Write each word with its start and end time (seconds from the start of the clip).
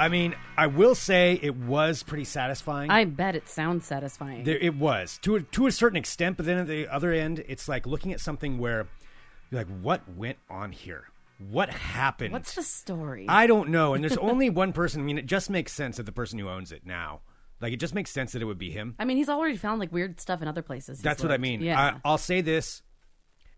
I 0.00 0.08
mean, 0.08 0.34
I 0.56 0.66
will 0.66 0.94
say 0.94 1.38
it 1.42 1.54
was 1.54 2.02
pretty 2.02 2.24
satisfying. 2.24 2.90
I 2.90 3.04
bet 3.04 3.36
it 3.36 3.50
sounds 3.50 3.84
satisfying. 3.84 4.44
There, 4.44 4.56
it 4.56 4.74
was 4.74 5.18
to 5.22 5.36
a, 5.36 5.42
to 5.42 5.66
a 5.66 5.72
certain 5.72 5.98
extent, 5.98 6.38
but 6.38 6.46
then 6.46 6.56
at 6.56 6.66
the 6.66 6.88
other 6.88 7.12
end, 7.12 7.44
it's 7.46 7.68
like 7.68 7.86
looking 7.86 8.10
at 8.14 8.18
something 8.18 8.56
where 8.56 8.88
you're 9.50 9.60
like, 9.60 9.68
what 9.82 10.00
went 10.16 10.38
on 10.48 10.72
here? 10.72 11.04
What 11.50 11.68
happened? 11.68 12.32
What's 12.32 12.54
the 12.54 12.62
story? 12.62 13.26
I 13.28 13.46
don't 13.46 13.68
know. 13.68 13.92
And 13.92 14.02
there's 14.02 14.16
only 14.16 14.48
one 14.48 14.72
person. 14.72 15.02
I 15.02 15.04
mean, 15.04 15.18
it 15.18 15.26
just 15.26 15.50
makes 15.50 15.70
sense 15.70 15.98
that 15.98 16.06
the 16.06 16.12
person 16.12 16.38
who 16.38 16.48
owns 16.48 16.72
it 16.72 16.86
now, 16.86 17.20
like, 17.60 17.74
it 17.74 17.78
just 17.78 17.94
makes 17.94 18.10
sense 18.10 18.32
that 18.32 18.40
it 18.40 18.46
would 18.46 18.58
be 18.58 18.70
him. 18.70 18.94
I 18.98 19.04
mean, 19.04 19.18
he's 19.18 19.28
already 19.28 19.58
found 19.58 19.80
like 19.80 19.92
weird 19.92 20.18
stuff 20.18 20.40
in 20.40 20.48
other 20.48 20.62
places. 20.62 21.02
That's 21.02 21.22
what 21.22 21.30
I 21.30 21.36
mean. 21.36 21.60
Yeah. 21.60 21.78
I, 21.78 22.08
I'll 22.08 22.16
say 22.16 22.40
this: 22.40 22.80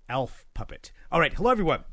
Alf 0.09 0.45
puppet. 0.55 0.91
All 1.13 1.21
right, 1.21 1.33
hello 1.33 1.53
everyone. 1.53 1.85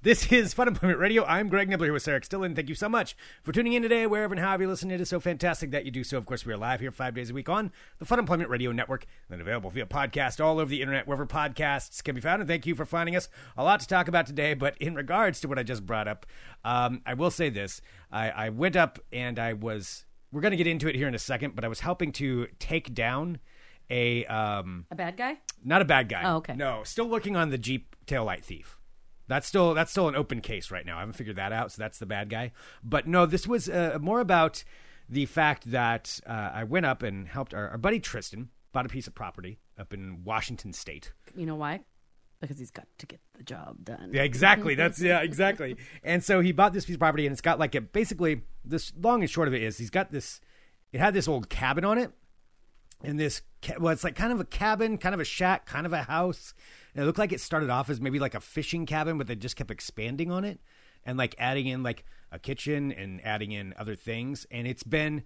This 0.00 0.30
is 0.30 0.54
Fun 0.54 0.68
Employment 0.68 1.00
Radio. 1.00 1.24
I'm 1.24 1.48
Greg 1.48 1.68
Nibler 1.68 1.86
here 1.86 1.92
with 1.92 2.04
Sarah 2.04 2.20
Stillen. 2.20 2.54
Thank 2.54 2.68
you 2.68 2.76
so 2.76 2.88
much 2.88 3.16
for 3.42 3.50
tuning 3.50 3.72
in 3.72 3.82
today, 3.82 4.06
wherever 4.06 4.32
and 4.32 4.40
however 4.40 4.62
you 4.62 4.68
listen. 4.68 4.92
It 4.92 5.00
is 5.00 5.08
so 5.08 5.18
fantastic 5.18 5.72
that 5.72 5.84
you 5.84 5.90
do 5.90 6.04
so. 6.04 6.16
Of 6.16 6.24
course, 6.24 6.46
we 6.46 6.52
are 6.52 6.56
live 6.56 6.78
here 6.78 6.92
five 6.92 7.16
days 7.16 7.30
a 7.30 7.34
week 7.34 7.48
on 7.48 7.72
the 7.98 8.04
Fun 8.04 8.20
Employment 8.20 8.48
Radio 8.48 8.70
Network, 8.70 9.06
and 9.28 9.34
then 9.34 9.40
available 9.40 9.70
via 9.70 9.86
podcast 9.86 10.42
all 10.42 10.60
over 10.60 10.70
the 10.70 10.82
internet, 10.82 11.08
wherever 11.08 11.26
podcasts 11.26 12.02
can 12.02 12.14
be 12.14 12.20
found. 12.20 12.40
And 12.40 12.48
thank 12.48 12.64
you 12.64 12.76
for 12.76 12.86
finding 12.86 13.16
us. 13.16 13.28
A 13.56 13.64
lot 13.64 13.80
to 13.80 13.88
talk 13.88 14.06
about 14.06 14.26
today, 14.26 14.54
but 14.54 14.78
in 14.78 14.94
regards 14.94 15.40
to 15.40 15.48
what 15.48 15.58
I 15.58 15.64
just 15.64 15.84
brought 15.84 16.06
up, 16.06 16.26
um, 16.64 17.02
I 17.04 17.14
will 17.14 17.32
say 17.32 17.50
this: 17.50 17.80
I, 18.12 18.30
I 18.30 18.48
went 18.50 18.76
up 18.76 19.00
and 19.12 19.36
I 19.36 19.52
was. 19.52 20.04
We're 20.30 20.42
going 20.42 20.52
to 20.52 20.56
get 20.56 20.68
into 20.68 20.88
it 20.88 20.94
here 20.94 21.08
in 21.08 21.14
a 21.16 21.18
second, 21.18 21.56
but 21.56 21.64
I 21.64 21.68
was 21.68 21.80
helping 21.80 22.12
to 22.12 22.46
take 22.60 22.94
down 22.94 23.38
a 23.90 24.24
um, 24.26 24.86
a 24.92 24.94
bad 24.94 25.16
guy. 25.16 25.38
not 25.64 25.82
a 25.82 25.84
bad 25.84 26.08
guy. 26.08 26.22
Oh, 26.24 26.36
okay. 26.36 26.54
No, 26.54 26.84
still 26.84 27.08
working 27.08 27.34
on 27.34 27.50
the 27.50 27.58
Jeep 27.58 27.96
taillight 28.06 28.44
thief. 28.44 28.77
That's 29.28 29.46
still 29.46 29.74
that's 29.74 29.90
still 29.90 30.08
an 30.08 30.16
open 30.16 30.40
case 30.40 30.70
right 30.70 30.84
now. 30.84 30.96
I 30.96 31.00
haven't 31.00 31.14
figured 31.14 31.36
that 31.36 31.52
out, 31.52 31.70
so 31.70 31.80
that's 31.80 31.98
the 31.98 32.06
bad 32.06 32.30
guy. 32.30 32.52
But 32.82 33.06
no, 33.06 33.26
this 33.26 33.46
was 33.46 33.68
uh, 33.68 33.98
more 34.00 34.20
about 34.20 34.64
the 35.08 35.26
fact 35.26 35.70
that 35.70 36.20
uh, 36.26 36.50
I 36.52 36.64
went 36.64 36.86
up 36.86 37.02
and 37.02 37.28
helped 37.28 37.54
our, 37.54 37.68
our 37.68 37.78
buddy 37.78 38.00
Tristan 38.00 38.48
bought 38.72 38.86
a 38.86 38.88
piece 38.88 39.06
of 39.06 39.14
property 39.14 39.58
up 39.78 39.92
in 39.92 40.24
Washington 40.24 40.72
State. 40.72 41.12
You 41.36 41.46
know 41.46 41.54
why? 41.54 41.80
Because 42.40 42.58
he's 42.58 42.70
got 42.70 42.86
to 42.98 43.06
get 43.06 43.20
the 43.36 43.42
job 43.42 43.84
done. 43.84 44.10
Yeah, 44.12 44.22
exactly. 44.22 44.74
That's 44.74 45.00
yeah, 45.00 45.20
exactly. 45.20 45.76
And 46.02 46.22
so 46.22 46.40
he 46.40 46.52
bought 46.52 46.72
this 46.72 46.84
piece 46.84 46.94
of 46.94 47.00
property, 47.00 47.26
and 47.26 47.32
it's 47.32 47.40
got 47.40 47.58
like 47.58 47.74
a 47.74 47.80
basically 47.80 48.42
this 48.64 48.92
long 49.00 49.22
and 49.22 49.30
short 49.30 49.48
of 49.48 49.54
it 49.54 49.62
is 49.62 49.78
he's 49.78 49.90
got 49.90 50.12
this. 50.12 50.40
It 50.92 51.00
had 51.00 51.14
this 51.14 51.28
old 51.28 51.48
cabin 51.50 51.84
on 51.84 51.98
it, 51.98 52.12
and 53.02 53.18
this 53.18 53.42
well, 53.78 53.92
it's 53.92 54.04
like 54.04 54.14
kind 54.14 54.32
of 54.32 54.40
a 54.40 54.44
cabin, 54.44 54.98
kind 54.98 55.14
of 55.14 55.20
a 55.20 55.24
shack, 55.24 55.66
kind 55.66 55.84
of 55.84 55.92
a 55.92 56.04
house. 56.04 56.54
And 56.98 57.04
it 57.04 57.06
looked 57.06 57.20
like 57.20 57.30
it 57.30 57.40
started 57.40 57.70
off 57.70 57.90
as 57.90 58.00
maybe 58.00 58.18
like 58.18 58.34
a 58.34 58.40
fishing 58.40 58.84
cabin, 58.84 59.18
but 59.18 59.28
they 59.28 59.36
just 59.36 59.54
kept 59.54 59.70
expanding 59.70 60.32
on 60.32 60.44
it 60.44 60.58
and 61.06 61.16
like 61.16 61.36
adding 61.38 61.68
in 61.68 61.84
like 61.84 62.04
a 62.32 62.40
kitchen 62.40 62.90
and 62.90 63.24
adding 63.24 63.52
in 63.52 63.72
other 63.78 63.94
things. 63.94 64.48
And 64.50 64.66
it's 64.66 64.82
been 64.82 65.22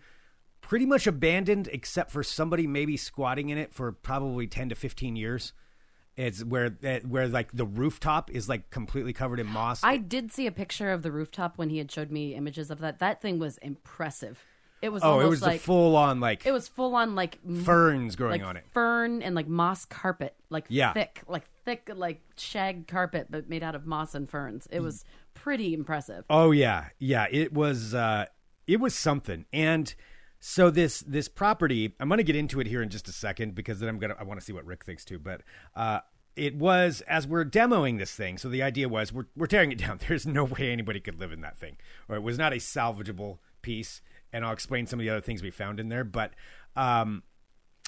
pretty 0.61 0.84
much 0.84 1.06
abandoned, 1.06 1.70
except 1.73 2.11
for 2.11 2.23
somebody 2.23 2.67
maybe 2.67 2.98
squatting 2.98 3.48
in 3.48 3.56
it 3.56 3.73
for 3.73 3.91
probably 3.91 4.47
ten 4.47 4.69
to 4.69 4.75
fifteen 4.75 5.17
years. 5.17 5.55
It's 6.14 6.45
where 6.45 6.77
eh, 6.83 7.01
where 7.09 7.27
like 7.27 7.53
the 7.53 7.64
rooftop 7.64 8.31
is 8.31 8.51
like 8.51 8.69
completely 8.69 9.14
covered 9.14 9.41
in 9.41 9.47
moss. 9.47 9.83
I 9.83 9.97
did 9.97 10.31
see 10.31 10.47
a 10.47 10.53
picture 10.53 10.92
of 10.92 11.01
the 11.01 11.11
rooftop 11.11 11.57
when 11.57 11.70
he 11.70 11.79
had 11.79 11.91
showed 11.91 12.11
me 12.11 12.34
images 12.34 12.70
of 12.70 12.81
that. 12.81 12.98
That 12.98 13.23
thing 13.23 13.39
was 13.39 13.57
impressive. 13.57 14.45
It 14.83 14.91
was 14.93 15.03
oh, 15.05 15.21
it 15.21 15.29
was 15.29 15.41
like 15.41 15.61
the 15.61 15.65
full 15.67 15.97
on 15.97 16.19
like 16.19 16.45
it 16.45 16.51
was 16.53 16.67
full 16.67 16.95
on 16.97 17.15
like 17.15 17.39
ferns 17.65 18.17
growing 18.17 18.41
like 18.41 18.49
on 18.49 18.57
it. 18.57 18.65
fern 18.73 19.23
and 19.23 19.35
like 19.35 19.47
moss 19.47 19.85
carpet, 19.85 20.35
like 20.51 20.67
Yeah. 20.69 20.93
thick, 20.93 21.23
like 21.29 21.45
thick, 21.65 21.89
like 21.95 22.21
shag 22.37 22.89
carpet, 22.89 23.29
but 23.31 23.49
made 23.49 23.63
out 23.63 23.77
of 23.77 23.87
moss 23.87 24.15
and 24.17 24.29
ferns. 24.29 24.67
It 24.73 24.81
was 24.81 25.05
pretty 25.35 25.73
impressive. 25.73 26.25
Oh 26.29 26.51
yeah, 26.51 26.87
yeah. 26.99 27.27
It 27.31 27.53
was 27.53 27.95
uh, 27.95 28.27
it 28.67 28.81
was 28.81 28.95
something. 28.95 29.47
And 29.53 29.95
so 30.41 30.69
this 30.71 31.01
this 31.07 31.29
property, 31.29 31.95
I'm 32.01 32.09
going 32.09 32.19
to 32.19 32.25
get 32.25 32.35
into 32.35 32.59
it 32.59 32.67
here 32.67 32.83
in 32.83 32.89
just 32.89 33.07
a 33.07 33.13
second 33.13 33.55
because 33.55 33.79
then 33.79 33.89
I'm 33.89 34.01
gonna 34.01 34.17
I 34.19 34.25
want 34.25 34.41
to 34.41 34.45
see 34.45 34.53
what 34.53 34.67
Rick 34.67 34.85
thinks 34.85 35.05
too. 35.05 35.21
But 35.21 35.42
uh, 35.77 36.01
it 36.35 36.57
was 36.57 37.03
as 37.03 37.29
we're 37.29 37.45
demoing 37.45 37.98
this 37.98 38.13
thing. 38.13 38.37
So 38.37 38.48
the 38.48 38.63
idea 38.65 38.89
was 38.89 39.13
we're 39.13 39.27
we're 39.37 39.47
tearing 39.47 39.71
it 39.71 39.79
down. 39.79 40.01
There's 40.09 40.27
no 40.27 40.42
way 40.42 40.73
anybody 40.73 40.98
could 40.98 41.21
live 41.21 41.31
in 41.31 41.41
that 41.42 41.57
thing, 41.57 41.77
or 42.09 42.17
it 42.17 42.23
was 42.25 42.37
not 42.37 42.53
a 42.53 42.57
salvageable 42.57 43.39
piece. 43.63 44.03
And 44.33 44.45
I'll 44.45 44.53
explain 44.53 44.87
some 44.87 44.98
of 44.98 45.05
the 45.05 45.11
other 45.11 45.20
things 45.20 45.43
we 45.43 45.51
found 45.51 45.79
in 45.81 45.89
there. 45.89 46.05
But 46.05 46.33
um, 46.77 47.23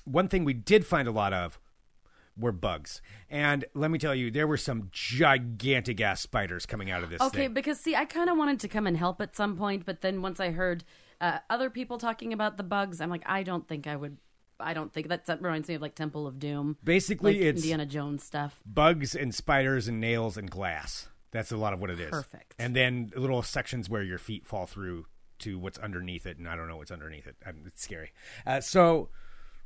one 0.04 0.28
thing 0.28 0.44
we 0.44 0.52
did 0.54 0.86
find 0.86 1.08
a 1.08 1.12
lot 1.12 1.32
of 1.32 1.58
were 2.36 2.52
bugs. 2.52 3.00
And 3.30 3.64
let 3.74 3.90
me 3.90 3.98
tell 3.98 4.14
you, 4.14 4.30
there 4.30 4.46
were 4.46 4.56
some 4.56 4.88
gigantic 4.92 6.00
ass 6.00 6.20
spiders 6.20 6.66
coming 6.66 6.90
out 6.90 7.02
of 7.04 7.10
this 7.10 7.20
Okay, 7.20 7.44
thing. 7.44 7.54
because 7.54 7.78
see, 7.78 7.94
I 7.94 8.04
kind 8.04 8.28
of 8.28 8.36
wanted 8.36 8.60
to 8.60 8.68
come 8.68 8.86
and 8.86 8.96
help 8.96 9.20
at 9.20 9.36
some 9.36 9.56
point, 9.56 9.86
but 9.86 10.00
then 10.00 10.20
once 10.20 10.40
I 10.40 10.50
heard 10.50 10.84
uh, 11.20 11.38
other 11.48 11.70
people 11.70 11.96
talking 11.96 12.32
about 12.32 12.56
the 12.56 12.62
bugs, 12.64 13.00
I'm 13.00 13.08
like, 13.10 13.22
I 13.26 13.42
don't 13.44 13.66
think 13.68 13.86
I 13.86 13.96
would. 13.96 14.18
I 14.60 14.72
don't 14.74 14.92
think 14.92 15.08
that's, 15.08 15.26
that 15.26 15.42
reminds 15.42 15.68
me 15.68 15.74
of 15.74 15.82
like 15.82 15.94
Temple 15.96 16.26
of 16.28 16.38
Doom, 16.38 16.76
Basically, 16.82 17.34
like 17.34 17.42
it's 17.42 17.60
Indiana 17.62 17.86
Jones 17.86 18.22
stuff. 18.22 18.60
bugs 18.64 19.14
and 19.16 19.34
spiders 19.34 19.88
and 19.88 20.00
nails 20.00 20.36
and 20.36 20.48
glass. 20.50 21.08
That's 21.32 21.50
a 21.50 21.56
lot 21.56 21.72
of 21.72 21.80
what 21.80 21.90
it 21.90 21.98
is. 21.98 22.10
Perfect. 22.10 22.54
And 22.58 22.74
then 22.76 23.10
little 23.16 23.42
sections 23.42 23.90
where 23.90 24.02
your 24.02 24.18
feet 24.18 24.46
fall 24.46 24.66
through 24.66 25.06
to 25.40 25.58
what's 25.58 25.78
underneath 25.78 26.26
it, 26.26 26.38
and 26.38 26.48
I 26.48 26.56
don't 26.56 26.68
know 26.68 26.76
what's 26.76 26.90
underneath 26.90 27.26
it. 27.26 27.36
Um, 27.46 27.62
It's 27.66 27.82
scary. 27.82 28.12
Uh, 28.46 28.60
so 28.60 29.08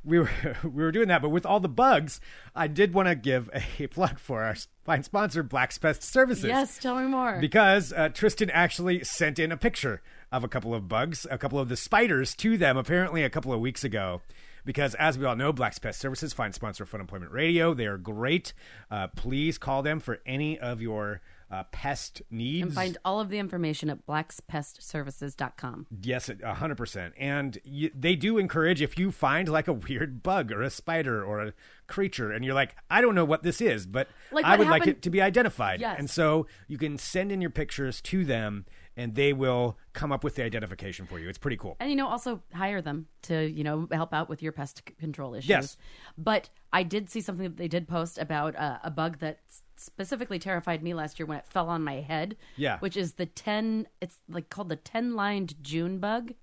we 0.03 0.19
were 0.19 0.29
we 0.63 0.83
were 0.83 0.91
doing 0.91 1.07
that, 1.09 1.21
but 1.21 1.29
with 1.29 1.45
all 1.45 1.59
the 1.59 1.69
bugs, 1.69 2.19
I 2.55 2.67
did 2.67 2.93
want 2.93 3.07
to 3.07 3.15
give 3.15 3.49
a 3.53 3.87
plug 3.87 4.19
for 4.19 4.43
our 4.43 4.55
fine 4.83 5.03
sponsor, 5.03 5.43
Black's 5.43 5.77
Pest 5.77 6.03
Services. 6.03 6.45
Yes, 6.45 6.77
tell 6.77 6.95
me 6.99 7.07
more. 7.07 7.37
Because 7.39 7.93
uh, 7.93 8.09
Tristan 8.09 8.49
actually 8.49 9.03
sent 9.03 9.39
in 9.39 9.51
a 9.51 9.57
picture 9.57 10.01
of 10.31 10.43
a 10.43 10.47
couple 10.47 10.73
of 10.73 10.87
bugs, 10.87 11.25
a 11.29 11.37
couple 11.37 11.59
of 11.59 11.69
the 11.69 11.77
spiders 11.77 12.35
to 12.35 12.57
them, 12.57 12.77
apparently 12.77 13.23
a 13.23 13.29
couple 13.29 13.51
of 13.53 13.59
weeks 13.59 13.83
ago. 13.83 14.21
Because 14.65 14.93
as 14.95 15.17
we 15.17 15.25
all 15.25 15.35
know, 15.35 15.51
Black's 15.51 15.79
Pest 15.79 15.99
Services, 15.99 16.33
fine 16.33 16.53
sponsor 16.53 16.83
of 16.83 16.89
Fun 16.89 17.01
Employment 17.01 17.31
Radio. 17.31 17.73
They 17.73 17.87
are 17.87 17.97
great. 17.97 18.53
Uh, 18.91 19.07
please 19.07 19.57
call 19.57 19.81
them 19.81 19.99
for 19.99 20.19
any 20.25 20.59
of 20.59 20.81
your 20.81 21.21
uh, 21.51 21.63
pest 21.71 22.21
needs. 22.29 22.63
and 22.65 22.73
find 22.75 22.97
all 23.03 23.19
of 23.19 23.29
the 23.29 23.39
information 23.39 23.89
at 23.89 24.05
blackspestservices.com. 24.05 25.87
Yes, 26.01 26.29
a 26.43 26.53
hundred 26.53 26.75
percent. 26.77 27.13
And 27.17 27.57
you, 27.63 27.91
they 27.95 28.15
do 28.15 28.37
encourage 28.37 28.81
if 28.81 28.97
you 28.99 29.11
find 29.11 29.47
like 29.49 29.67
a 29.67 29.73
weird 29.73 30.21
bug 30.23 30.51
or 30.51 30.61
a 30.61 30.69
spider 30.69 31.23
or 31.23 31.41
a 31.47 31.53
creature, 31.87 32.31
and 32.31 32.45
you're 32.45 32.53
like, 32.53 32.75
I 32.89 33.01
don't 33.01 33.15
know 33.15 33.25
what 33.25 33.43
this 33.43 33.61
is, 33.61 33.85
but 33.85 34.07
Like 34.31 34.45
I 34.45 34.55
would 34.57 34.67
like 34.67 34.87
it 34.87 35.01
to 35.03 35.09
be 35.09 35.21
identified. 35.21 35.81
Yes. 35.81 35.95
And 35.99 36.09
so 36.09 36.47
you 36.67 36.77
can 36.77 36.97
send 36.97 37.31
in 37.31 37.41
your 37.41 37.49
pictures 37.49 38.01
to 38.01 38.23
them, 38.25 38.65
and 38.95 39.15
they 39.15 39.33
will 39.33 39.77
come 39.93 40.11
up 40.11 40.23
with 40.23 40.35
the 40.35 40.43
identification 40.43 41.05
for 41.07 41.19
you. 41.19 41.29
It's 41.29 41.37
pretty 41.37 41.57
cool. 41.57 41.77
And 41.79 41.89
you 41.89 41.95
know, 41.95 42.07
also 42.07 42.41
hire 42.53 42.81
them 42.81 43.07
to 43.23 43.49
you 43.49 43.63
know 43.63 43.87
help 43.91 44.13
out 44.13 44.29
with 44.29 44.43
your 44.43 44.51
pest 44.51 44.83
control 44.99 45.33
issues. 45.33 45.49
Yes. 45.49 45.77
But 46.17 46.49
I 46.71 46.83
did 46.83 47.09
see 47.09 47.21
something 47.21 47.43
that 47.45 47.57
they 47.57 47.67
did 47.67 47.87
post 47.87 48.17
about 48.19 48.55
uh, 48.55 48.77
a 48.83 48.91
bug 48.91 49.17
that 49.19 49.39
s- 49.49 49.63
specifically 49.79 50.39
terrified 50.39 50.83
me 50.83 50.93
last 50.93 51.19
year 51.19 51.25
when 51.25 51.37
it 51.37 51.47
fell 51.47 51.69
on 51.69 51.83
my 51.83 52.01
head. 52.01 52.37
Yeah. 52.57 52.79
Which 52.79 52.97
is 52.97 53.13
the 53.13 53.25
ten. 53.25 53.87
It's 54.01 54.17
like 54.29 54.49
called 54.49 54.69
the 54.69 54.75
ten 54.75 55.15
lined 55.15 55.55
June 55.63 55.99
bug. 55.99 56.33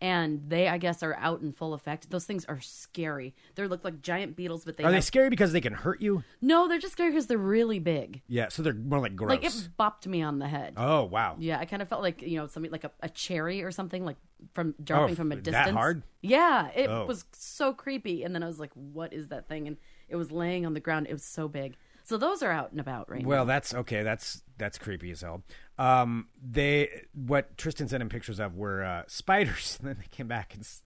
And 0.00 0.42
they, 0.48 0.66
I 0.66 0.78
guess, 0.78 1.04
are 1.04 1.14
out 1.14 1.42
in 1.42 1.52
full 1.52 1.74
effect. 1.74 2.10
Those 2.10 2.24
things 2.24 2.44
are 2.46 2.60
scary. 2.60 3.36
They 3.54 3.64
look 3.68 3.84
like 3.84 4.02
giant 4.02 4.34
beetles, 4.34 4.64
but 4.64 4.76
they 4.76 4.82
Are 4.82 4.90
they 4.90 4.96
have- 4.96 5.04
scary 5.04 5.30
because 5.30 5.52
they 5.52 5.60
can 5.60 5.74
hurt 5.74 6.00
you? 6.02 6.24
no, 6.40 6.66
they're 6.66 6.80
just 6.80 6.94
scary 6.94 7.10
because 7.10 7.28
they're 7.28 7.38
really 7.38 7.78
big. 7.78 8.20
Yeah, 8.26 8.48
so 8.48 8.62
they're 8.64 8.72
more 8.74 8.98
like 8.98 9.14
gross. 9.14 9.30
Like 9.30 9.44
it 9.44 9.68
bopped 9.78 10.08
me 10.08 10.20
on 10.20 10.40
the 10.40 10.48
head. 10.48 10.74
oh 10.76 11.04
wow. 11.04 11.36
Yeah, 11.38 11.60
I 11.60 11.66
kind 11.66 11.82
of 11.82 11.88
felt 11.88 12.02
like 12.02 12.20
you 12.20 12.36
know 12.36 12.48
something 12.48 12.72
like 12.72 12.82
a, 12.82 12.90
a 13.00 13.08
cherry 13.10 13.62
or 13.62 13.70
something 13.70 14.04
like 14.04 14.16
from 14.54 14.74
oh, 14.76 14.82
dropping 14.82 15.12
Oh, 15.12 15.14
from 15.14 15.30
a 15.30 15.36
distance. 15.36 15.66
that 15.66 15.72
hard? 15.72 16.02
Yeah, 16.20 16.70
it 16.74 16.88
Oh. 16.90 17.06
was 17.06 17.24
so 17.30 17.72
creepy. 17.72 18.24
And 18.24 18.34
then 18.34 18.42
I 18.42 18.48
was 18.48 18.58
like, 18.58 18.72
"What 18.74 19.12
is 19.12 19.28
that 19.28 19.46
thing?" 19.46 19.68
And 19.68 19.76
it 20.08 20.16
was 20.16 20.32
laying 20.32 20.66
on 20.66 20.74
the 20.74 20.80
ground. 20.80 21.06
It 21.08 21.12
was 21.12 21.22
so 21.24 21.46
big. 21.46 21.76
So 22.12 22.18
those 22.18 22.42
are 22.42 22.50
out 22.52 22.72
and 22.72 22.78
about 22.78 23.10
right 23.10 23.24
Well, 23.24 23.46
now. 23.46 23.54
that's 23.54 23.72
okay. 23.72 24.02
That's 24.02 24.42
that's 24.58 24.76
creepy 24.76 25.10
as 25.12 25.22
hell. 25.22 25.42
Um, 25.78 26.28
they 26.46 27.04
what 27.14 27.56
Tristan 27.56 27.88
sent 27.88 28.02
him 28.02 28.10
pictures 28.10 28.38
of 28.38 28.54
were 28.54 28.84
uh, 28.84 29.04
spiders, 29.06 29.78
and 29.80 29.88
then 29.88 29.96
they 29.98 30.08
came 30.10 30.28
back 30.28 30.52
and 30.52 30.62
s- 30.62 30.82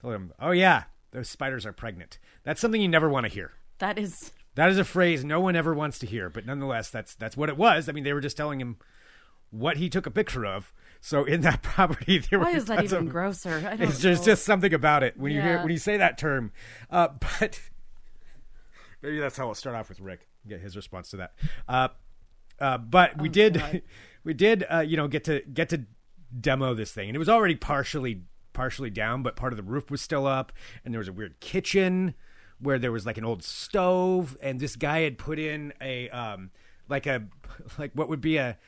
told 0.00 0.14
him, 0.14 0.32
"Oh 0.38 0.52
yeah, 0.52 0.84
those 1.10 1.28
spiders 1.28 1.66
are 1.66 1.72
pregnant." 1.72 2.20
That's 2.44 2.60
something 2.60 2.80
you 2.80 2.86
never 2.86 3.08
want 3.08 3.26
to 3.26 3.32
hear. 3.32 3.54
That 3.78 3.98
is 3.98 4.30
That 4.54 4.70
is 4.70 4.78
a 4.78 4.84
phrase 4.84 5.24
no 5.24 5.40
one 5.40 5.56
ever 5.56 5.74
wants 5.74 5.98
to 5.98 6.06
hear, 6.06 6.30
but 6.30 6.46
nonetheless, 6.46 6.88
that's 6.88 7.16
that's 7.16 7.36
what 7.36 7.48
it 7.48 7.56
was. 7.56 7.88
I 7.88 7.92
mean, 7.92 8.04
they 8.04 8.12
were 8.12 8.20
just 8.20 8.36
telling 8.36 8.60
him 8.60 8.76
what 9.50 9.76
he 9.78 9.88
took 9.88 10.06
a 10.06 10.10
picture 10.12 10.46
of. 10.46 10.72
So 11.00 11.24
in 11.24 11.40
that 11.40 11.62
property, 11.64 12.18
there 12.18 12.38
why 12.38 12.52
were 12.52 12.56
is 12.58 12.66
that 12.66 12.76
tons 12.76 12.92
even 12.92 13.06
of- 13.08 13.12
grosser? 13.12 13.56
I 13.68 13.74
don't 13.74 13.88
It's 13.88 13.98
just 13.98 14.22
know. 14.22 14.26
just 14.34 14.44
something 14.44 14.72
about 14.72 15.02
it 15.02 15.16
when 15.18 15.32
you 15.32 15.40
hear 15.42 15.54
Yeah. 15.54 15.62
when 15.64 15.72
you 15.72 15.78
say 15.78 15.96
that 15.96 16.16
term. 16.16 16.52
Uh, 16.88 17.08
but 17.40 17.60
maybe 19.02 19.18
that's 19.18 19.36
how 19.36 19.46
we'll 19.46 19.56
start 19.56 19.74
off 19.74 19.88
with 19.88 19.98
Rick. 19.98 20.28
Get 20.48 20.60
his 20.60 20.76
response 20.76 21.10
to 21.10 21.16
that. 21.18 21.32
Uh, 21.68 21.88
uh, 22.58 22.78
but 22.78 23.20
we 23.20 23.28
did 23.28 23.56
Oh, 23.56 23.60
God. 23.60 23.82
we 24.24 24.34
did 24.34 24.64
uh, 24.72 24.80
you 24.80 24.96
know 24.96 25.08
get 25.08 25.24
to 25.24 25.40
get 25.52 25.68
to 25.70 25.84
demo 26.38 26.74
this 26.74 26.92
thing, 26.92 27.08
and 27.08 27.16
it 27.16 27.18
was 27.18 27.28
already 27.28 27.54
partially 27.56 28.22
partially 28.52 28.90
down, 28.90 29.22
but 29.22 29.36
part 29.36 29.52
of 29.52 29.56
the 29.56 29.62
roof 29.62 29.90
was 29.90 30.00
still 30.02 30.26
up, 30.26 30.52
and 30.84 30.92
there 30.94 30.98
was 30.98 31.08
a 31.08 31.12
weird 31.12 31.40
kitchen 31.40 32.14
where 32.58 32.78
there 32.78 32.92
was 32.92 33.06
like 33.06 33.16
an 33.18 33.24
old 33.24 33.42
stove, 33.42 34.36
and 34.42 34.60
this 34.60 34.76
guy 34.76 35.00
had 35.00 35.16
put 35.18 35.38
in 35.38 35.72
a 35.80 36.08
um, 36.10 36.50
like 36.88 37.06
a 37.06 37.22
like 37.78 37.92
what 37.94 38.08
would 38.08 38.20
be 38.20 38.36
a 38.36 38.58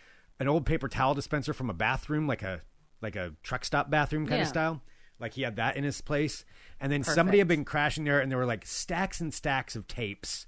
an 0.41 0.49
old 0.49 0.67
paper 0.67 0.89
towel 0.89 1.15
dispenser 1.15 1.53
from 1.53 1.71
a 1.71 1.75
bathroom, 1.75 2.27
like 2.27 2.43
a 2.43 2.61
like 3.01 3.17
a 3.17 3.33
truck 3.43 3.65
stop 3.65 3.91
bathroom 3.91 4.27
kind 4.27 4.39
Yeah. 4.39 4.43
of 4.43 4.49
style. 4.49 4.83
Like 5.19 5.35
he 5.35 5.43
had 5.43 5.57
that 5.57 5.77
in 5.77 5.85
his 5.85 6.01
place, 6.01 6.45
and 6.81 6.91
then 6.91 7.05
somebody 7.05 7.39
had 7.39 7.47
been 7.49 7.65
crashing 7.65 8.05
there, 8.05 8.19
and 8.21 8.31
there 8.31 8.39
were 8.39 8.47
like 8.47 8.67
stacks 8.67 9.21
and 9.21 9.33
stacks 9.33 9.77
of 9.77 9.87
tapes, 9.87 10.47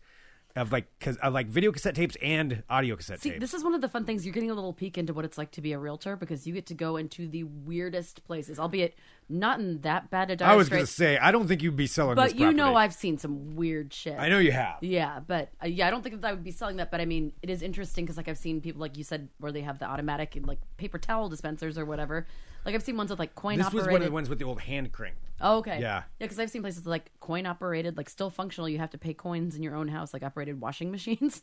of 0.56 0.70
like 0.70 0.86
cause, 1.00 1.16
of 1.16 1.32
like 1.32 1.48
video 1.48 1.72
cassette 1.72 1.94
tapes 1.94 2.16
and 2.22 2.62
audio 2.70 2.94
cassette 2.94 3.20
See, 3.20 3.30
tapes. 3.30 3.40
this 3.40 3.54
is 3.54 3.64
one 3.64 3.74
of 3.74 3.80
the 3.80 3.88
fun 3.88 4.04
things. 4.04 4.24
You're 4.24 4.34
getting 4.34 4.50
a 4.50 4.54
little 4.54 4.72
peek 4.72 4.96
into 4.96 5.12
what 5.12 5.24
it's 5.24 5.36
like 5.36 5.50
to 5.52 5.60
be 5.60 5.72
a 5.72 5.78
realtor 5.78 6.16
because 6.16 6.46
you 6.46 6.54
get 6.54 6.66
to 6.66 6.74
go 6.74 6.96
into 6.96 7.26
the 7.26 7.44
weirdest 7.44 8.24
places, 8.24 8.58
albeit 8.58 8.94
not 9.28 9.58
in 9.58 9.80
that 9.82 10.10
bad 10.10 10.30
a 10.30 10.36
dire 10.36 10.48
I 10.48 10.54
was 10.56 10.68
going 10.68 10.82
to 10.82 10.86
say, 10.86 11.16
I 11.18 11.32
don't 11.32 11.48
think 11.48 11.62
you'd 11.62 11.76
be 11.76 11.86
selling 11.86 12.16
But 12.16 12.36
you 12.36 12.52
know. 12.52 12.74
I've 12.74 12.94
seen 12.94 13.18
some 13.18 13.56
weird 13.56 13.92
shit. 13.92 14.18
I 14.18 14.28
know 14.28 14.38
you 14.38 14.52
have. 14.52 14.76
Yeah, 14.82 15.20
but 15.26 15.50
uh, 15.62 15.66
yeah, 15.66 15.86
I 15.86 15.90
don't 15.90 16.02
think 16.02 16.20
that 16.20 16.28
I 16.28 16.32
would 16.32 16.44
be 16.44 16.50
selling 16.50 16.76
that. 16.76 16.90
But 16.90 17.00
I 17.00 17.04
mean, 17.04 17.32
it 17.42 17.50
is 17.50 17.62
interesting 17.62 18.04
because 18.04 18.16
like 18.16 18.28
I've 18.28 18.38
seen 18.38 18.60
people 18.60 18.80
like 18.80 18.96
you 18.98 19.04
said 19.04 19.28
where 19.38 19.52
they 19.52 19.62
have 19.62 19.78
the 19.78 19.86
automatic 19.86 20.38
like 20.44 20.58
paper 20.76 20.98
towel 20.98 21.28
dispensers 21.28 21.78
or 21.78 21.84
whatever. 21.84 22.26
Like 22.64 22.74
I've 22.74 22.82
seen 22.82 22.96
ones 22.96 23.10
with 23.10 23.18
like 23.18 23.34
coin 23.34 23.58
This 23.58 23.66
operated. 23.66 23.86
was 23.86 23.92
one 23.92 24.02
of 24.02 24.06
the 24.06 24.12
ones 24.12 24.28
with 24.28 24.38
the 24.38 24.44
old 24.44 24.60
hand 24.60 24.92
crank. 24.92 25.16
Oh, 25.40 25.58
okay. 25.58 25.80
Yeah. 25.80 26.02
Yeah, 26.18 26.26
because 26.26 26.38
I've 26.38 26.50
seen 26.50 26.62
places 26.62 26.80
with, 26.80 26.86
like 26.86 27.10
coin 27.20 27.46
operated, 27.46 27.96
like 27.96 28.08
still 28.08 28.30
functional. 28.30 28.68
You 28.68 28.78
have 28.78 28.90
to 28.90 28.98
pay 28.98 29.14
coins 29.14 29.56
in 29.56 29.62
your 29.62 29.74
own 29.74 29.88
house, 29.88 30.12
like 30.12 30.22
operated 30.22 30.60
washing 30.60 30.90
machines. 30.92 31.42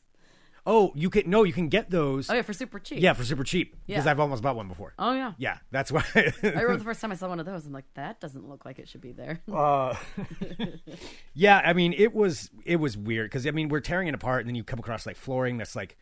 Oh, 0.65 0.91
you 0.95 1.09
can 1.09 1.29
no, 1.29 1.43
you 1.43 1.53
can 1.53 1.69
get 1.69 1.89
those. 1.89 2.29
Oh 2.29 2.33
yeah, 2.35 2.43
for 2.43 2.53
super 2.53 2.77
cheap. 2.77 3.01
Yeah, 3.01 3.13
for 3.13 3.23
super 3.23 3.43
cheap 3.43 3.75
because 3.87 4.05
Yeah. 4.05 4.11
I've 4.11 4.19
almost 4.19 4.43
bought 4.43 4.55
one 4.55 4.67
before. 4.67 4.93
Oh 4.99 5.13
yeah. 5.13 5.33
Yeah, 5.37 5.57
that's 5.71 5.91
why. 5.91 6.03
I 6.15 6.33
remember 6.43 6.77
the 6.77 6.83
first 6.85 7.01
time 7.01 7.11
I 7.11 7.15
saw 7.15 7.27
one 7.29 7.39
of 7.39 7.45
those. 7.47 7.65
I'm 7.65 7.73
like, 7.73 7.91
that 7.95 8.19
doesn't 8.19 8.47
look 8.47 8.63
like 8.63 8.77
it 8.77 8.87
should 8.87 9.01
be 9.01 9.11
there. 9.11 9.41
Uh, 9.51 9.95
yeah, 11.33 11.61
I 11.63 11.73
mean, 11.73 11.93
it 11.93 12.13
was 12.13 12.49
it 12.65 12.75
was 12.77 12.95
weird 12.97 13.29
because 13.29 13.47
I 13.47 13.51
mean, 13.51 13.69
we're 13.69 13.79
tearing 13.79 14.07
it 14.07 14.13
apart, 14.13 14.41
and 14.41 14.49
then 14.49 14.55
you 14.55 14.63
come 14.63 14.79
across 14.79 15.05
like 15.05 15.15
flooring 15.15 15.57
that's 15.57 15.75
like 15.75 15.97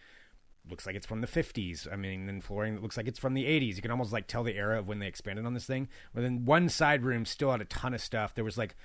looks 0.69 0.85
like 0.85 0.95
it's 0.95 1.07
from 1.07 1.21
the 1.21 1.27
50s. 1.27 1.91
I 1.91 1.95
mean, 1.95 2.25
then 2.27 2.41
flooring 2.41 2.75
that 2.75 2.83
looks 2.83 2.97
like 2.97 3.07
it's 3.07 3.17
from 3.17 3.33
the 3.33 3.45
80s. 3.45 3.75
You 3.77 3.81
can 3.81 3.91
almost 3.91 4.13
like 4.13 4.27
tell 4.27 4.43
the 4.43 4.55
era 4.55 4.77
of 4.79 4.87
when 4.87 4.99
they 4.99 5.07
expanded 5.07 5.45
on 5.45 5.53
this 5.53 5.65
thing. 5.65 5.87
But 6.13 6.21
then 6.21 6.45
one 6.45 6.69
side 6.69 7.03
room 7.03 7.25
still 7.25 7.51
had 7.51 7.61
a 7.61 7.65
ton 7.65 7.93
of 7.95 8.01
stuff. 8.01 8.35
There 8.35 8.43
was 8.43 8.55
like, 8.57 8.75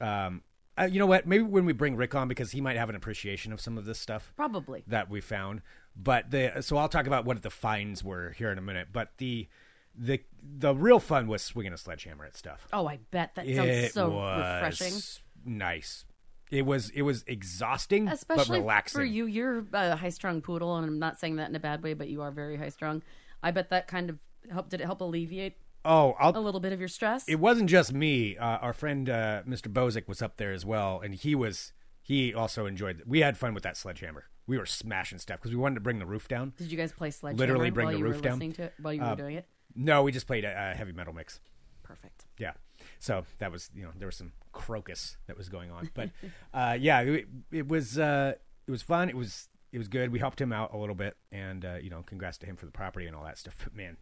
um, 0.00 0.42
uh, 0.78 0.88
you 0.90 0.98
know 0.98 1.06
what? 1.06 1.26
Maybe 1.26 1.42
when 1.42 1.64
we 1.64 1.72
bring 1.72 1.96
Rick 1.96 2.14
on 2.14 2.28
because 2.28 2.52
he 2.52 2.60
might 2.60 2.76
have 2.76 2.88
an 2.88 2.96
appreciation 2.96 3.52
of 3.52 3.60
some 3.60 3.76
of 3.76 3.84
this 3.84 3.98
stuff 3.98 4.32
Probably. 4.36 4.84
that 4.86 5.10
we 5.10 5.20
found. 5.20 5.62
But 5.94 6.30
the 6.30 6.62
so 6.62 6.76
I'll 6.76 6.88
talk 6.88 7.06
about 7.06 7.24
what 7.24 7.42
the 7.42 7.50
finds 7.50 8.02
were 8.02 8.30
here 8.30 8.50
in 8.50 8.58
a 8.58 8.62
minute. 8.62 8.88
But 8.92 9.10
the 9.18 9.48
the 9.94 10.22
the 10.42 10.74
real 10.74 10.98
fun 10.98 11.28
was 11.28 11.42
swinging 11.42 11.72
a 11.72 11.78
sledgehammer 11.78 12.24
at 12.24 12.36
stuff. 12.36 12.66
Oh, 12.72 12.86
I 12.86 12.98
bet 13.10 13.34
that 13.34 13.46
sounds 13.46 13.68
It 13.68 13.92
so 13.92 14.08
was 14.10 14.62
refreshing. 14.62 15.00
Nice. 15.44 16.06
It 16.50 16.66
was 16.66 16.90
it 16.90 17.02
was 17.02 17.24
exhausting 17.26 18.10
but 18.28 18.48
relaxing. 18.48 18.98
for 18.98 19.04
you, 19.04 19.26
you're 19.26 19.64
a 19.72 19.96
high 19.96 20.10
strung 20.10 20.42
poodle, 20.42 20.76
and 20.76 20.86
I'm 20.86 20.98
not 20.98 21.18
saying 21.18 21.36
that 21.36 21.48
in 21.48 21.56
a 21.56 21.60
bad 21.60 21.82
way, 21.82 21.94
but 21.94 22.08
you 22.08 22.22
are 22.22 22.30
very 22.30 22.56
high 22.56 22.68
strung. 22.68 23.02
I 23.42 23.50
bet 23.50 23.70
that 23.70 23.88
kind 23.88 24.10
of 24.10 24.18
helped. 24.50 24.70
Did 24.70 24.80
it 24.80 24.84
help 24.84 25.00
alleviate 25.00 25.56
Oh, 25.84 26.12
a 26.12 26.22
I'll, 26.24 26.36
a 26.36 26.40
little 26.40 26.60
bit 26.60 26.72
of 26.72 26.78
your 26.80 26.88
stress? 26.88 27.24
it 27.28 27.36
wasn't 27.40 27.68
just 27.70 27.92
me. 27.92 28.36
Uh, 28.36 28.44
our 28.58 28.72
friend 28.72 29.08
uh, 29.10 29.42
Mr. 29.46 29.72
Bozick 29.72 30.06
was 30.08 30.22
up 30.22 30.36
there 30.36 30.52
as 30.52 30.64
well, 30.64 31.00
and 31.00 31.14
he 31.14 31.34
was 31.34 31.72
he 32.00 32.32
also 32.34 32.66
enjoyed. 32.66 33.02
We 33.06 33.20
had 33.20 33.36
fun 33.36 33.54
with 33.54 33.62
that 33.64 33.76
sledgehammer. 33.76 34.24
We 34.46 34.58
were 34.58 34.66
smashing 34.66 35.18
stuff 35.18 35.38
because 35.38 35.50
we 35.52 35.56
wanted 35.56 35.76
to 35.76 35.80
bring 35.80 35.98
the 35.98 36.06
roof 36.06 36.26
down. 36.28 36.52
Did 36.56 36.70
you 36.70 36.76
guys 36.78 36.92
play 36.92 37.10
sledgehammer 37.10 37.38
Literally 37.38 37.70
bring 37.70 37.90
the 37.90 38.02
roof 38.02 38.20
down. 38.22 38.38
to 38.40 38.62
it 38.64 38.74
while 38.80 38.92
you 38.92 39.00
were 39.00 39.06
Uh, 39.06 39.14
doing 39.14 39.36
it? 39.36 39.46
No, 39.74 40.02
we 40.02 40.12
just 40.12 40.26
played 40.26 40.44
a, 40.44 40.72
a 40.72 40.74
heavy 40.76 40.92
metal 40.92 41.12
mix. 41.14 41.40
Perfect. 41.82 42.26
Yeah. 42.38 42.52
So 42.98 43.24
that 43.38 43.50
was, 43.52 43.70
you 43.74 43.82
know, 43.84 43.90
there 43.96 44.06
was 44.06 44.16
some 44.16 44.32
Krokus 44.52 45.16
that 45.28 45.36
was 45.36 45.48
going 45.48 45.70
on, 45.70 45.90
but 45.94 46.10
uh, 46.54 46.76
yeah, 46.78 47.00
it, 47.00 47.26
it 47.52 47.68
was 47.68 47.98
uh, 47.98 48.34
it 48.66 48.70
was 48.70 48.82
fun. 48.82 49.08
It 49.08 49.16
was 49.16 49.48
it 49.72 49.78
was 49.78 49.88
good. 49.88 50.10
We 50.12 50.18
helped 50.18 50.40
him 50.40 50.52
out 50.52 50.74
a 50.74 50.76
little 50.76 50.94
bit, 50.96 51.16
and 51.30 51.64
uh, 51.64 51.74
you 51.80 51.88
know, 51.90 52.02
congrats 52.02 52.36
to 52.38 52.46
him 52.46 52.56
for 52.56 52.66
the 52.66 52.72
property 52.72 53.06
and 53.06 53.14
all 53.16 53.24
that 53.24 53.38
stuff. 53.38 53.56
But 53.62 53.74
man, 53.74 53.96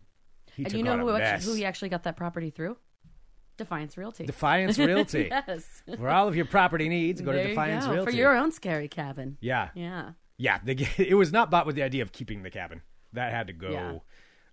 he 0.57 0.65
And 0.65 0.73
you 0.73 0.83
know 0.83 0.99
who 0.99 1.11
actually, 1.17 1.53
who 1.53 1.57
he 1.57 1.65
actually 1.65 1.89
got 1.89 2.03
that 2.05 2.17
property 2.17 2.51
through? 2.51 2.77
Defiance 3.57 3.97
Realty. 3.97 4.25
Defiance 4.27 4.79
Realty. 4.79 5.29
yes. 5.31 5.83
For 5.99 6.09
all 6.09 6.29
of 6.29 6.35
your 6.37 6.47
property 6.47 6.89
needs, 6.89 7.21
go 7.21 7.33
There 7.33 7.43
to 7.43 7.49
Defiance 7.51 7.85
go. 7.87 7.93
Realty. 7.93 8.11
for 8.13 8.17
your 8.17 8.35
own 8.37 8.53
scary 8.53 8.89
cabin. 8.89 9.37
yeah, 9.41 9.69
Yeah. 9.75 10.13
yeah. 10.39 10.59
The, 10.65 10.87
it 10.99 11.15
was 11.15 11.31
not 11.33 11.51
bought 11.51 11.67
with 11.67 11.77
the 11.77 11.83
idea 11.83 12.03
of 12.03 12.13
keeping 12.13 12.43
the 12.43 12.51
cabin. 12.51 12.81
That 13.13 13.33
had 13.33 13.49
to 13.49 13.53
go. 13.53 13.71
Yeah. 13.71 13.93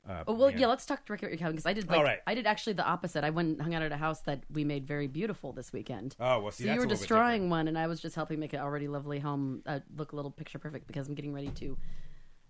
Uh, 0.09 0.23
Oh, 0.25 0.33
well, 0.33 0.49
man. 0.49 0.57
yeah. 0.59 0.67
Let's 0.67 0.85
talk 0.85 1.05
directly 1.05 1.25
about 1.27 1.31
your 1.33 1.38
cabin 1.39 1.53
because 1.57 1.65
I 1.65 1.73
did. 1.73 1.88
Like, 1.89 1.97
All 1.97 2.03
right. 2.03 2.19
I 2.25 2.33
did 2.33 2.47
actually 2.47 2.73
the 2.73 2.85
opposite. 2.85 3.23
I 3.25 3.29
went 3.29 3.49
and 3.49 3.61
hung 3.61 3.75
out 3.75 3.81
at 3.81 3.91
a 3.91 3.97
house 3.97 4.21
that 4.21 4.41
we 4.49 4.63
made 4.63 4.88
very 4.88 5.07
beautiful 5.07 5.51
this 5.51 5.73
weekend. 5.73 6.15
Oh 6.19 6.39
well, 6.39 6.51
see, 6.51 6.63
so 6.63 6.67
that's 6.67 6.75
you 6.75 6.79
were 6.79 6.85
a 6.85 6.88
little 6.88 6.89
bit 6.89 6.99
destroying 6.99 7.49
one, 7.49 7.67
and 7.67 7.77
I 7.77 7.88
was 7.88 7.99
just 7.99 8.15
helping 8.15 8.39
make 8.39 8.53
an 8.53 8.59
already 8.61 8.88
lovely 8.88 9.19
home 9.19 9.63
uh, 9.65 9.79
look 9.97 10.13
a 10.13 10.15
little 10.15 10.31
picture 10.31 10.59
perfect 10.59 10.88
because 10.88 11.09
I'm 11.09 11.13
getting 11.13 11.33
ready 11.33 11.47
to. 11.47 11.53
different. 11.59 11.79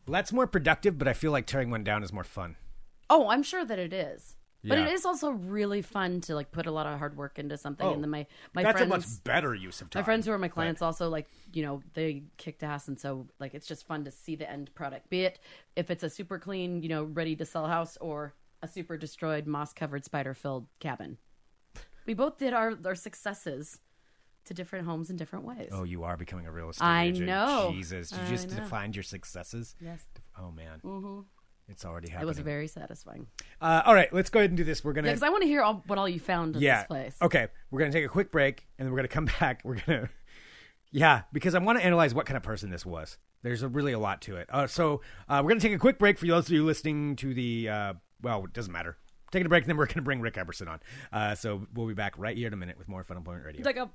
That's 0.07 0.31
more 0.31 0.45
productive, 0.45 0.99
but 0.99 1.07
I 1.07 1.13
feel 1.13 1.31
like 1.31 1.47
tearing 1.47 1.71
one 1.71 1.83
down 1.83 2.03
is 2.03 2.13
more 2.13 2.23
fun. 2.23 2.57
Oh, 3.09 3.27
I'm 3.30 3.44
sure 3.44 3.63
that 3.65 3.80
it 3.80 3.94
is. 3.94 4.36
But 4.63 4.80
Yeah. 4.80 4.88
it 4.88 4.94
is 4.94 5.06
also 5.06 5.30
really 5.31 5.81
fun 5.81 6.19
to 6.21 6.36
like 6.36 6.51
put 6.51 6.65
a 6.65 6.71
lot 6.71 6.88
of 6.88 6.98
hard 7.00 7.15
work 7.15 7.39
into 7.39 7.57
something, 7.57 7.86
Oh, 7.88 7.94
and 7.94 8.04
then 8.04 8.09
my 8.09 8.25
my 8.54 8.63
That's 8.63 8.80
friends, 8.80 8.92
a 8.92 8.98
much 8.98 9.24
better 9.24 9.54
use 9.56 9.81
of 9.81 9.89
time. 9.89 10.01
my 10.01 10.04
friends 10.04 10.25
who 10.25 10.31
are 10.33 10.38
my 10.38 10.48
clients 10.50 10.81
also 10.81 11.09
like 11.09 11.27
you 11.54 11.63
know 11.63 11.81
they 11.94 12.24
kicked 12.38 12.63
ass, 12.63 12.88
and 12.88 13.00
so 13.00 13.27
like 13.39 13.54
it's 13.54 13.68
just 13.68 13.86
fun 13.88 14.04
to 14.06 14.12
see 14.12 14.36
the 14.36 14.50
end 14.50 14.74
product. 14.75 15.09
Be 15.09 15.21
it 15.24 15.39
if 15.75 15.89
it's 15.92 16.04
a 16.04 16.09
super 16.09 16.38
clean, 16.39 16.81
you 16.81 16.89
know, 16.89 17.04
ready 17.04 17.36
to 17.38 17.45
sell 17.45 17.68
house, 17.68 17.98
or 18.01 18.33
a 18.62 18.68
super 18.68 18.98
destroyed, 18.98 19.45
moss 19.45 19.71
covered, 19.74 20.04
spider 20.04 20.33
filled 20.33 20.65
cabin. 20.80 21.18
We 22.07 22.13
both 22.15 22.38
did 22.38 22.54
our 22.54 22.74
our 22.83 22.95
successes 22.95 23.80
to 24.45 24.54
different 24.54 24.86
homes 24.88 25.09
in 25.09 25.18
different 25.18 25.45
ways. 25.45 25.69
Oh, 25.71 25.83
you 25.83 26.04
are 26.04 26.18
becoming 26.18 26.48
a 26.48 26.51
real 26.51 26.69
estate 26.71 26.83
I 26.86 27.04
agent. 27.04 27.27
know. 27.27 27.69
Jesus, 27.74 28.12
you 28.12 28.18
I 28.18 28.27
just 28.30 28.50
know. 28.50 28.56
defined 28.56 28.95
your 28.95 29.04
successes. 29.04 29.75
Yes, 29.80 30.06
Oh 30.38 30.51
man, 30.51 30.80
mm-hmm. 30.83 31.19
It's 31.69 31.86
already 31.86 32.10
happening. 32.10 32.24
it 32.24 32.28
was 32.28 32.40
very 32.40 32.68
satisfying. 32.68 33.28
uh, 33.62 33.81
all 33.86 33.94
right, 33.94 34.12
let's 34.14 34.30
go 34.30 34.40
ahead 34.40 34.50
and 34.50 34.58
do 34.58 34.64
this. 34.64 34.84
We're 34.84 34.94
gonna 34.94 35.08
Yeah, 35.08 35.14
because 35.14 35.24
I 35.24 35.30
want 35.30 35.44
to 35.44 35.48
hear 35.48 35.62
all, 35.62 35.84
what 35.88 35.98
all 35.98 36.08
you 36.08 36.19
found 36.19 36.56
in 36.56 36.62
yeah. 36.62 36.80
this 36.80 36.88
place. 36.88 37.16
Okay, 37.22 37.48
we're 37.72 37.80
gonna 37.80 37.92
take 37.92 38.06
a 38.06 38.10
quick 38.10 38.31
break, 38.31 38.68
and 38.78 38.86
then 38.86 38.94
we're 38.94 39.00
gonna 39.00 39.08
come 39.08 39.30
back. 39.40 39.62
We're 39.64 39.80
gonna 39.86 40.10
yeah, 40.92 41.24
because 41.34 41.56
I 41.56 41.60
want 41.60 41.80
to 41.80 41.86
analyze 41.86 42.14
what 42.14 42.25
kind 42.25 42.38
of 42.38 42.44
person 42.44 42.69
this 42.69 42.86
was. 42.86 43.18
There's 43.44 43.62
a, 43.62 43.68
really 43.68 43.92
a 43.92 44.00
lot 44.00 44.22
to 44.24 44.38
it. 44.38 44.48
Uh, 44.52 44.68
so 44.68 45.02
uh, 45.30 45.42
we're 45.44 45.50
gonna 45.50 45.62
take 45.62 45.74
a 45.74 45.78
quick 45.78 46.00
break 46.00 46.18
for 46.18 46.25
those 46.25 46.48
of 46.48 46.52
you 46.52 46.66
listening 46.66 47.16
to 47.18 47.34
the. 47.34 47.69
Uh, 47.69 47.94
well, 48.22 48.46
it 48.46 48.54
doesn't 48.54 48.72
matter. 48.72 48.98
Taking 49.31 49.46
a 49.46 49.50
break, 49.50 49.64
and 49.64 49.69
then 49.69 49.78
we're 49.78 49.88
gonna 49.88 50.02
bring 50.02 50.22
Rick 50.22 50.38
Emerson 50.38 50.68
on. 50.68 50.80
Uh, 51.12 51.36
so 51.36 51.68
we'll 51.74 51.88
be 51.88 51.94
back 51.94 52.18
right 52.18 52.36
here 52.36 52.48
in 52.48 52.54
a 52.54 52.58
minute 52.58 52.78
with 52.78 52.88
more 52.88 53.04
Fun 53.04 53.18
Employment 53.18 53.46
Radio. 53.46 53.64
Like 53.64 53.78
a 53.78 53.90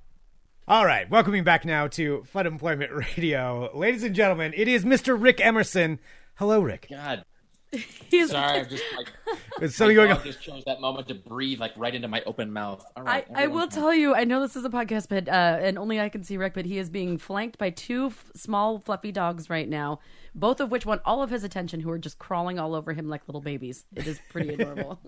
All 0.69 0.85
right, 0.85 1.09
welcoming 1.11 1.45
back 1.45 1.65
now 1.65 1.89
to 1.89 2.23
Fun 2.25 2.47
Employment 2.47 2.93
Radio, 3.17 3.71
ladies 3.75 4.05
and 4.05 4.15
gentlemen. 4.15 4.53
It 4.55 4.69
is 4.69 4.85
Mr. 4.85 5.21
Rick 5.21 5.41
Emerson. 5.41 5.99
Hello, 6.37 6.61
Rick. 6.61 6.87
God, 6.91 7.25
he's 8.11 8.31
sorry, 8.31 8.61
I'm 8.61 8.69
just 8.69 8.85
like 8.97 9.09
It's 9.62 9.76
something 9.76 9.95
going 9.97 10.09
dog 10.11 10.19
on. 10.19 10.25
just 10.25 10.43
chose 10.43 10.62
that 10.67 10.81
moment 10.81 11.09
to 11.09 11.14
breathe 11.14 11.59
like 11.61 11.73
right 11.76 11.95
into 11.95 12.09
my 12.09 12.23
open 12.26 12.52
mouth. 12.52 12.85
All 12.97 13.09
I, 13.09 13.25
I 13.35 13.47
will 13.47 13.61
everyone's 13.62 13.75
tell 13.75 13.95
you, 13.95 14.14
I 14.14 14.25
know 14.25 14.41
this 14.43 14.57
is 14.57 14.64
a 14.64 14.69
podcast, 14.69 15.09
but 15.09 15.29
uh, 15.29 15.59
and 15.61 15.79
only 15.79 16.00
I 16.00 16.09
can 16.09 16.23
see 16.23 16.37
Rick, 16.37 16.55
but 16.55 16.67
he 16.67 16.79
is 16.79 16.91
being 16.91 17.17
flanked 17.17 17.59
by 17.59 17.71
two 17.71 18.07
f- 18.07 18.31
small, 18.35 18.79
fluffy 18.79 19.11
dogs 19.12 19.49
right 19.49 19.69
now, 19.69 20.00
both 20.35 20.61
of 20.61 20.71
which 20.71 20.85
want 20.85 21.00
all 21.05 21.23
of 21.23 21.31
his 21.31 21.45
attention, 21.45 21.81
who 21.81 21.91
are 21.91 21.99
just 21.99 22.19
crawling 22.19 22.59
all 22.59 22.75
over 22.75 22.93
him 22.93 23.09
like 23.09 23.26
little 23.26 23.41
babies. 23.41 23.85
It 23.97 24.07
is 24.07 24.21
pretty 24.31 24.49
adorable. 24.55 25.00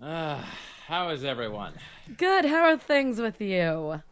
Uh, 0.00 0.42
how 0.86 1.10
is 1.10 1.22
everyone? 1.24 1.74
Good. 2.16 2.44
How 2.46 2.64
are 2.64 2.76
things 2.78 3.20
with 3.20 3.40
you? 3.40 4.02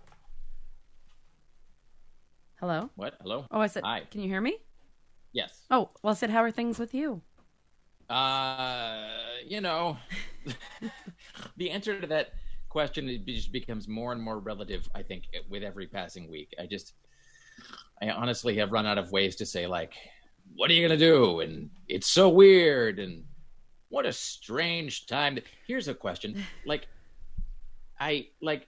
Hello. 2.60 2.90
What? 2.94 3.14
Hello? 3.22 3.46
Oh, 3.50 3.60
I 3.60 3.66
said. 3.66 3.82
Hi. 3.84 4.02
Can 4.10 4.20
you 4.20 4.28
hear 4.28 4.40
me? 4.40 4.58
Yes. 5.32 5.60
Oh, 5.70 5.90
well, 6.02 6.12
I 6.12 6.14
said, 6.14 6.30
how 6.30 6.42
are 6.42 6.50
things 6.50 6.78
with 6.78 6.94
you? 6.94 7.22
Uh, 8.08 9.06
you 9.46 9.60
know, 9.60 9.96
the 11.56 11.70
answer 11.70 12.00
to 12.00 12.06
that 12.08 12.32
question 12.68 13.08
it 13.08 13.24
just 13.26 13.52
becomes 13.52 13.86
more 13.86 14.12
and 14.12 14.20
more 14.20 14.38
relative. 14.38 14.88
I 14.94 15.02
think 15.02 15.24
with 15.48 15.62
every 15.62 15.86
passing 15.86 16.30
week, 16.30 16.52
I 16.60 16.66
just, 16.66 16.94
I 18.02 18.10
honestly 18.10 18.56
have 18.56 18.72
run 18.72 18.86
out 18.86 18.98
of 18.98 19.12
ways 19.12 19.36
to 19.36 19.46
say 19.46 19.66
like, 19.66 19.94
what 20.56 20.70
are 20.70 20.74
you 20.74 20.86
gonna 20.86 20.98
do? 20.98 21.40
And 21.40 21.70
it's 21.88 22.08
so 22.08 22.28
weird. 22.28 22.98
And 22.98 23.24
what 23.88 24.06
a 24.06 24.12
strange 24.12 25.06
time. 25.06 25.36
To... 25.36 25.42
Here's 25.66 25.88
a 25.88 25.94
question. 25.94 26.42
Like, 26.66 26.88
I 28.00 28.28
like. 28.40 28.66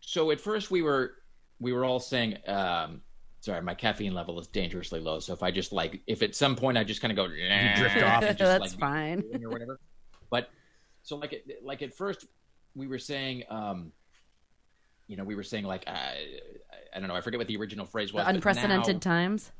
So 0.00 0.30
at 0.30 0.40
first 0.40 0.70
we 0.70 0.82
were 0.82 1.14
we 1.60 1.72
were 1.72 1.84
all 1.84 2.00
saying. 2.00 2.38
um 2.48 3.02
Sorry, 3.42 3.60
my 3.60 3.74
caffeine 3.74 4.14
level 4.14 4.38
is 4.38 4.46
dangerously 4.46 5.00
low. 5.00 5.18
So 5.18 5.32
if 5.32 5.42
I 5.42 5.50
just 5.50 5.72
like, 5.72 6.00
if 6.06 6.22
at 6.22 6.36
some 6.36 6.54
point 6.54 6.78
I 6.78 6.84
just 6.84 7.00
kind 7.00 7.10
of 7.10 7.16
go, 7.16 7.24
you 7.24 7.48
drift 7.76 8.00
off. 8.00 8.22
just, 8.22 8.38
That's 8.38 8.70
like, 8.70 8.78
fine. 8.78 9.24
or 9.44 9.50
whatever. 9.50 9.80
But 10.30 10.48
so 11.02 11.16
like 11.16 11.32
at, 11.32 11.40
like 11.60 11.82
at 11.82 11.92
first 11.92 12.24
we 12.76 12.86
were 12.86 13.00
saying, 13.00 13.42
um, 13.50 13.90
you 15.08 15.16
know, 15.16 15.24
we 15.24 15.34
were 15.34 15.42
saying 15.42 15.64
like 15.64 15.88
I, 15.88 16.18
I 16.94 17.00
don't 17.00 17.08
know, 17.08 17.16
I 17.16 17.20
forget 17.20 17.38
what 17.38 17.48
the 17.48 17.56
original 17.56 17.84
phrase 17.84 18.12
was. 18.12 18.24
The 18.24 18.30
unprecedented 18.30 18.94
now- 18.94 19.00
times. 19.00 19.50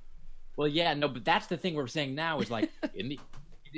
well, 0.56 0.68
yeah, 0.68 0.94
no, 0.94 1.08
but 1.08 1.24
that's 1.24 1.48
the 1.48 1.56
thing 1.56 1.74
we're 1.74 1.88
saying 1.88 2.14
now 2.14 2.38
is 2.38 2.52
like 2.52 2.70
in 2.94 3.08
the. 3.08 3.18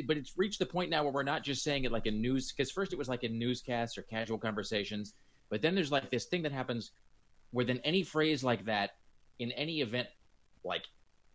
But 0.07 0.19
it's 0.19 0.37
reached 0.37 0.59
the 0.59 0.67
point 0.67 0.91
now 0.91 1.05
where 1.05 1.13
we're 1.13 1.23
not 1.23 1.45
just 1.45 1.63
saying 1.65 1.85
it 1.85 1.93
like 1.93 2.05
in 2.05 2.21
news, 2.21 2.53
because 2.53 2.71
first 2.71 2.93
it 2.93 2.99
was 2.99 3.09
like 3.09 3.25
in 3.25 3.39
newscasts 3.39 3.97
or 3.97 4.03
casual 4.03 4.37
conversations, 4.37 5.15
but 5.49 5.63
then 5.63 5.75
there's 5.75 5.93
like 5.93 6.11
this 6.11 6.27
thing 6.27 6.43
that 6.43 6.53
happens 6.53 6.91
where 7.53 7.65
then 7.65 7.81
any 7.85 8.03
phrase 8.03 8.45
like 8.45 8.67
that 8.67 8.91
in 9.39 9.53
any 9.53 9.81
event, 9.81 10.09
like 10.65 10.85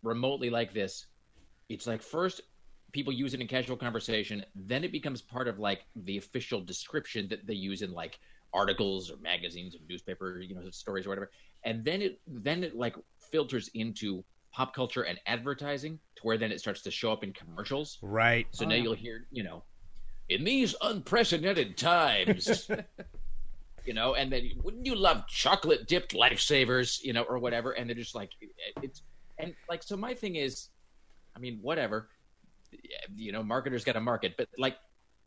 remotely 0.03 0.49
like 0.49 0.73
this, 0.73 1.07
it's 1.69 1.87
like 1.87 2.01
first 2.01 2.41
people 2.91 3.13
use 3.13 3.33
it 3.33 3.41
in 3.41 3.47
casual 3.47 3.77
conversation. 3.77 4.43
Then 4.55 4.83
it 4.83 4.91
becomes 4.91 5.21
part 5.21 5.47
of 5.47 5.59
like 5.59 5.81
the 5.95 6.17
official 6.17 6.61
description 6.61 7.27
that 7.29 7.45
they 7.45 7.53
use 7.53 7.81
in 7.81 7.91
like 7.91 8.17
articles 8.53 9.11
or 9.11 9.17
magazines 9.17 9.75
or 9.75 9.79
newspaper, 9.87 10.39
you 10.39 10.55
know, 10.55 10.69
stories 10.71 11.05
or 11.05 11.09
whatever. 11.09 11.29
And 11.63 11.85
then 11.85 12.01
it 12.01 12.19
then 12.27 12.63
it 12.63 12.75
like 12.75 12.95
filters 13.31 13.69
into 13.73 14.23
pop 14.51 14.73
culture 14.73 15.03
and 15.03 15.19
advertising 15.27 15.99
to 16.15 16.21
where 16.23 16.37
then 16.37 16.51
it 16.51 16.59
starts 16.59 16.81
to 16.83 16.91
show 16.91 17.11
up 17.11 17.23
in 17.23 17.33
commercials. 17.33 17.99
Right. 18.01 18.47
So 18.51 18.65
Oh, 18.65 18.69
now 18.69 18.75
you'll 18.75 18.95
hear, 18.95 19.27
you 19.31 19.43
know, 19.43 19.63
in 20.29 20.43
these 20.43 20.75
unprecedented 20.81 21.77
times, 21.77 22.69
you 23.85 23.93
know, 23.93 24.15
and 24.15 24.31
then 24.31 24.49
wouldn't 24.63 24.85
you 24.85 24.95
love 24.95 25.27
chocolate 25.27 25.87
dipped 25.87 26.13
lifesavers, 26.13 27.01
you 27.03 27.13
know, 27.13 27.23
or 27.23 27.39
whatever? 27.39 27.71
And 27.71 27.89
they're 27.89 27.95
just 27.95 28.15
like, 28.15 28.31
it- 28.41 28.49
it's, 28.81 29.01
and 29.37 29.53
like, 29.69 29.83
so 29.83 29.95
my 29.95 30.13
thing 30.13 30.35
is, 30.35 30.69
I 31.35 31.39
mean, 31.39 31.59
whatever, 31.61 32.09
you 33.15 33.31
know, 33.31 33.41
marketers 33.43 33.83
got 33.83 33.93
to 33.93 34.01
market, 34.01 34.35
but 34.37 34.47
like, 34.57 34.77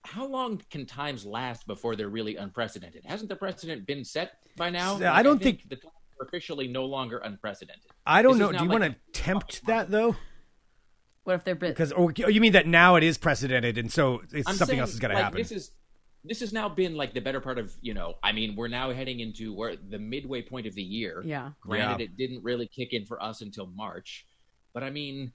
how 0.04 0.26
long 0.26 0.60
can 0.70 0.84
times 0.84 1.24
last 1.24 1.66
before 1.66 1.94
they're 1.96 2.08
really 2.08 2.36
unprecedented? 2.36 3.04
Hasn't 3.04 3.28
the 3.28 3.36
precedent 3.36 3.86
been 3.86 4.04
set 4.04 4.32
by 4.56 4.68
now? 4.70 4.98
Yeah, 4.98 5.14
I 5.14 5.22
don't 5.22 5.42
think- 5.42 5.68
the 5.68 5.76
times 5.76 5.94
are 6.20 6.26
officially 6.26 6.68
no 6.68 6.84
longer 6.84 7.18
unprecedented. 7.18 7.84
I 8.06 8.22
don't 8.22 8.32
This 8.32 8.40
know. 8.40 8.52
Do 8.52 8.64
you 8.64 8.70
like 8.70 8.80
want 8.80 8.94
to 8.94 9.12
tempt 9.12 9.66
that 9.66 9.90
though? 9.90 10.16
What 11.24 11.34
if 11.36 11.44
they're 11.44 11.54
Because 11.54 11.92
or 11.92 12.10
you 12.12 12.40
mean 12.40 12.52
that 12.52 12.66
now 12.66 12.96
it 12.96 13.04
is 13.04 13.16
precedented, 13.16 13.78
and 13.78 13.92
so 13.92 14.22
it's 14.32 14.46
something 14.48 14.66
saying, 14.66 14.80
else 14.80 14.92
is 14.92 14.98
going 14.98 15.14
to 15.14 15.22
happen. 15.22 15.38
This 15.38 15.52
is 15.52 15.70
this 16.24 16.40
has 16.40 16.52
now 16.52 16.68
been 16.68 16.94
like 16.94 17.14
the 17.14 17.20
better 17.20 17.40
part 17.40 17.58
of 17.58 17.72
you 17.82 17.94
know. 17.94 18.14
I 18.22 18.32
mean, 18.32 18.54
we're 18.56 18.68
now 18.68 18.92
heading 18.92 19.20
into 19.20 19.52
where 19.52 19.76
the 19.76 19.98
midway 19.98 20.42
point 20.42 20.66
of 20.66 20.74
the 20.74 20.82
year. 20.82 21.22
Yeah. 21.24 21.50
Granted, 21.60 21.98
Yeah. 22.00 22.04
it 22.04 22.16
didn't 22.16 22.42
really 22.44 22.68
kick 22.68 22.92
in 22.92 23.04
for 23.06 23.22
us 23.22 23.40
until 23.40 23.66
March, 23.66 24.26
but 24.74 24.82
I 24.82 24.90
mean, 24.90 25.32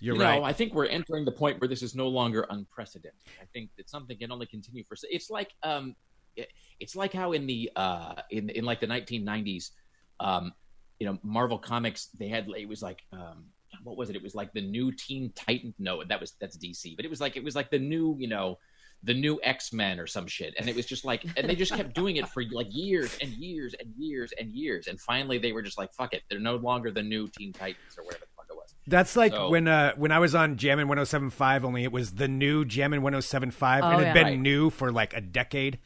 You're 0.00 0.16
you 0.16 0.22
right. 0.22 0.38
know, 0.38 0.44
I 0.44 0.52
think 0.52 0.74
we're 0.74 0.86
entering 0.86 1.24
the 1.24 1.32
point 1.32 1.60
where 1.60 1.68
this 1.68 1.82
is 1.82 1.94
no 1.94 2.08
longer 2.08 2.46
unprecedented. 2.50 3.18
I 3.40 3.46
think 3.52 3.70
that 3.76 3.88
something 3.88 4.16
can 4.18 4.30
only 4.30 4.46
continue 4.46 4.84
for. 4.84 4.96
It's 5.10 5.30
like 5.30 5.52
um, 5.62 5.96
it- 6.36 6.52
it's 6.80 6.94
like 6.94 7.12
how 7.14 7.32
in 7.32 7.46
the 7.46 7.70
uh 7.76 8.14
in 8.30 8.50
in 8.50 8.64
like 8.66 8.80
the 8.80 8.86
1990s, 8.86 9.70
um, 10.20 10.52
you 11.00 11.06
know, 11.06 11.18
Marvel 11.22 11.58
Comics 11.58 12.08
they 12.18 12.28
had 12.28 12.48
it 12.56 12.68
was 12.68 12.82
like 12.82 13.02
um. 13.12 13.46
What 13.82 13.96
was 13.98 14.08
it? 14.08 14.16
It 14.16 14.22
was 14.22 14.34
like 14.34 14.52
the 14.54 14.62
new 14.62 14.90
Teen 14.90 15.32
Titan. 15.34 15.74
No, 15.78 16.02
that 16.02 16.18
was 16.20 16.32
that's 16.40 16.56
DC. 16.56 16.96
But 16.96 17.04
it 17.04 17.10
was 17.10 17.20
like 17.20 17.36
it 17.36 17.44
was 17.44 17.54
like 17.54 17.68
the 17.70 17.78
new, 17.78 18.16
you 18.18 18.26
know, 18.26 18.58
the 19.02 19.14
new 19.14 19.38
X 19.42 19.72
Men 19.72 20.00
or 20.00 20.06
some 20.06 20.26
shit. 20.26 20.54
And 20.58 20.68
it 20.68 20.74
was 20.76 20.86
just 20.86 21.04
like, 21.04 21.24
and 21.36 21.48
they 21.48 21.54
just 21.54 21.72
kept 21.74 21.94
doing 21.94 22.16
it 22.16 22.28
for 22.28 22.42
like 22.50 22.66
years 22.70 23.16
and 23.20 23.30
years 23.32 23.74
and 23.78 23.92
years 23.96 24.32
and 24.38 24.50
years. 24.50 24.86
And 24.88 25.00
finally, 25.00 25.38
they 25.38 25.52
were 25.52 25.62
just 25.62 25.78
like, 25.78 25.92
fuck 25.92 26.12
it, 26.14 26.22
they're 26.28 26.40
no 26.40 26.56
longer 26.56 26.90
the 26.90 27.02
new 27.02 27.28
Teen 27.28 27.52
Titans 27.52 27.96
or 27.98 28.04
whatever 28.04 28.24
the 28.24 28.30
fuck 28.36 28.46
it 28.50 28.56
was. 28.56 28.74
That's 28.86 29.14
like 29.16 29.32
So- 29.32 29.50
when 29.50 29.68
uh 29.68 29.92
when 29.96 30.10
I 30.12 30.18
was 30.18 30.34
on 30.34 30.56
Jammin' 30.56 30.88
1075, 30.88 31.64
only 31.64 31.84
it 31.84 31.92
was 31.92 32.12
the 32.14 32.26
new 32.28 32.64
Jammin' 32.64 33.02
1075. 33.02 33.84
Oh, 33.84 33.86
and 33.88 34.00
it 34.00 34.06
had 34.06 34.16
yeah. 34.16 34.22
been 34.24 34.32
Right. 34.32 34.40
new 34.40 34.70
for 34.70 34.90
like 34.90 35.14
a 35.14 35.20
decade, 35.20 35.78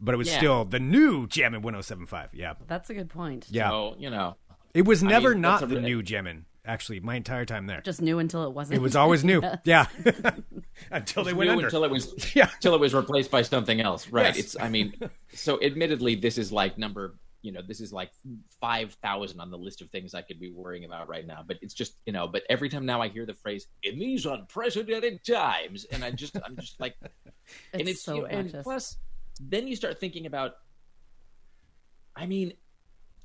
but 0.00 0.14
it 0.14 0.18
was 0.18 0.28
Yeah. 0.28 0.36
still 0.38 0.64
the 0.64 0.80
new 0.80 1.26
Jammin' 1.28 1.62
1075. 1.62 2.30
Yeah. 2.32 2.54
That's 2.66 2.90
a 2.90 2.94
good 2.94 3.08
point. 3.10 3.46
Yeah. 3.50 3.68
So 3.70 3.94
you 3.98 4.10
know, 4.10 4.36
It 4.72 4.84
was 4.86 5.02
never 5.02 5.30
mean, 5.30 5.42
not 5.42 5.60
the 5.68 5.76
re- 5.76 5.82
new 5.82 6.02
Jammin', 6.02 6.46
actually, 6.64 7.00
my 7.00 7.16
entire 7.16 7.44
time 7.44 7.66
there. 7.66 7.80
Just 7.82 8.02
new 8.02 8.18
until 8.18 8.44
it 8.44 8.52
wasn't. 8.52 8.78
It 8.78 8.82
was 8.82 8.96
always 8.96 9.24
new. 9.24 9.42
yeah. 9.64 9.86
Until 10.90 11.22
they 11.24 11.30
It 11.30 11.36
was 11.36 11.38
went 11.38 11.48
new 11.48 11.52
under. 11.52 11.66
until 11.66 11.84
it 11.84 11.90
was 11.90 12.34
Yeah. 12.34 12.50
until 12.54 12.74
it 12.74 12.80
was 12.80 12.92
replaced 12.94 13.30
by 13.30 13.42
something 13.42 13.80
else. 13.80 14.08
Right. 14.08 14.26
Yes. 14.34 14.38
It's 14.38 14.56
I 14.60 14.68
mean, 14.68 14.92
so 15.32 15.62
admittedly, 15.62 16.16
this 16.16 16.36
is 16.36 16.50
like 16.50 16.76
number. 16.78 17.14
You 17.42 17.52
know, 17.52 17.60
this 17.66 17.80
is 17.80 17.92
like 17.92 18.10
five 18.60 18.94
thousand 19.02 19.38
on 19.40 19.50
the 19.50 19.58
list 19.58 19.82
of 19.82 19.90
things 19.90 20.14
I 20.14 20.22
could 20.22 20.40
be 20.40 20.50
worrying 20.50 20.84
about 20.84 21.08
right 21.08 21.26
now. 21.26 21.44
But 21.46 21.58
it's 21.62 21.74
just, 21.74 21.94
you 22.06 22.12
know, 22.12 22.26
but 22.26 22.42
every 22.48 22.68
time 22.68 22.86
now 22.86 23.00
I 23.02 23.08
hear 23.08 23.24
the 23.26 23.34
phrase 23.34 23.66
"in 23.84 23.98
these 23.98 24.26
unprecedented 24.26 25.24
times," 25.24 25.84
and 25.84 26.02
I 26.02 26.10
just, 26.10 26.36
I'm 26.44 26.56
just 26.56 26.80
like, 26.80 26.96
and 27.72 27.82
It's 27.82 27.90
it's 27.90 28.02
so 28.02 28.14
you 28.16 28.20
know, 28.22 28.26
and 28.28 28.52
plus 28.62 28.96
then 29.40 29.68
you 29.68 29.76
start 29.76 29.98
thinking 30.00 30.26
about 30.26 30.52
i 32.16 32.24
mean 32.24 32.52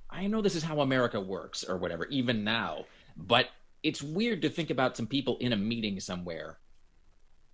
i 0.10 0.26
know 0.28 0.42
this 0.42 0.56
is 0.56 0.64
how 0.64 0.82
america 0.82 1.20
works 1.20 1.64
or 1.64 1.78
whatever 1.78 2.08
even 2.08 2.44
now 2.44 2.84
but 3.28 3.48
it's 3.84 4.02
weird 4.02 4.42
to 4.42 4.50
think 4.50 4.70
about 4.70 4.96
some 4.98 5.08
people 5.08 5.38
in 5.38 5.54
a 5.54 5.58
meeting 5.58 6.00
somewhere 6.00 6.60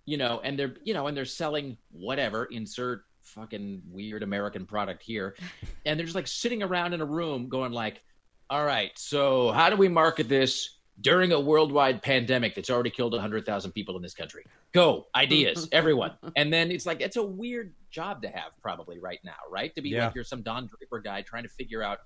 you 0.04 0.16
know 0.16 0.40
and 0.44 0.58
they're 0.58 0.74
you 0.84 0.94
know 0.94 1.06
and 1.06 1.16
they're 1.16 1.24
selling 1.24 1.76
whatever 1.90 2.44
insert 2.46 3.02
fucking 3.22 3.82
weird 3.90 4.22
american 4.22 4.64
product 4.64 5.02
here 5.02 5.34
and 5.86 5.98
they're 5.98 6.06
just 6.06 6.14
like 6.14 6.26
sitting 6.28 6.62
around 6.62 6.92
in 6.94 7.00
a 7.00 7.04
room 7.04 7.48
going 7.48 7.72
like 7.72 8.02
all 8.48 8.64
right 8.64 8.92
so 8.96 9.50
how 9.52 9.68
do 9.68 9.76
we 9.76 9.88
market 9.88 10.28
this 10.28 10.78
during 11.00 11.32
a 11.32 11.38
worldwide 11.40 12.00
pandemic 12.02 12.54
that's 12.54 12.70
already 12.70 12.88
killed 12.88 13.12
100,000 13.12 13.72
people 13.72 13.96
in 13.96 14.02
this 14.02 14.14
country. 14.14 14.44
Go, 14.72 15.04
ideas, 15.14 15.68
everyone. 15.72 16.12
And 16.36 16.50
then 16.50 16.70
it's 16.70 16.86
like, 16.86 17.02
it's 17.02 17.16
a 17.16 17.22
weird 17.22 17.74
job 17.90 18.22
to 18.22 18.28
have 18.28 18.52
probably 18.62 18.98
right 18.98 19.18
now, 19.22 19.36
right? 19.50 19.74
To 19.74 19.82
be 19.82 19.90
Yeah. 19.90 20.06
like 20.06 20.14
you're 20.14 20.24
some 20.24 20.42
Don 20.42 20.66
Draper 20.66 21.00
guy 21.00 21.20
trying 21.20 21.42
to 21.42 21.50
figure 21.50 21.82
out, 21.82 21.98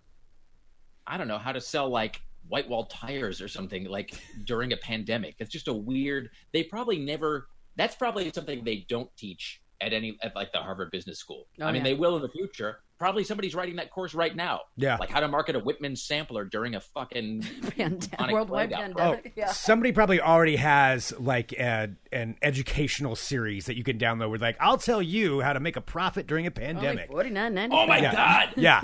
I 1.06 1.16
don't 1.18 1.28
know, 1.28 1.38
how 1.38 1.52
to 1.52 1.60
sell 1.60 1.88
like 1.88 2.20
white 2.50 2.68
wall 2.68 2.84
tires 2.86 3.40
or 3.40 3.48
something 3.48 3.84
like 3.84 4.14
during 4.44 4.72
a 4.72 4.76
pandemic. 4.76 5.36
It's 5.38 5.50
just 5.50 5.68
a 5.68 5.72
weird, 5.72 6.30
they 6.52 6.62
probably 6.62 6.98
never, 6.98 7.48
that's 7.76 7.94
probably 7.94 8.30
something 8.32 8.62
they 8.64 8.84
don't 8.88 9.08
teach 9.16 9.62
at 9.80 9.92
any, 9.92 10.18
at 10.22 10.36
like 10.36 10.52
the 10.52 10.58
Harvard 10.58 10.90
Business 10.90 11.18
School. 11.18 11.46
Oh, 11.60 11.64
I 11.64 11.72
mean, 11.72 11.76
yeah. 11.76 11.84
they 11.84 11.94
will 11.94 12.16
in 12.16 12.22
the 12.22 12.28
future. 12.28 12.80
Probably 13.00 13.24
somebody's 13.24 13.54
writing 13.54 13.76
that 13.76 13.90
course 13.90 14.12
right 14.12 14.36
now. 14.36 14.60
Yeah. 14.76 14.98
Like 14.98 15.08
how 15.08 15.20
to 15.20 15.26
market 15.28 15.56
a 15.56 15.58
Whitman 15.58 15.96
sampler 15.96 16.44
during 16.44 16.74
a 16.74 16.80
fucking 16.80 17.40
Pandemic, 17.76 18.30
worldwide 18.30 18.68
Blackout. 18.68 18.90
Oh, 18.90 18.94
pandemic. 19.14 19.32
yeah. 19.36 19.46
somebody 19.52 19.90
probably 19.90 20.20
already 20.20 20.56
has 20.56 21.10
like 21.18 21.52
a, 21.54 21.88
an 22.12 22.36
educational 22.42 23.16
series 23.16 23.64
that 23.64 23.76
you 23.78 23.84
can 23.84 23.98
download 23.98 24.30
with 24.30 24.42
like, 24.42 24.58
I'll 24.60 24.76
tell 24.76 25.00
you 25.00 25.40
how 25.40 25.54
to 25.54 25.60
make 25.60 25.76
a 25.76 25.80
profit 25.80 26.26
during 26.26 26.46
a 26.46 26.50
pandemic. 26.50 27.08
Forty 27.10 27.30
nine 27.30 27.54
ninety. 27.54 27.74
Oh 27.74 27.86
my 27.86 28.00
Yeah. 28.00 28.12
god! 28.12 28.48
Yeah. 28.56 28.80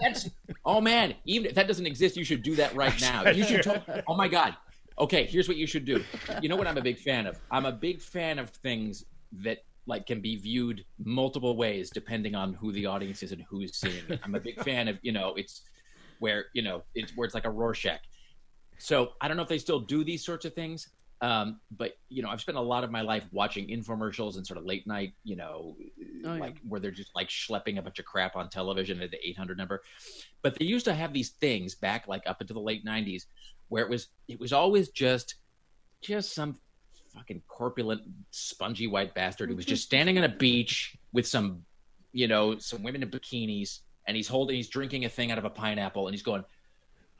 That's 0.00 0.30
oh 0.64 0.80
man. 0.80 1.14
Even 1.24 1.48
if 1.48 1.56
that 1.56 1.66
doesn't 1.66 1.86
exist, 1.86 2.16
you 2.16 2.22
should 2.24 2.44
do 2.44 2.54
that 2.54 2.76
right 2.76 2.98
now. 3.00 3.28
You 3.28 3.42
should. 3.42 3.64
To- 3.64 4.04
oh 4.06 4.14
my 4.14 4.28
god. 4.28 4.54
Okay, 5.00 5.26
here's 5.26 5.48
what 5.48 5.56
you 5.56 5.66
should 5.66 5.84
do. 5.84 6.04
You 6.40 6.48
know 6.48 6.54
what 6.56 6.68
I'm 6.68 6.78
a 6.78 6.82
big 6.82 6.98
fan 6.98 7.26
of? 7.26 7.40
I'm 7.50 7.66
a 7.66 7.72
big 7.72 8.00
fan 8.00 8.38
of 8.38 8.50
things 8.50 9.04
that 9.42 9.58
like 9.88 10.06
can 10.06 10.20
be 10.20 10.36
viewed 10.36 10.84
multiple 11.04 11.56
ways 11.56 11.90
depending 11.90 12.34
on 12.36 12.52
who 12.52 12.70
the 12.72 12.86
audience 12.86 13.22
is 13.22 13.32
and 13.32 13.42
who's 13.48 13.76
seeing 13.76 14.04
it. 14.08 14.20
I'm 14.22 14.34
a 14.34 14.40
big 14.40 14.62
fan 14.62 14.86
of 14.86 14.98
you 15.02 15.12
know 15.12 15.34
it's 15.34 15.62
where 16.20 16.46
you 16.54 16.62
know 16.62 16.82
it's 16.94 17.16
where 17.16 17.24
it's 17.24 17.34
like 17.34 17.46
a 17.46 17.50
Rorschach. 17.50 18.00
So 18.78 19.14
I 19.20 19.26
don't 19.26 19.36
know 19.36 19.42
if 19.42 19.48
they 19.48 19.58
still 19.58 19.80
do 19.80 20.04
these 20.04 20.24
sorts 20.24 20.44
of 20.44 20.54
things. 20.54 20.88
Um, 21.20 21.58
but 21.72 21.94
you 22.10 22.22
know, 22.22 22.28
I've 22.28 22.40
spent 22.40 22.58
a 22.58 22.60
lot 22.60 22.84
of 22.84 22.92
my 22.92 23.00
life 23.00 23.24
watching 23.32 23.66
infomercials 23.66 24.36
and 24.36 24.46
sort 24.46 24.56
of 24.56 24.64
late 24.64 24.86
night, 24.86 25.14
you 25.24 25.34
know, 25.34 25.74
Oh, 26.24 26.34
yeah. 26.34 26.40
like 26.40 26.58
where 26.68 26.78
they're 26.80 26.92
just 26.92 27.10
like 27.16 27.28
schlepping 27.28 27.78
a 27.78 27.82
bunch 27.82 27.98
of 27.98 28.04
crap 28.04 28.36
on 28.36 28.48
television 28.48 29.00
at 29.02 29.10
the 29.10 29.18
800 29.28 29.58
number. 29.58 29.82
But 30.42 30.56
they 30.56 30.64
used 30.64 30.84
to 30.84 30.94
have 30.94 31.12
these 31.12 31.30
things 31.30 31.74
back 31.74 32.06
like 32.06 32.22
up 32.26 32.40
into 32.40 32.54
the 32.54 32.60
late 32.60 32.84
90s 32.84 33.24
where 33.68 33.82
it 33.84 33.90
was 33.90 34.08
it 34.28 34.38
was 34.38 34.52
always 34.52 34.90
just 34.90 35.36
just 36.02 36.34
some 36.34 36.56
fucking 37.18 37.42
corpulent 37.48 38.00
spongy 38.30 38.86
white 38.86 39.14
bastard 39.14 39.50
who 39.50 39.56
was 39.56 39.64
mm-hmm. 39.64 39.70
just 39.70 39.84
standing 39.84 40.16
on 40.18 40.24
a 40.24 40.28
beach 40.28 40.96
with 41.12 41.26
some 41.26 41.62
you 42.12 42.28
know 42.28 42.56
some 42.58 42.82
women 42.82 43.02
in 43.02 43.10
bikinis 43.10 43.80
and 44.06 44.16
he's 44.16 44.28
holding 44.28 44.56
he's 44.56 44.68
drinking 44.68 45.04
a 45.04 45.08
thing 45.08 45.32
out 45.32 45.38
of 45.38 45.44
a 45.44 45.50
pineapple 45.50 46.06
and 46.06 46.14
he's 46.14 46.22
going 46.22 46.44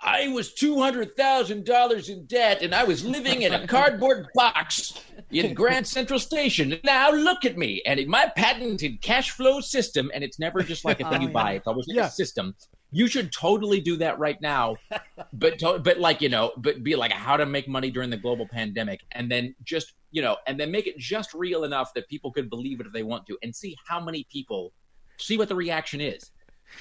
I 0.00 0.28
was 0.28 0.55
two 0.55 0.81
hundred 0.81 1.17
thousand 1.17 1.64
dollars 1.64 2.09
in 2.09 2.25
debt, 2.26 2.62
and 2.62 2.73
I 2.73 2.85
was 2.85 3.05
living 3.05 3.43
in 3.43 3.52
a 3.52 3.67
cardboard 3.75 4.28
box 4.35 4.95
in 5.31 5.55
Grand 5.55 5.87
Central 5.87 6.21
Station. 6.21 6.78
Now 6.85 7.11
look 7.11 7.45
at 7.45 7.59
me, 7.59 7.83
and 7.85 7.99
in 7.99 8.09
my 8.09 8.31
patented 8.37 9.00
cash 9.02 9.33
flow 9.33 9.61
system, 9.61 10.11
and 10.14 10.23
it's 10.23 10.38
never 10.38 10.62
just 10.62 10.85
like 10.85 11.00
a 11.00 11.11
thing 11.11 11.23
Oh, 11.23 11.26
you 11.26 11.28
buy; 11.31 11.55
it's 11.55 11.67
always 11.67 11.88
like 11.88 11.97
Yeah. 11.97 12.07
a 12.07 12.11
system. 12.11 12.55
You 12.90 13.07
should 13.07 13.33
totally 13.33 13.80
do 13.80 13.97
that 13.99 14.18
right 14.18 14.40
now, 14.40 14.76
but 15.33 15.59
to, 15.59 15.78
but 15.78 15.99
like 15.99 16.23
you 16.23 16.28
know, 16.28 16.52
but 16.57 16.83
be 16.83 16.97
like 16.97 17.12
how 17.12 17.37
to 17.37 17.45
make 17.45 17.68
money 17.68 17.90
during 17.90 18.11
the 18.11 18.16
global 18.16 18.47
pandemic, 18.49 19.00
and 19.12 19.30
then 19.30 19.54
just 19.62 19.92
you 20.11 20.23
know, 20.23 20.37
and 20.47 20.59
then 20.59 20.71
make 20.71 20.87
it 20.87 20.97
just 20.99 21.35
real 21.35 21.64
enough 21.64 21.92
that 21.95 22.09
people 22.09 22.33
could 22.33 22.49
believe 22.49 22.80
it 22.80 22.87
if 22.87 22.92
they 22.92 23.02
want 23.02 23.26
to, 23.26 23.37
and 23.42 23.54
see 23.54 23.76
how 23.87 24.00
many 24.00 24.26
people 24.33 24.73
see 25.18 25.37
what 25.37 25.49
the 25.49 25.54
reaction 25.54 26.00
is. 26.00 26.30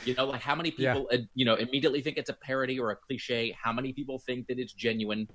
You 0.06 0.14
know, 0.16 0.26
like 0.26 0.42
how 0.42 0.56
many 0.56 0.74
Yeah. 0.78 0.94
people, 0.94 1.10
uh, 1.12 1.18
you 1.34 1.44
know, 1.44 1.56
immediately 1.56 2.02
think 2.02 2.18
it's 2.18 2.30
a 2.30 2.34
parody 2.42 2.80
or 2.80 2.92
a 2.92 2.96
cliche. 2.96 3.56
How 3.62 3.74
many 3.74 3.92
people 3.94 4.20
think 4.20 4.48
that 4.48 4.60
it's 4.60 4.72
genuine? 4.72 5.28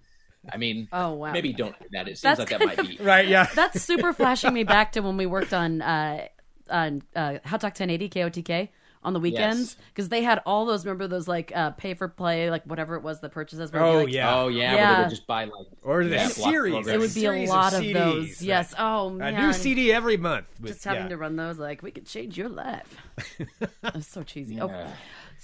I 0.52 0.56
mean, 0.56 0.88
Oh 0.92 1.12
wow. 1.14 1.32
maybe 1.32 1.52
don't 1.52 1.78
do 1.78 1.86
that. 1.92 2.08
It 2.08 2.16
seems 2.18 2.38
That's 2.38 2.38
like 2.38 2.48
that 2.48 2.60
kind 2.60 2.78
might 2.78 2.88
be. 2.88 2.98
Right. 3.04 3.28
Yeah. 3.28 3.46
That's 3.54 3.82
super 3.82 4.12
flashing 4.12 4.54
me 4.54 4.64
back 4.64 4.92
to 4.92 5.00
when 5.00 5.16
we 5.16 5.26
worked 5.26 5.52
on 5.52 5.82
uh 5.82 6.28
on 6.70 7.02
uh 7.14 7.38
Hot 7.44 7.60
Talk 7.60 7.78
1080 7.78 8.08
KOTK 8.08 8.68
on 9.04 9.12
the 9.12 9.20
weekends 9.20 9.76
because 9.88 10.08
they 10.08 10.22
had 10.22 10.40
all 10.46 10.64
those. 10.66 10.84
Remember 10.84 11.06
those 11.08 11.26
like 11.28 11.50
uh 11.54 11.70
pay 11.70 11.94
for 11.94 12.08
play, 12.08 12.50
like 12.50 12.64
whatever 12.64 12.94
it 12.96 13.02
was, 13.02 13.20
the 13.20 13.28
purchases. 13.28 13.72
where 13.72 13.82
Oh 13.82 13.98
like, 14.04 14.12
yeah. 14.12 14.34
Oh 14.36 14.48
yeah, 14.48 14.72
where 14.72 14.80
Yeah. 14.80 14.94
they 14.96 15.02
would 15.02 15.10
just 15.10 15.26
buy 15.26 15.44
like 15.44 15.66
Or 15.82 16.04
the 16.04 16.10
Yeah, 16.16 16.28
series. 16.28 16.72
programs. 16.72 16.86
It 16.88 16.98
would 17.00 17.14
be 17.14 17.20
a 17.20 17.30
series 17.30 17.48
lot 17.48 17.72
of, 17.74 17.80
CDs, 17.82 17.92
those. 17.94 18.26
right. 18.28 18.40
Yes. 18.42 18.74
Oh 18.78 19.10
man, 19.10 19.34
A 19.34 19.46
new 19.46 19.52
CD 19.52 19.92
every 19.92 20.16
month. 20.16 20.46
with- 20.60 20.72
Just 20.72 20.84
having 20.84 21.02
yeah. 21.04 21.08
to 21.08 21.16
run 21.16 21.36
those, 21.36 21.58
like 21.58 21.82
we 21.82 21.90
could 21.90 22.06
change 22.06 22.38
your 22.38 22.48
life. 22.48 22.96
That's 23.82 24.06
so 24.06 24.22
cheesy. 24.22 24.60
Oh, 24.60 24.68
Yeah. 24.68 24.90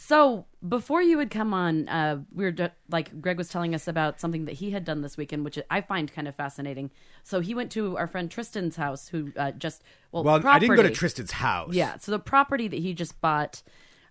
So 0.00 0.46
before 0.66 1.02
you 1.02 1.16
would 1.16 1.28
come 1.28 1.52
on, 1.52 1.88
uh, 1.88 2.20
we 2.32 2.44
were 2.44 2.52
ju- 2.52 2.70
like 2.88 3.20
Greg 3.20 3.36
was 3.36 3.48
telling 3.48 3.74
us 3.74 3.88
about 3.88 4.20
something 4.20 4.44
that 4.44 4.52
he 4.52 4.70
had 4.70 4.84
done 4.84 5.02
this 5.02 5.16
weekend, 5.16 5.44
which 5.44 5.58
I 5.70 5.80
find 5.80 6.10
kind 6.10 6.28
of 6.28 6.36
fascinating. 6.36 6.92
So 7.24 7.40
he 7.40 7.52
went 7.52 7.72
to 7.72 7.98
our 7.98 8.06
friend 8.06 8.30
Tristan's 8.30 8.76
house, 8.76 9.08
who 9.08 9.32
uh, 9.36 9.50
just 9.50 9.82
well, 10.12 10.22
Well, 10.22 10.46
I 10.46 10.60
didn't 10.60 10.76
go 10.76 10.84
to 10.84 10.90
Tristan's 10.90 11.32
house. 11.32 11.74
Yeah, 11.74 11.98
so 11.98 12.12
the 12.12 12.20
property 12.20 12.68
that 12.68 12.78
he 12.78 12.94
just 12.94 13.20
bought 13.20 13.64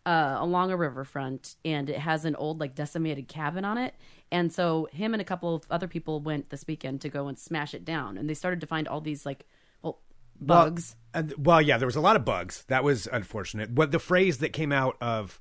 uh, 0.06 0.36
along 0.40 0.72
a 0.72 0.78
riverfront, 0.78 1.56
and 1.64 1.90
it 1.90 2.00
has 2.00 2.26
an 2.26 2.36
old 2.36 2.60
like 2.60 2.76
decimated 2.76 3.30
cabin 3.30 3.64
on 3.64 3.78
it. 3.78 3.96
And 4.30 4.52
so 4.52 4.90
him 4.92 5.14
and 5.14 5.22
a 5.22 5.26
couple 5.26 5.56
of 5.56 5.64
other 5.72 5.88
people 5.88 6.20
went 6.20 6.50
this 6.50 6.68
weekend 6.68 7.00
to 7.02 7.10
go 7.10 7.30
and 7.30 7.40
smash 7.40 7.74
it 7.74 7.86
down, 7.86 8.18
and 8.18 8.30
they 8.30 8.34
started 8.34 8.60
to 8.60 8.68
find 8.68 8.90
all 8.90 9.00
these 9.00 9.26
like 9.26 9.46
well 9.82 10.00
bugs. 10.38 10.98
Well, 11.14 11.24
and, 11.24 11.46
well, 11.46 11.62
yeah, 11.62 11.78
there 11.78 11.88
was 11.88 11.96
a 11.96 12.02
lot 12.02 12.18
of 12.18 12.26
bugs. 12.26 12.66
That 12.68 12.84
was 12.84 13.08
unfortunate. 13.08 13.74
But 13.74 13.92
the 13.92 14.00
phrase 14.00 14.40
that 14.40 14.52
came 14.52 14.74
out 14.74 14.98
of 15.00 15.40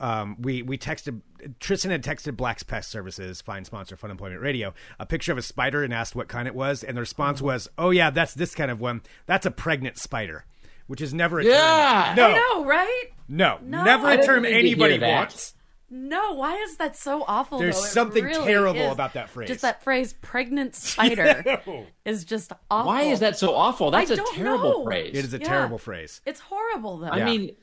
um, 0.00 0.36
we 0.40 0.62
we 0.62 0.76
texted 0.78 1.20
Tristan 1.60 1.90
had 1.90 2.02
texted 2.02 2.36
Black's 2.36 2.62
Pest 2.62 2.90
Services, 2.90 3.40
fine 3.40 3.64
sponsor, 3.64 3.96
Fun 3.96 4.10
Employment 4.10 4.40
Radio, 4.40 4.74
a 4.98 5.06
picture 5.06 5.32
of 5.32 5.38
a 5.38 5.42
spider 5.42 5.84
and 5.84 5.92
asked 5.94 6.16
what 6.16 6.28
kind 6.28 6.48
it 6.48 6.54
was, 6.54 6.82
and 6.82 6.96
the 6.96 7.00
response 7.00 7.40
was, 7.40 7.68
"Oh 7.78 7.90
yeah, 7.90 8.10
that's 8.10 8.34
this 8.34 8.54
kind 8.54 8.70
of 8.70 8.80
one. 8.80 9.02
That's 9.26 9.46
a 9.46 9.50
pregnant 9.50 9.98
spider." 9.98 10.44
Which 10.86 11.00
is 11.00 11.14
never 11.14 11.38
a 11.38 11.44
Yeah. 11.44 12.14
term. 12.14 12.16
No, 12.16 12.26
I 12.26 12.32
know, 12.34 12.64
right? 12.64 13.04
no, 13.28 13.58
No. 13.62 13.84
never 13.84 14.10
a 14.10 14.20
term 14.24 14.44
anybody 14.44 14.98
wants. 14.98 15.54
No, 15.88 16.34
why 16.34 16.56
is 16.56 16.76
that 16.78 16.96
so 16.96 17.24
awful? 17.28 17.58
There's 17.60 17.76
though? 17.76 17.86
Something 17.86 18.24
really 18.24 18.44
terrible 18.44 18.80
is. 18.82 18.92
about 18.92 19.12
that 19.14 19.28
phrase. 19.30 19.48
Just 19.48 19.62
that 19.62 19.82
phrase, 19.84 20.12
"pregnant 20.14 20.74
spider," 20.76 21.42
No. 21.66 21.86
is 22.04 22.24
just 22.24 22.52
awful. 22.70 22.86
Why 22.88 23.02
is 23.02 23.20
that 23.20 23.38
so 23.38 23.54
awful? 23.54 23.90
That's 23.92 24.10
I 24.10 24.14
a 24.14 24.16
don't 24.16 24.34
terrible 24.34 24.70
know. 24.70 24.84
phrase. 24.84 25.16
It 25.16 25.24
is 25.24 25.34
a 25.34 25.38
Yeah. 25.38 25.46
terrible 25.48 25.78
phrase. 25.78 26.20
It's 26.26 26.40
horrible, 26.40 26.98
though. 26.98 27.08
I 27.08 27.24
mean, 27.24 27.54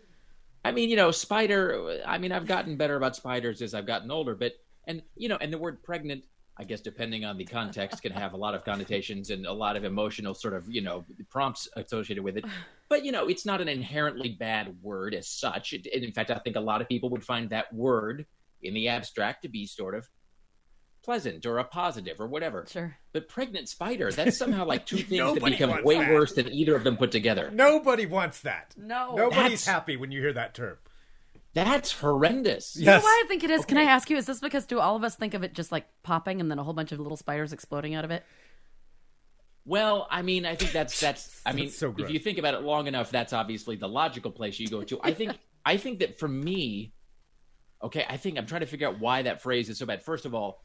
I 0.67 0.71
mean, 0.73 0.89
you 0.89 0.97
know, 0.97 1.11
spider. 1.11 2.01
I 2.05 2.17
mean, 2.17 2.33
I've 2.33 2.45
gotten 2.45 2.75
better 2.75 2.97
about 2.97 3.15
spiders 3.15 3.61
as 3.61 3.73
I've 3.73 3.87
gotten 3.87 4.11
older, 4.11 4.35
but 4.35 4.51
and 4.85 5.01
you 5.15 5.29
know, 5.29 5.37
and 5.39 5.51
the 5.51 5.57
word 5.57 5.81
pregnant, 5.81 6.25
I 6.57 6.65
guess, 6.65 6.81
depending 6.81 7.23
on 7.23 7.37
the 7.37 7.45
context, 7.45 8.01
can 8.01 8.11
have 8.11 8.33
a 8.33 8.37
lot 8.37 8.53
of 8.53 8.65
connotations 8.65 9.29
and 9.29 9.45
a 9.45 9.53
lot 9.53 9.77
of 9.77 9.85
emotional 9.85 10.33
sort 10.33 10.53
of 10.53 10.67
you 10.67 10.81
know 10.81 11.05
prompts 11.29 11.69
associated 11.77 12.21
with 12.21 12.35
it. 12.35 12.43
But 12.89 13.05
you 13.05 13.13
know, 13.13 13.27
it's 13.27 13.45
not 13.45 13.61
an 13.61 13.69
inherently 13.69 14.29
bad 14.29 14.75
word 14.81 15.13
as 15.13 15.29
such. 15.29 15.71
It, 15.71 15.87
in 15.87 16.11
fact, 16.11 16.31
I 16.31 16.39
think 16.39 16.57
a 16.57 16.61
lot 16.61 16.81
of 16.81 16.89
people 16.89 17.09
would 17.11 17.23
find 17.23 17.49
that 17.49 17.73
word 17.73 18.25
in 18.61 18.73
the 18.73 18.89
abstract 18.89 19.43
to 19.43 19.49
be 19.49 19.65
sort 19.65 19.95
of 19.95 20.05
pleasant 21.07 21.45
or 21.45 21.57
a 21.57 21.63
positive 21.63 22.19
or 22.19 22.27
whatever. 22.27 22.65
Sure. 22.69 22.97
But 23.13 23.29
pregnant 23.29 23.69
spider, 23.69 24.11
that's 24.11 24.37
somehow 24.37 24.65
like 24.65 24.85
two 24.85 24.97
things 25.03 25.35
that 25.35 25.41
become 25.43 25.81
way 25.85 25.99
that. 25.99 26.11
worse 26.11 26.33
than 26.33 26.51
either 26.51 26.75
of 26.75 26.83
them 26.83 26.97
put 26.97 27.11
together. 27.13 27.49
Nobody 27.49 28.05
wants 28.05 28.41
that. 28.41 28.75
No. 28.75 29.15
Nobody's 29.15 29.63
That's- 29.63 29.65
happy 29.65 29.95
when 29.95 30.11
you 30.11 30.19
hear 30.19 30.33
that 30.33 30.53
term. 30.53 30.77
That's 31.53 31.93
horrendous. 31.93 32.75
You 32.75 32.87
know 32.87 32.99
why 32.99 33.23
I 33.23 33.27
think 33.29 33.45
it 33.45 33.49
is? 33.49 33.63
Can 33.63 33.77
I 33.77 33.83
ask 33.83 34.09
you? 34.09 34.17
Is 34.17 34.25
this 34.25 34.41
because 34.41 34.65
do 34.65 34.79
all 34.79 34.97
of 34.97 35.05
us 35.05 35.15
think 35.15 35.33
of 35.33 35.43
it 35.43 35.53
just 35.53 35.71
like 35.71 35.87
popping 36.03 36.41
and 36.41 36.51
then 36.51 36.59
a 36.59 36.63
whole 36.63 36.73
bunch 36.73 36.91
of 36.91 36.99
little 36.99 37.17
spiders 37.17 37.53
exploding 37.53 37.95
out 37.95 38.03
of 38.03 38.11
it? 38.11 38.23
Well, 39.65 40.07
I 40.11 40.23
mean, 40.23 40.45
I 40.45 40.55
think 40.55 40.73
that's 40.73 40.99
that's. 40.99 41.41
I 41.45 41.53
mean, 41.53 41.65
That's 41.65 41.77
so 41.77 41.95
if 41.97 42.11
you 42.11 42.19
think 42.19 42.37
about 42.37 42.53
it 42.53 42.61
long 42.63 42.87
enough, 42.87 43.09
that's 43.11 43.31
obviously 43.31 43.77
the 43.77 43.87
logical 43.87 44.29
place 44.29 44.59
you 44.59 44.67
go 44.67 44.83
to. 44.83 44.99
I 45.01 45.13
think. 45.13 45.31
I 45.65 45.77
think 45.77 45.99
that 45.99 46.19
for 46.19 46.27
me, 46.27 46.93
okay, 47.81 48.05
I 48.07 48.17
think 48.17 48.37
I'm 48.37 48.45
trying 48.45 48.61
to 48.61 48.67
figure 48.67 48.87
out 48.87 48.99
why 48.99 49.23
that 49.23 49.41
phrase 49.41 49.69
is 49.69 49.79
so 49.79 49.85
bad. 49.85 50.03
First 50.03 50.25
of 50.25 50.35
all, 50.35 50.63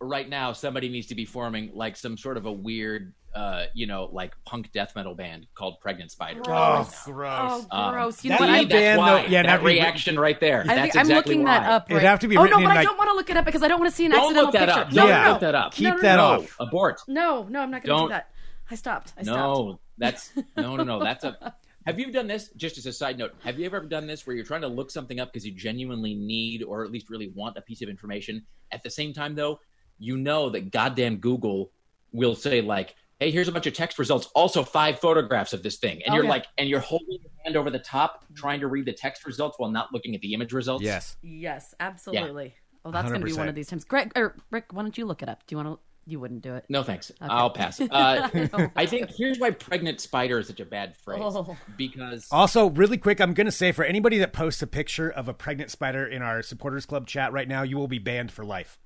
right 0.00 0.28
now 0.28 0.52
somebody 0.52 0.88
needs 0.88 1.06
to 1.08 1.14
be 1.14 1.24
forming 1.24 1.70
like 1.74 1.96
some 1.96 2.16
sort 2.18 2.36
of 2.36 2.46
a 2.46 2.52
weird, 2.52 3.12
uh, 3.34 3.64
you 3.74 3.86
know, 3.86 4.08
like 4.12 4.34
punk 4.44 4.70
death 4.72 4.92
metal 4.96 5.14
band 5.14 5.46
called 5.54 5.80
Pregnant 5.80 6.10
Spider. 6.10 6.40
Oh, 6.46 6.90
gross. 7.04 7.66
Oh, 7.70 7.76
Um, 7.78 7.92
gross. 7.94 8.24
you 8.24 8.30
that 8.30 8.40
know 8.40 8.46
would 8.46 8.52
what? 8.52 8.58
be 8.60 8.64
that's 8.66 8.72
band, 8.82 8.98
why. 8.98 9.10
though- 9.10 9.28
yeah, 9.28 9.42
that 9.42 9.46
that'd 9.48 9.60
be- 9.60 9.66
reaction 9.72 10.18
right 10.18 10.38
there. 10.40 10.60
I 10.62 10.74
that's 10.74 10.92
think, 10.94 10.96
I'm 10.96 11.08
looking 11.14 11.42
why. 11.44 11.58
that 11.58 11.70
up. 11.70 11.90
It'd 11.90 12.02
right- 12.02 12.08
have 12.08 12.20
to 12.20 12.28
be 12.28 12.36
Oh 12.36 12.44
no, 12.44 12.58
in, 12.58 12.64
but 12.64 12.72
I 12.72 12.74
like- 12.76 12.86
don't 12.86 12.98
want 12.98 13.10
to 13.10 13.16
look 13.16 13.30
it 13.30 13.36
up 13.36 13.44
because 13.44 13.62
I 13.62 13.68
don't 13.68 13.80
want 13.80 13.90
to 13.90 13.96
see 13.96 14.04
an 14.06 14.12
Don't 14.12 14.20
accidental 14.36 14.44
look 14.44 14.52
that 14.54 14.66
picture. 14.68 14.80
up. 14.80 14.92
No, 14.92 15.02
Don't 15.02 15.10
no, 15.10 15.22
no. 15.24 15.30
look 15.32 15.40
that 15.40 15.54
up. 15.54 15.72
Keep 15.74 15.84
no, 15.88 15.94
no, 15.96 16.02
that 16.02 16.16
no. 16.16 16.24
off. 16.24 16.56
Abort. 16.60 17.00
No, 17.08 17.42
no, 17.44 17.60
I'm 17.60 17.70
not 17.70 17.82
going 17.84 17.98
to 17.98 18.04
do 18.04 18.08
that. 18.10 18.30
I 18.70 18.74
stopped. 18.74 19.12
I 19.18 19.22
stopped. 19.22 19.38
No, 19.38 19.80
that's 19.98 20.30
no, 20.56 20.76
no, 20.76 20.84
no. 20.84 21.02
That's 21.02 21.24
a. 21.24 21.54
Have 21.86 22.00
you 22.00 22.10
done 22.10 22.26
this? 22.26 22.50
Just 22.56 22.78
as 22.78 22.86
a 22.86 22.92
side 22.92 23.16
note, 23.16 23.32
have 23.44 23.60
you 23.60 23.64
ever 23.66 23.78
done 23.80 24.08
this 24.08 24.26
where 24.26 24.34
you're 24.34 24.44
trying 24.44 24.62
to 24.62 24.66
look 24.66 24.90
something 24.90 25.20
up 25.20 25.32
because 25.32 25.46
you 25.46 25.52
genuinely 25.52 26.14
need 26.14 26.64
or 26.64 26.84
at 26.84 26.90
least 26.90 27.08
really 27.10 27.28
want 27.28 27.56
a 27.56 27.60
piece 27.62 27.80
of 27.80 27.88
information? 27.88 28.44
At 28.72 28.82
the 28.82 28.90
same 28.90 29.12
time, 29.12 29.36
though, 29.36 29.60
you 29.98 30.16
know 30.16 30.50
that 30.50 30.70
goddamn 30.70 31.16
Google 31.16 31.70
will 32.12 32.34
say 32.34 32.60
like, 32.60 32.94
"Hey, 33.20 33.30
here's 33.30 33.48
a 33.48 33.52
bunch 33.52 33.66
of 33.66 33.74
text 33.74 33.98
results. 33.98 34.28
Also, 34.34 34.62
five 34.62 34.98
photographs 35.00 35.52
of 35.52 35.62
this 35.62 35.76
thing," 35.76 36.02
and 36.04 36.12
Oh, 36.12 36.14
you're 36.16 36.24
yeah. 36.24 36.30
like, 36.30 36.46
and 36.58 36.68
you're 36.68 36.80
holding 36.80 37.18
your 37.22 37.30
hand 37.44 37.56
over 37.56 37.70
the 37.70 37.78
top, 37.78 38.24
trying 38.34 38.60
to 38.60 38.66
read 38.68 38.84
the 38.86 38.92
text 38.92 39.26
results 39.26 39.58
while 39.58 39.70
not 39.70 39.92
looking 39.92 40.14
at 40.14 40.20
the 40.20 40.34
image 40.34 40.52
results. 40.52 40.84
Yes. 40.84 41.16
Yes, 41.22 41.74
absolutely. 41.80 42.54
Oh, 42.84 42.90
that's 42.90 43.08
going 43.08 43.20
to 43.20 43.26
be 43.26 43.32
one 43.32 43.48
of 43.48 43.54
these 43.54 43.66
times. 43.68 43.84
Greg 43.84 44.12
or 44.16 44.36
Rick, 44.50 44.66
why 44.72 44.82
don't 44.82 44.96
you 44.96 45.06
look 45.06 45.22
it 45.22 45.28
up? 45.28 45.44
Do 45.46 45.54
you 45.54 45.56
want 45.64 45.76
to? 45.76 45.80
You 46.08 46.20
wouldn't 46.20 46.42
do 46.42 46.54
it. 46.54 46.64
No 46.68 46.84
thanks. 46.84 47.10
I'll 47.20 47.50
pass. 47.50 47.80
Uh. 47.80 48.28
I 48.76 48.86
think 48.86 49.10
here's 49.10 49.40
why 49.40 49.50
pregnant 49.50 50.00
spider 50.00 50.38
is 50.38 50.46
such 50.46 50.60
a 50.60 50.64
bad 50.64 50.96
phrase 50.96 51.18
Oh. 51.20 51.56
because 51.76 52.28
Also, 52.30 52.70
really 52.70 52.96
quick, 52.96 53.20
I'm 53.20 53.34
going 53.34 53.46
to 53.46 53.50
say 53.52 53.72
for 53.72 53.84
anybody 53.84 54.18
that 54.18 54.32
posts 54.32 54.62
a 54.62 54.68
picture 54.68 55.10
of 55.10 55.26
a 55.28 55.34
pregnant 55.34 55.72
spider 55.72 56.06
in 56.06 56.22
our 56.22 56.42
supporters 56.42 56.86
club 56.86 57.08
chat 57.08 57.32
right 57.32 57.48
now, 57.48 57.62
you 57.62 57.76
will 57.76 57.88
be 57.88 57.98
banned 57.98 58.30
for 58.30 58.44
life. 58.44 58.78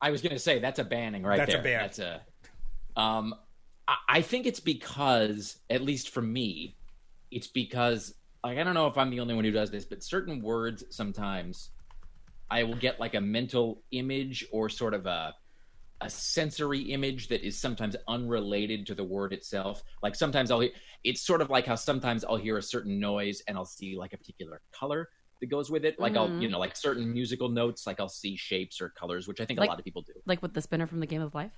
I 0.00 0.10
was 0.10 0.22
going 0.22 0.32
to 0.32 0.38
say 0.38 0.58
that's 0.58 0.78
a 0.78 0.84
banning 0.84 1.22
right 1.22 1.38
That's 1.38 1.54
a 1.54 1.56
there. 1.56 1.62
ban. 1.62 1.80
That's 1.80 1.98
a. 1.98 2.20
Um, 2.96 3.34
I, 3.88 3.96
I 4.08 4.22
think 4.22 4.46
it's 4.46 4.60
because, 4.60 5.58
at 5.70 5.82
least 5.82 6.10
for 6.10 6.22
me, 6.22 6.76
it's 7.30 7.48
because 7.48 8.14
like 8.44 8.58
I 8.58 8.64
don't 8.64 8.74
know 8.74 8.86
if 8.86 8.96
I'm 8.96 9.10
the 9.10 9.20
only 9.20 9.34
one 9.34 9.44
who 9.44 9.50
does 9.50 9.70
this, 9.70 9.84
but 9.84 10.02
certain 10.02 10.42
words 10.42 10.84
sometimes 10.90 11.70
I 12.50 12.62
will 12.62 12.76
get 12.76 13.00
like 13.00 13.14
a 13.14 13.20
mental 13.20 13.82
image 13.90 14.46
or 14.52 14.68
sort 14.68 14.94
of 14.94 15.06
a 15.06 15.34
a 16.02 16.10
sensory 16.10 16.80
image 16.80 17.28
that 17.28 17.44
is 17.44 17.58
sometimes 17.58 17.96
unrelated 18.06 18.86
to 18.86 18.94
the 18.94 19.02
word 19.02 19.32
itself. 19.32 19.82
Like 20.02 20.14
sometimes 20.14 20.50
I'll 20.50 20.60
hear 20.60 20.70
it's 21.04 21.22
sort 21.22 21.40
of 21.40 21.48
like 21.48 21.66
how 21.66 21.74
sometimes 21.74 22.24
I'll 22.24 22.36
hear 22.36 22.58
a 22.58 22.62
certain 22.62 23.00
noise 23.00 23.42
and 23.48 23.56
I'll 23.56 23.64
see 23.64 23.96
like 23.96 24.12
a 24.12 24.18
particular 24.18 24.60
color 24.72 25.08
that 25.40 25.46
goes 25.46 25.70
with 25.70 25.84
it. 25.84 25.98
Like 26.00 26.16
I'll 26.16 26.28
Mhm. 26.28 26.42
you 26.42 26.48
know 26.48 26.58
like 26.58 26.76
certain 26.76 27.12
musical 27.12 27.48
notes, 27.48 27.86
like 27.86 28.00
I'll 28.00 28.08
see 28.08 28.36
shapes 28.36 28.80
or 28.80 28.88
colors, 28.90 29.26
which 29.28 29.40
I 29.40 29.44
think 29.44 29.60
Like- 29.60 29.68
a 29.68 29.72
lot 29.72 29.78
of 29.78 29.84
people 29.84 30.02
do. 30.02 30.12
Like 30.26 30.40
with 30.42 30.54
the 30.54 30.62
spinner 30.62 30.86
from 30.86 31.00
the 31.00 31.06
Game 31.06 31.22
of 31.22 31.34
Life. 31.34 31.52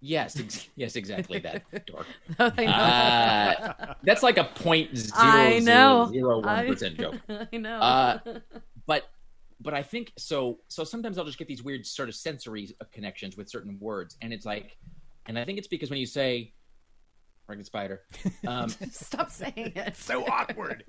Yes, 0.00 0.38
ex- 0.38 0.68
yes, 0.76 0.94
exactly 0.94 1.38
that. 1.40 1.62
Dork. 1.86 2.06
I 2.38 2.64
know. 2.66 2.72
Uh, 2.72 3.94
that's 4.02 4.22
like 4.22 4.36
a 4.36 4.44
point 4.44 4.96
zero 4.96 5.12
I 5.18 5.58
know. 5.58 6.08
zero 6.10 6.12
zero 6.12 6.36
one 6.40 6.48
I- 6.48 6.66
percent 6.66 6.98
joke. 7.00 7.16
I 7.28 7.56
know. 7.56 7.78
Uh, 7.80 8.18
but 8.86 9.04
but 9.60 9.72
I 9.72 9.82
think 9.82 10.12
so. 10.18 10.60
So 10.68 10.84
sometimes 10.84 11.16
I'll 11.18 11.24
just 11.24 11.38
get 11.38 11.48
these 11.48 11.62
weird 11.62 11.86
sort 11.86 12.10
of 12.10 12.14
sensory 12.14 12.68
connections 12.92 13.36
with 13.38 13.48
certain 13.48 13.78
words, 13.80 14.16
and 14.20 14.32
it's 14.34 14.44
like, 14.44 14.76
and 15.24 15.38
I 15.38 15.44
think 15.46 15.58
it's 15.58 15.66
because 15.68 15.88
when 15.88 15.98
you 15.98 16.06
say 16.06 16.52
pregnant 17.46 17.66
spider, 17.66 18.02
um, 18.46 18.68
Stop 18.68 19.30
saying 19.30 19.72
it. 19.74 19.96
So 19.96 20.26
awkward. 20.26 20.84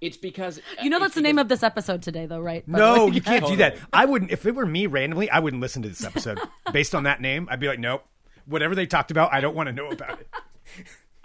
It's 0.00 0.16
because 0.16 0.60
You 0.82 0.90
know 0.90 0.98
that's 1.00 1.14
the 1.14 1.20
name 1.20 1.38
of 1.38 1.48
this 1.48 1.62
episode 1.62 2.02
today, 2.02 2.26
though, 2.26 2.40
right? 2.40 2.64
By 2.70 2.78
No, 2.78 3.06
way. 3.06 3.14
you 3.14 3.20
can't 3.20 3.46
do 3.46 3.56
that. 3.56 3.76
I 3.92 4.04
wouldn't. 4.04 4.30
If 4.30 4.46
it 4.46 4.54
were 4.54 4.66
me 4.66 4.86
randomly, 4.86 5.28
I 5.30 5.38
wouldn't 5.40 5.60
listen 5.60 5.82
to 5.82 5.88
this 5.88 6.04
episode 6.04 6.38
based 6.72 6.94
on 6.94 7.02
that 7.04 7.20
name. 7.20 7.48
I'd 7.50 7.60
be 7.60 7.66
like, 7.68 7.78
nope. 7.78 8.04
Whatever 8.46 8.74
they 8.74 8.86
talked 8.86 9.10
about, 9.10 9.32
I 9.34 9.40
don't 9.40 9.54
want 9.54 9.66
to 9.68 9.72
know 9.72 9.88
about 9.90 10.20
it. 10.20 10.28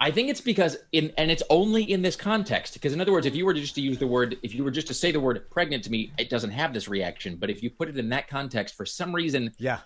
I 0.00 0.10
think 0.10 0.28
it's 0.28 0.40
because 0.40 0.76
in 0.92 1.12
and 1.16 1.30
it's 1.30 1.42
only 1.48 1.82
in 1.90 2.02
this 2.02 2.16
context. 2.16 2.74
Because 2.74 2.92
in 2.92 3.00
other 3.00 3.12
words, 3.12 3.26
if 3.26 3.34
you 3.34 3.46
were 3.46 3.54
just 3.54 3.74
to 3.76 3.80
use 3.80 3.98
the 3.98 4.06
word, 4.06 4.36
if 4.42 4.54
you 4.54 4.64
were 4.64 4.70
just 4.70 4.88
to 4.88 4.94
say 4.94 5.10
the 5.12 5.20
word 5.20 5.48
pregnant 5.50 5.84
to 5.84 5.90
me, 5.90 6.12
it 6.18 6.28
doesn't 6.28 6.50
have 6.50 6.74
this 6.74 6.88
reaction. 6.88 7.36
But 7.36 7.48
if 7.50 7.62
you 7.62 7.70
put 7.70 7.88
it 7.88 7.96
in 7.96 8.08
that 8.10 8.28
context, 8.28 8.74
for 8.76 8.84
some 8.84 9.14
reason, 9.14 9.52
Yeah. 9.58 9.78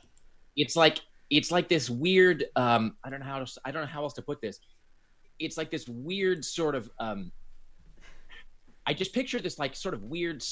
it's 0.57 0.75
like 0.75 1.01
it's 1.31 1.51
like 1.53 1.69
this 1.69 1.91
weird. 1.91 2.47
Um, 2.57 2.97
I 3.05 3.11
don't 3.11 3.21
know 3.21 3.27
how 3.27 3.45
to, 3.45 3.61
I 3.65 3.71
don't 3.71 3.83
know 3.83 3.89
how 3.89 4.03
else 4.03 4.15
to 4.15 4.23
put 4.23 4.41
this. 4.41 4.59
It's 5.39 5.57
like 5.59 5.71
this 5.71 5.87
weird 5.87 6.45
sort 6.45 6.75
of. 6.75 6.91
Um, 6.99 7.31
I 8.89 8.95
just 8.95 9.13
picture 9.13 9.39
this 9.39 9.59
like 9.59 9.77
sort 9.77 9.93
of 9.95 10.03
weird. 10.05 10.43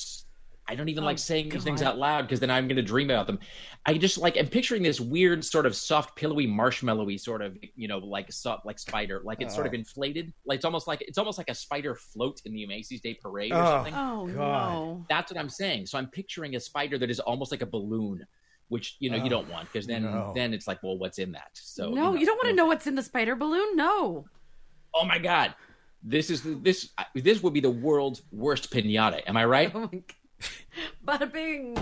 I 0.68 0.74
don't 0.74 0.88
even 0.88 1.04
Oh, 1.04 1.06
like 1.06 1.18
saying 1.18 1.48
these 1.48 1.62
things 1.64 1.80
out 1.80 1.96
loud 1.96 2.22
because 2.22 2.40
then 2.40 2.50
I'm 2.50 2.66
going 2.68 2.76
to 2.76 2.82
dream 2.82 3.08
about 3.08 3.26
them. 3.28 3.38
I 3.86 3.94
just 3.96 4.18
like 4.18 4.36
I'm 4.36 4.48
picturing 4.48 4.82
this 4.82 5.00
weird 5.00 5.42
sort 5.42 5.64
of 5.64 5.74
soft, 5.74 6.16
pillowy, 6.16 6.46
marshmallowy 6.46 7.18
sort 7.18 7.40
of 7.40 7.56
you 7.76 7.88
know 7.88 7.96
like 7.98 8.30
soft 8.30 8.66
like 8.66 8.78
spider, 8.78 9.22
like 9.24 9.40
it's 9.40 9.54
sort 9.54 9.66
of 9.66 9.72
Oh. 9.72 9.76
inflated. 9.76 10.34
Like 10.44 10.56
it's 10.56 10.64
almost 10.66 10.86
like 10.86 11.00
it's 11.00 11.16
almost 11.16 11.38
like 11.38 11.48
a 11.48 11.54
spider 11.54 11.94
float 11.94 12.42
in 12.44 12.52
the 12.52 12.66
Macy's 12.66 13.00
Day 13.00 13.14
Parade 13.14 13.52
or 13.52 13.62
Oh. 13.62 13.64
something. 13.64 13.94
Oh 13.94 14.26
God. 14.26 14.72
no. 14.74 15.06
That's 15.08 15.32
what 15.32 15.40
I'm 15.40 15.48
saying. 15.48 15.86
So 15.86 15.96
I'm 15.96 16.08
picturing 16.08 16.56
a 16.56 16.60
spider 16.60 16.98
that 16.98 17.08
is 17.08 17.20
almost 17.20 17.52
like 17.52 17.62
a 17.62 17.66
balloon, 17.66 18.26
which 18.68 18.96
you 18.98 19.08
know 19.08 19.16
Oh, 19.18 19.24
you 19.24 19.30
don't 19.30 19.48
want 19.48 19.72
because 19.72 19.86
then 19.86 20.02
no. 20.02 20.32
then 20.34 20.52
it's 20.52 20.66
like, 20.66 20.82
well, 20.82 20.98
what's 20.98 21.18
in 21.18 21.32
that? 21.32 21.52
So 21.54 21.90
no, 21.90 22.14
you, 22.14 22.26
don't 22.26 22.36
want 22.36 22.48
to 22.50 22.54
know 22.54 22.66
what's 22.66 22.86
in 22.86 22.96
the 22.96 23.02
spider 23.02 23.34
balloon. 23.34 23.76
No. 23.76 24.26
Oh 24.94 25.04
my 25.04 25.18
god, 25.18 25.54
this 26.08 26.30
is 26.30 26.42
this 26.62 26.90
this 27.14 27.42
would 27.42 27.52
be 27.52 27.60
the 27.60 27.70
world's 27.70 28.22
worst 28.30 28.70
pinata. 28.72 29.20
Am 29.26 29.36
I 29.36 29.44
right? 29.44 29.70
Oh 29.74 29.80
my 29.80 29.86
god. 29.88 31.20
Bada 31.20 31.32
bing. 31.32 31.76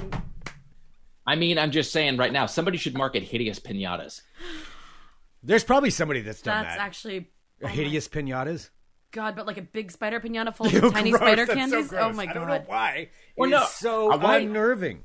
I 1.27 1.37
mean, 1.37 1.59
I'm 1.59 1.71
just 1.71 1.91
saying 1.93 2.17
right 2.17 2.33
now, 2.33 2.47
somebody 2.47 2.77
should 2.79 2.95
market 2.97 3.23
hideous 3.23 3.59
pinatas. 3.61 4.21
There's 5.43 5.65
probably 5.65 5.91
somebody 5.91 6.21
that's 6.23 6.41
done 6.43 6.63
That's 6.65 6.77
that. 6.77 6.83
actually 6.83 7.31
oh 7.63 7.65
my- 7.67 7.71
hideous 7.71 8.09
pinatas. 8.09 8.71
God, 9.13 9.37
but 9.37 9.47
like 9.47 9.59
a 9.59 9.63
big 9.63 9.93
spider 9.93 10.19
pinata 10.21 10.55
full 10.55 10.67
of 10.85 10.93
tiny 10.93 11.11
gross, 11.11 11.21
spider 11.23 11.47
that's 11.47 11.51
so 11.51 11.55
candies. 11.57 11.87
oh 11.93 11.97
gross. 11.97 12.17
my 12.17 12.23
I 12.25 12.33
don't 12.33 12.47
god. 12.49 12.61
know 12.63 12.65
why. 12.67 13.11
Well, 13.37 13.49
It 13.49 13.53
no, 13.53 13.63
is 13.63 13.69
so 13.71 14.13
uh, 14.13 14.19
why- 14.19 14.39
unnerving. 14.39 15.05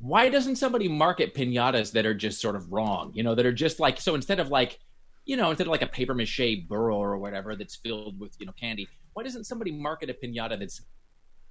why 0.00 0.28
doesn't 0.28 0.56
somebody 0.56 0.88
market 0.88 1.34
pinatas 1.34 1.92
that 1.92 2.04
are 2.06 2.14
just 2.14 2.40
sort 2.40 2.56
of 2.56 2.70
wrong? 2.72 3.12
You 3.14 3.22
know, 3.22 3.34
that 3.34 3.46
are 3.46 3.52
just 3.52 3.78
like 3.80 4.00
so 4.00 4.14
instead 4.14 4.38
of 4.40 4.48
like, 4.48 4.78
you 5.24 5.36
know, 5.36 5.50
instead 5.50 5.66
of 5.66 5.70
like 5.70 5.82
a 5.82 5.86
paper 5.86 6.14
mache 6.14 6.66
burro 6.68 6.96
or 6.96 7.18
whatever 7.18 7.54
that's 7.56 7.76
filled 7.76 8.18
with 8.18 8.34
you 8.38 8.46
know 8.46 8.52
candy, 8.52 8.88
why 9.12 9.22
doesn't 9.22 9.44
somebody 9.44 9.70
market 9.70 10.10
a 10.10 10.14
pinata 10.14 10.58
that's, 10.58 10.82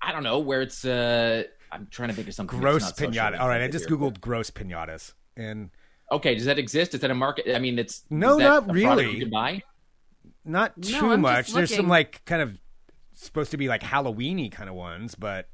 I 0.02 0.12
don't 0.12 0.24
know, 0.24 0.40
where 0.40 0.62
it's 0.62 0.84
uh, 0.86 1.44
I'm 1.72 1.88
trying 1.92 2.10
to 2.10 2.16
think 2.16 2.28
of 2.28 2.34
something. 2.34 2.60
Gross 2.60 2.82
not 2.84 2.98
pinata. 2.98 3.40
All 3.40 3.48
right, 3.48 3.62
I 3.62 3.68
just 3.68 3.86
insensitive 3.86 4.00
here, 4.00 4.10
googled 4.10 4.22
gross 4.22 4.52
pinatas, 4.52 5.14
and 5.38 5.70
Okay, 6.12 6.36
does 6.36 6.46
that 6.46 6.60
exist? 6.60 6.94
Is 6.94 7.00
that 7.02 7.12
a 7.12 7.16
market? 7.16 7.56
I 7.56 7.60
mean, 7.60 7.80
it's 7.80 8.04
No, 8.10 8.34
is 8.34 8.38
that 8.40 8.68
not 8.68 8.70
a 8.70 8.74
really. 8.74 9.12
You 9.12 9.20
can 9.22 9.30
buy. 9.30 9.64
not 10.44 10.80
too 10.82 11.12
I'm 11.12 11.22
much. 11.22 11.54
There's 11.54 11.74
some 11.74 11.88
like 11.88 12.24
kind 12.26 12.42
of 12.42 12.60
supposed 13.14 13.52
to 13.52 13.58
be 13.58 13.70
like 13.70 13.82
Halloweeny 13.82 14.52
kind 14.52 14.70
of 14.70 14.76
ones, 14.76 15.16
but 15.16 15.48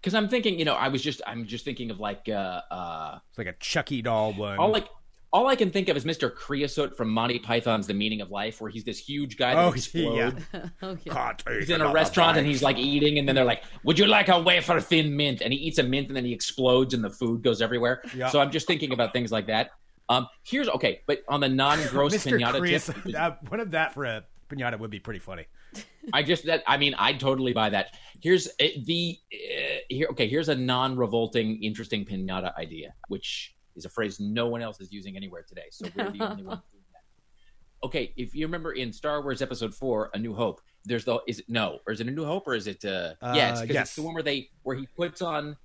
Because 0.00 0.14
I'm 0.14 0.28
thinking, 0.28 0.58
you 0.58 0.64
know, 0.64 0.74
I 0.74 0.88
was 0.88 1.02
just 1.02 1.20
I'm 1.26 1.46
just 1.46 1.64
thinking 1.64 1.90
of 1.90 1.98
like 1.98 2.28
uh 2.28 2.62
uh 2.70 3.18
it's 3.30 3.38
like 3.38 3.48
a 3.48 3.54
Chucky 3.54 4.02
doll 4.02 4.32
one. 4.32 4.58
all 4.58 4.70
like. 4.70 4.86
All 5.32 5.48
I 5.48 5.56
can 5.56 5.70
think 5.70 5.88
of 5.88 5.96
is 5.96 6.04
Mr. 6.04 6.32
Creosote 6.34 6.96
from 6.96 7.10
Monty 7.10 7.38
Python's 7.38 7.86
The 7.86 7.94
Meaning 7.94 8.20
of 8.20 8.30
Life, 8.30 8.60
where 8.60 8.70
he's 8.70 8.84
this 8.84 8.98
huge 8.98 9.36
guy 9.36 9.54
that 9.54 9.64
oh 9.64 9.72
explodes. 9.72 10.42
yeah, 10.54 10.68
Oh, 10.82 10.96
yeah. 11.04 11.12
Can't 11.12 11.42
he's 11.58 11.68
in 11.68 11.74
a 11.80 11.84
another 11.84 11.94
restaurant 11.94 12.38
and 12.38 12.46
he's 12.46 12.62
like 12.62 12.78
eating, 12.78 13.18
and 13.18 13.28
then 13.28 13.34
they're 13.34 13.44
like, 13.44 13.64
"Would 13.84 13.98
you 13.98 14.06
like 14.06 14.28
a 14.28 14.40
wafer 14.40 14.80
thin 14.80 15.14
mint?" 15.16 15.42
And 15.42 15.52
he 15.52 15.58
eats 15.58 15.78
a 15.78 15.82
mint, 15.82 16.08
and 16.08 16.16
then 16.16 16.24
he 16.24 16.32
explodes, 16.32 16.94
and 16.94 17.02
the 17.04 17.10
food 17.10 17.42
goes 17.42 17.60
everywhere. 17.60 18.02
Yeah. 18.14 18.28
So 18.28 18.40
I'm 18.40 18.50
just 18.50 18.66
thinking 18.66 18.92
about 18.92 19.12
things 19.12 19.32
like 19.32 19.46
that. 19.48 19.70
Um, 20.08 20.28
here's 20.44 20.68
okay, 20.68 21.00
but 21.06 21.22
on 21.28 21.40
the 21.40 21.48
non-gross 21.48 22.14
Mr. 22.24 22.38
pinata 22.38 22.58
Creosote. 22.60 22.94
tip, 23.02 23.12
That, 23.12 23.50
one 23.50 23.60
of 23.60 23.72
that 23.72 23.92
for 23.92 24.04
a 24.04 24.24
pinata 24.48 24.78
would 24.78 24.90
be 24.90 25.00
pretty 25.00 25.18
funny. 25.20 25.46
I 26.12 26.22
just 26.22 26.46
that 26.46 26.62
I 26.66 26.76
mean 26.76 26.94
I 26.96 27.12
totally 27.12 27.52
buy 27.52 27.70
that. 27.70 27.96
Here's 28.22 28.46
uh, 28.46 28.68
the 28.84 29.18
uh, 29.32 29.78
here. 29.88 30.06
Okay, 30.12 30.28
here's 30.28 30.48
a 30.48 30.54
non-revolting, 30.54 31.62
interesting 31.62 32.04
pinata 32.04 32.54
idea, 32.56 32.94
which 33.08 33.55
is 33.76 33.84
a 33.84 33.88
phrase 33.88 34.18
no 34.18 34.46
one 34.48 34.62
else 34.62 34.80
is 34.80 34.90
using 34.92 35.16
anywhere 35.16 35.44
today. 35.46 35.66
So 35.70 35.86
we're 35.96 36.10
the 36.10 36.24
only 36.24 36.42
ones 36.44 36.62
doing 36.72 36.84
that. 36.92 37.86
Okay, 37.86 38.12
if 38.16 38.34
you 38.34 38.46
remember 38.46 38.72
in 38.72 38.92
Star 38.92 39.22
Wars 39.22 39.42
Episode 39.42 39.74
Four, 39.74 40.10
A 40.14 40.18
New 40.18 40.34
Hope, 40.34 40.60
there's 40.84 41.04
the 41.04 41.20
is 41.26 41.40
it 41.40 41.48
no 41.48 41.78
or 41.86 41.92
is 41.92 42.00
it 42.00 42.08
A 42.08 42.10
New 42.10 42.24
Hope 42.24 42.46
or 42.48 42.54
is 42.54 42.66
it 42.66 42.84
uh, 42.84 43.14
yeah 43.34 43.50
it's, 43.50 43.60
Uh, 43.60 43.66
'cause 43.66 43.74
yes. 43.74 43.86
it's 43.88 43.96
the 43.96 44.02
one 44.02 44.14
where 44.14 44.22
they 44.22 44.48
where 44.62 44.76
he 44.76 44.86
puts 44.96 45.20
on 45.22 45.56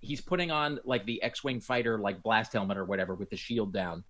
he's 0.00 0.20
putting 0.20 0.50
on 0.50 0.80
like 0.84 1.04
the 1.06 1.22
X-wing 1.22 1.60
fighter 1.60 1.98
like 1.98 2.22
blast 2.22 2.52
helmet 2.52 2.76
or 2.78 2.84
whatever 2.84 3.14
with 3.14 3.30
the 3.30 3.36
shield 3.36 3.72
down, 3.72 4.02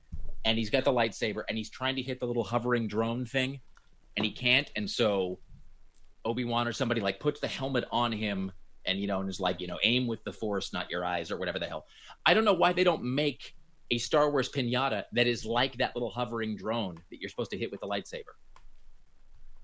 and 0.44 0.56
he's 0.58 0.70
got 0.70 0.84
the 0.84 0.92
lightsaber 0.92 1.42
and 1.48 1.58
he's 1.58 1.68
trying 1.70 1.96
to 1.96 2.02
hit 2.02 2.20
the 2.20 2.26
little 2.26 2.44
hovering 2.44 2.86
drone 2.88 3.26
thing, 3.26 3.60
and 4.16 4.24
he 4.24 4.30
can't, 4.32 4.70
and 4.76 4.88
so 4.88 5.38
Obi 6.24 6.44
Wan 6.44 6.68
or 6.68 6.72
somebody 6.72 7.00
like 7.00 7.18
puts 7.18 7.40
the 7.40 7.48
helmet 7.48 7.84
on 7.90 8.12
him 8.12 8.52
and 8.86 8.98
you 8.98 9.06
know 9.06 9.20
and 9.20 9.28
is 9.28 9.40
like 9.40 9.60
you 9.60 9.66
know 9.66 9.78
aim 9.82 10.06
with 10.06 10.22
the 10.24 10.32
force, 10.32 10.72
not 10.72 10.90
your 10.90 11.04
eyes 11.04 11.30
or 11.30 11.36
whatever 11.36 11.58
the 11.58 11.66
hell. 11.66 11.86
I 12.26 12.34
don't 12.34 12.44
know 12.44 12.54
why 12.54 12.72
they 12.72 12.84
don't 12.84 13.02
make 13.02 13.56
a 13.90 13.98
Star 13.98 14.30
Wars 14.30 14.48
pinata 14.48 15.04
that 15.12 15.26
is 15.26 15.44
like 15.44 15.76
that 15.78 15.94
little 15.96 16.10
hovering 16.10 16.56
drone 16.56 16.96
that 17.10 17.20
you're 17.20 17.30
supposed 17.30 17.50
to 17.50 17.58
hit 17.58 17.70
with 17.70 17.80
the 17.80 17.86
lightsaber. 17.86 18.34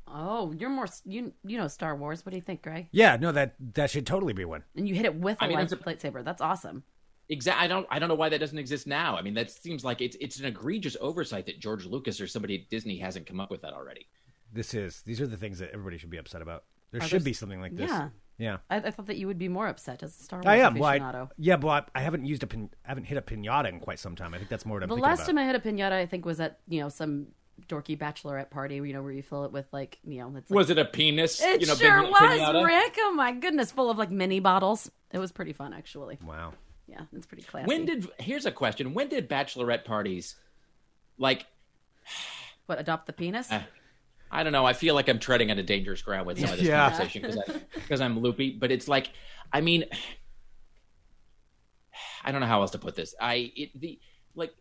Oh, 0.09 0.53
you're 0.57 0.71
more 0.71 0.87
you 1.05 1.33
you 1.45 1.59
know 1.59 1.69
Star 1.69 1.97
Wars. 1.97 2.25
What 2.25 2.31
do 2.31 2.37
you 2.37 2.43
think, 2.43 2.63
Greg? 2.63 2.89
Yeah, 2.93 3.17
no, 3.21 3.33
that 3.33 3.55
that 3.75 3.91
should 3.91 4.07
totally 4.07 4.33
be 4.33 4.45
one. 4.45 4.63
And 4.77 4.89
you 4.89 4.95
hit 4.95 5.05
it 5.05 5.15
with 5.15 5.41
a 5.41 5.45
I 5.45 5.49
mean, 5.49 5.57
light, 5.59 5.69
that's 5.69 5.83
lightsaber. 5.83 6.25
That's 6.25 6.41
awesome. 6.41 6.85
Exactly. 7.29 7.65
I 7.65 7.67
don't. 7.67 7.87
I 7.91 7.99
don't 7.99 8.09
know 8.09 8.15
why 8.15 8.29
that 8.29 8.39
doesn't 8.39 8.59
exist 8.59 8.87
now. 8.87 9.17
I 9.17 9.23
mean, 9.23 9.35
that 9.35 9.51
seems 9.51 9.85
like 9.85 10.01
it's 10.01 10.17
it's 10.21 10.39
an 10.39 10.47
egregious 10.47 10.97
oversight 11.01 11.47
that 11.47 11.59
George 11.59 11.85
Lucas 11.85 12.21
or 12.21 12.29
somebody 12.29 12.55
at 12.55 12.71
Disney 12.71 12.99
hasn't 12.99 13.27
come 13.27 13.41
up 13.41 13.51
with 13.51 13.63
that 13.63 13.73
already. 13.73 14.07
This 14.53 14.75
is 14.75 15.03
these 15.03 15.21
are 15.21 15.27
the 15.27 15.37
things 15.37 15.59
that 15.59 15.71
everybody 15.73 15.99
should 15.99 16.11
be 16.11 16.19
upset 16.19 16.41
about. 16.41 16.65
There 16.93 17.01
Are 17.01 17.05
should 17.05 17.21
there 17.21 17.25
be 17.25 17.33
something 17.33 17.61
like 17.61 17.75
this. 17.75 17.91
Yeah. 17.91 18.11
Yeah. 18.39 18.59
I, 18.71 18.77
I 18.77 18.91
thought 18.91 19.07
that 19.07 19.17
you 19.17 19.27
would 19.27 19.39
be 19.39 19.49
more 19.49 19.67
upset 19.67 20.03
as 20.03 20.19
a 20.19 20.23
Star 20.23 20.39
Wars 20.41 20.47
I 20.47 20.57
am. 20.59 20.75
Well, 20.75 20.89
I- 20.91 20.99
aficionado. 20.99 21.31
yeah, 21.39 21.57
but 21.57 21.91
I 21.95 22.01
haven't 22.01 22.25
used 22.27 22.43
a 22.43 22.47
pin. 22.47 22.71
I 22.85 22.89
haven't 22.89 23.05
hit 23.05 23.17
a 23.19 23.23
pinata 23.23 23.69
in 23.69 23.81
quite 23.81 23.99
some 23.99 24.17
time. 24.17 24.35
I 24.35 24.39
think 24.39 24.51
that's 24.51 24.67
more 24.67 24.77
what 24.77 24.83
I'm 24.85 24.89
the 24.89 24.97
last 24.97 25.21
about. 25.21 25.27
time 25.29 25.39
I 25.39 25.45
had 25.45 25.57
a 25.57 25.61
pinata, 25.61 25.93
I 25.93 26.07
think, 26.07 26.25
was 26.25 26.41
at 26.41 26.59
you 26.69 26.81
know 26.81 26.89
some 26.89 27.29
dorky 27.69 27.97
bachelorette 27.99 28.51
party. 28.51 28.75
You 28.77 28.93
know 28.93 29.03
where 29.03 29.13
you 29.13 29.23
fill 29.23 29.45
it 29.45 29.53
with 29.53 29.67
like 29.73 29.99
you 30.05 30.19
know 30.21 30.33
it's 30.37 30.51
like, 30.51 30.57
Was 30.57 30.71
it 30.71 30.79
a 30.79 30.85
penis? 30.85 31.41
it 31.41 31.61
you 31.61 31.67
know, 31.67 31.75
sure 31.75 32.03
big 32.03 32.11
was, 32.11 32.21
pinata? 32.21 32.65
Rick. 32.67 32.97
Oh 32.99 33.13
my 33.15 33.33
goodness, 33.33 33.71
full 33.73 33.91
of 33.91 33.97
like 33.99 34.11
mini 34.11 34.41
bottles. 34.41 34.91
It 35.13 35.19
was 35.19 35.33
pretty 35.33 35.53
fun, 35.53 35.73
actually. 35.73 36.19
wow. 36.25 36.53
Yeah, 36.89 37.01
it's 37.15 37.27
pretty 37.27 37.43
classy. 37.43 37.67
When 37.67 37.85
did? 37.85 38.09
Here's 38.21 38.47
a 38.47 38.53
question. 38.53 38.95
When 38.95 39.09
did 39.09 39.29
bachelorette 39.29 39.85
parties, 39.85 40.37
like, 41.19 41.45
what 42.67 42.79
adopt 42.79 43.07
the 43.07 43.13
penis? 43.13 43.51
Uh, 43.51 43.63
I 44.31 44.43
don't 44.43 44.53
know. 44.53 44.65
I 44.67 44.73
feel 44.73 44.95
like 44.95 45.09
I'm 45.09 45.19
treading 45.19 45.51
on 45.51 45.59
a 45.59 45.63
dangerous 45.63 46.03
ground 46.03 46.27
with 46.27 46.39
some 46.41 46.51
of 46.51 46.59
this 46.59 46.67
Yeah. 46.69 46.89
conversation 46.91 47.23
because 47.23 47.39
because 47.75 48.01
I'm 48.01 48.19
loopy. 48.19 48.51
But 48.59 48.71
it's 48.73 48.89
like, 48.89 49.11
I 49.53 49.61
mean, 49.61 49.85
I 52.25 52.33
don't 52.33 52.41
know 52.41 52.47
how 52.47 52.61
else 52.61 52.73
to 52.73 52.79
put 52.79 52.97
this. 52.97 53.15
I 53.21 53.53
it 53.57 53.81
the 53.81 54.01
like, 54.35 54.53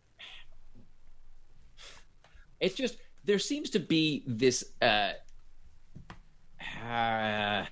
it's 2.59 2.75
just 2.75 2.97
there 3.23 3.39
seems 3.39 3.69
to 3.71 3.79
be 3.79 4.23
this. 4.27 4.63
uh 4.81 5.11
uh, 6.87 7.65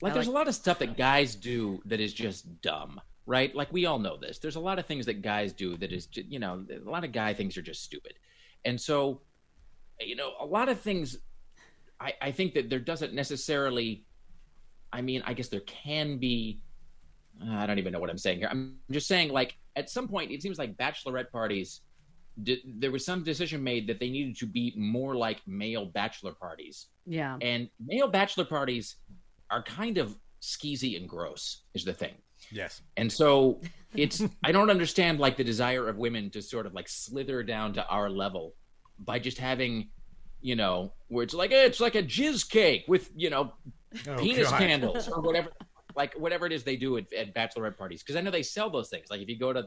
like 0.00 0.14
there's 0.14 0.26
like- 0.28 0.34
a 0.34 0.38
lot 0.38 0.48
of 0.48 0.54
stuff 0.54 0.78
that 0.78 0.96
guys 0.96 1.34
do 1.34 1.82
that 1.86 2.00
is 2.00 2.12
just 2.14 2.60
dumb, 2.62 3.00
right? 3.26 3.54
Like 3.54 3.72
we 3.72 3.86
all 3.86 3.98
know 3.98 4.16
this. 4.16 4.38
There's 4.38 4.56
a 4.56 4.60
lot 4.60 4.78
of 4.78 4.86
things 4.86 5.06
that 5.06 5.22
guys 5.22 5.52
do 5.52 5.76
that 5.78 5.92
is, 5.92 6.06
ju- 6.06 6.24
you 6.28 6.38
know, 6.38 6.64
a 6.70 6.88
lot 6.88 7.04
of 7.04 7.10
guy 7.12 7.34
things 7.34 7.56
are 7.56 7.62
just 7.62 7.82
stupid, 7.82 8.14
and 8.64 8.80
so, 8.80 9.22
you 10.00 10.16
know, 10.16 10.32
a 10.40 10.46
lot 10.46 10.68
of 10.68 10.80
things. 10.80 11.18
I, 12.00 12.12
I 12.20 12.30
think 12.30 12.54
that 12.54 12.68
there 12.68 12.80
doesn't 12.80 13.14
necessarily. 13.14 14.04
I 14.92 15.02
mean, 15.02 15.22
I 15.26 15.34
guess 15.34 15.48
there 15.48 15.60
can 15.60 16.18
be. 16.18 16.60
uh, 17.42 17.54
I 17.54 17.66
don't 17.66 17.78
even 17.78 17.92
know 17.92 18.00
what 18.00 18.10
I'm 18.10 18.18
saying 18.18 18.38
here. 18.38 18.48
I'm 18.50 18.76
just 18.90 19.08
saying, 19.08 19.30
like, 19.30 19.56
at 19.74 19.90
some 19.90 20.08
point, 20.08 20.30
it 20.30 20.42
seems 20.42 20.58
like 20.58 20.76
bachelorette 20.76 21.30
parties. 21.30 21.80
Di- 22.42 22.62
there 22.66 22.90
was 22.90 23.04
some 23.04 23.24
decision 23.24 23.62
made 23.64 23.86
that 23.86 23.98
they 23.98 24.10
needed 24.10 24.36
to 24.38 24.46
be 24.46 24.74
more 24.76 25.16
like 25.16 25.40
male 25.46 25.86
bachelor 25.86 26.32
parties 26.32 26.88
yeah, 27.06 27.38
and 27.40 27.70
male 27.84 28.08
bachelor 28.08 28.44
parties 28.44 28.96
are 29.50 29.62
kind 29.62 29.96
of 29.96 30.16
skeezy 30.42 30.96
and 30.96 31.08
gross, 31.08 31.62
is 31.74 31.84
the 31.84 31.92
thing. 31.92 32.14
Yes. 32.50 32.82
And 32.96 33.10
so 33.10 33.60
it's 33.94 34.22
I 34.44 34.52
don't 34.52 34.70
understand 34.70 35.20
like 35.20 35.36
the 35.36 35.44
desire 35.44 35.88
of 35.88 35.96
women 35.96 36.30
to 36.30 36.42
sort 36.42 36.66
of 36.66 36.74
like 36.74 36.88
slither 36.88 37.42
down 37.42 37.72
to 37.74 37.86
our 37.86 38.10
level 38.10 38.54
by 38.98 39.18
just 39.18 39.38
having, 39.38 39.88
you 40.40 40.56
know, 40.56 40.92
where 41.08 41.22
it's 41.24 41.34
like 41.34 41.50
it's 41.52 41.80
like 41.80 41.94
a 41.94 42.02
jizz 42.02 42.48
cake 42.48 42.84
with 42.88 43.10
you 43.14 43.30
know 43.30 43.52
Oh, 44.08 44.16
penis 44.16 44.50
God. 44.50 44.58
candles 44.58 45.08
or 45.08 45.20
whatever, 45.22 45.50
like 45.94 46.14
whatever 46.14 46.46
it 46.46 46.52
is 46.52 46.64
they 46.64 46.76
do 46.76 46.96
at, 46.98 47.12
at 47.12 47.34
bachelorette 47.34 47.76
parties. 47.76 48.02
Because 48.02 48.16
I 48.16 48.20
know 48.20 48.30
they 48.30 48.42
sell 48.42 48.70
those 48.70 48.88
things. 48.88 49.06
Like 49.10 49.20
if 49.20 49.28
you 49.28 49.38
go 49.38 49.52
to, 49.52 49.64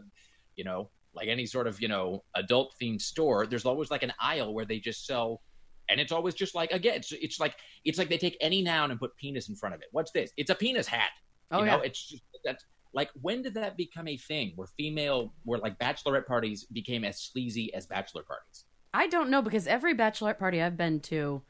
you 0.56 0.64
know, 0.64 0.90
like 1.14 1.28
any 1.28 1.46
sort 1.46 1.68
of 1.68 1.82
you 1.82 1.88
know 1.88 2.24
adult 2.36 2.76
themed 2.82 3.02
store, 3.02 3.48
there's 3.48 3.66
always 3.66 3.90
like 3.90 4.04
an 4.04 4.14
aisle 4.22 4.54
where 4.54 4.66
they 4.66 4.80
just 4.80 5.06
sell, 5.06 5.42
and 5.90 6.00
it's 6.00 6.12
always 6.12 6.36
just 6.36 6.54
like 6.54 6.72
again, 6.72 6.96
it's 6.96 7.12
it's 7.12 7.40
like 7.40 7.56
it's 7.86 7.98
like 7.98 8.10
they 8.10 8.18
take 8.18 8.38
any 8.42 8.62
noun 8.62 8.92
and 8.92 9.00
put 9.00 9.16
penis 9.18 9.50
in 9.50 9.56
front 9.56 9.74
of 9.74 9.82
it. 9.82 9.88
What's 9.92 10.12
this? 10.12 10.32
It's 10.38 10.50
a 10.50 10.56
penis 10.56 10.88
hat. 10.88 11.10
oh 11.52 11.60
you 11.60 11.66
yeah. 11.66 11.78
know, 11.78 11.82
it's 11.82 12.08
just 12.08 12.24
that's 12.44 12.64
like 12.94 13.10
when 13.22 13.42
did 13.42 13.54
that 13.56 13.78
become 13.78 14.08
a 14.08 14.18
thing 14.18 14.54
where 14.56 14.68
female 14.78 15.34
where 15.44 15.60
like 15.60 15.78
bachelorette 15.80 16.26
parties 16.26 16.66
became 16.66 17.04
as 17.04 17.22
sleazy 17.22 17.74
as 17.74 17.88
bachelor 17.88 18.24
parties? 18.24 18.66
I 18.94 19.08
don't 19.08 19.30
know 19.30 19.42
because 19.42 19.68
every 19.68 19.96
bachelorette 19.96 20.40
party 20.40 20.62
I've 20.62 20.78
been 20.78 21.00
to, 21.02 21.42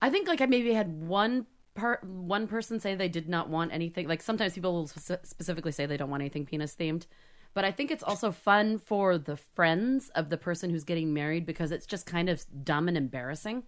I 0.00 0.10
think 0.10 0.28
like 0.28 0.40
I 0.40 0.46
maybe 0.46 0.72
had 0.72 1.02
one 1.02 1.46
part 1.74 2.02
one 2.04 2.46
person 2.46 2.80
say 2.80 2.94
they 2.94 3.08
did 3.08 3.28
not 3.28 3.48
want 3.48 3.72
anything. 3.72 4.08
Like 4.08 4.22
sometimes 4.22 4.54
people 4.54 4.72
will 4.72 4.86
spec- 4.88 5.26
specifically 5.26 5.72
say 5.72 5.86
they 5.86 5.96
don't 5.96 6.10
want 6.10 6.22
anything 6.22 6.46
penis 6.46 6.74
themed, 6.74 7.06
but 7.54 7.64
I 7.64 7.70
think 7.70 7.90
it's 7.90 8.02
also 8.02 8.32
fun 8.32 8.78
for 8.78 9.18
the 9.18 9.36
friends 9.36 10.08
of 10.10 10.30
the 10.30 10.36
person 10.36 10.70
who's 10.70 10.84
getting 10.84 11.14
married 11.14 11.46
because 11.46 11.70
it's 11.72 11.86
just 11.86 12.06
kind 12.06 12.28
of 12.28 12.44
dumb 12.64 12.88
and 12.88 12.96
embarrassing. 12.96 13.62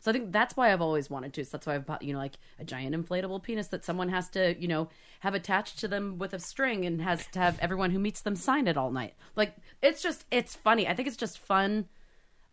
So 0.00 0.10
I 0.10 0.14
think 0.14 0.32
that's 0.32 0.56
why 0.56 0.72
I've 0.72 0.80
always 0.80 1.08
wanted 1.08 1.32
to. 1.34 1.44
So 1.44 1.50
that's 1.52 1.66
why 1.66 1.76
I've 1.76 1.86
bought, 1.86 2.02
you 2.02 2.12
know, 2.12 2.18
like 2.18 2.34
a 2.58 2.64
giant 2.64 2.94
inflatable 2.94 3.40
penis 3.44 3.68
that 3.68 3.84
someone 3.84 4.08
has 4.08 4.28
to, 4.30 4.60
you 4.60 4.66
know, 4.66 4.88
have 5.20 5.34
attached 5.34 5.78
to 5.78 5.86
them 5.86 6.18
with 6.18 6.34
a 6.34 6.40
string 6.40 6.84
and 6.84 7.00
has 7.00 7.24
to 7.28 7.38
have 7.38 7.56
everyone 7.60 7.92
who 7.92 8.00
meets 8.00 8.20
them 8.20 8.34
sign 8.34 8.66
it 8.66 8.76
all 8.76 8.90
night. 8.90 9.14
Like 9.36 9.54
it's 9.80 10.02
just 10.02 10.24
it's 10.32 10.56
funny. 10.56 10.88
I 10.88 10.94
think 10.94 11.06
it's 11.06 11.16
just 11.16 11.38
fun 11.38 11.86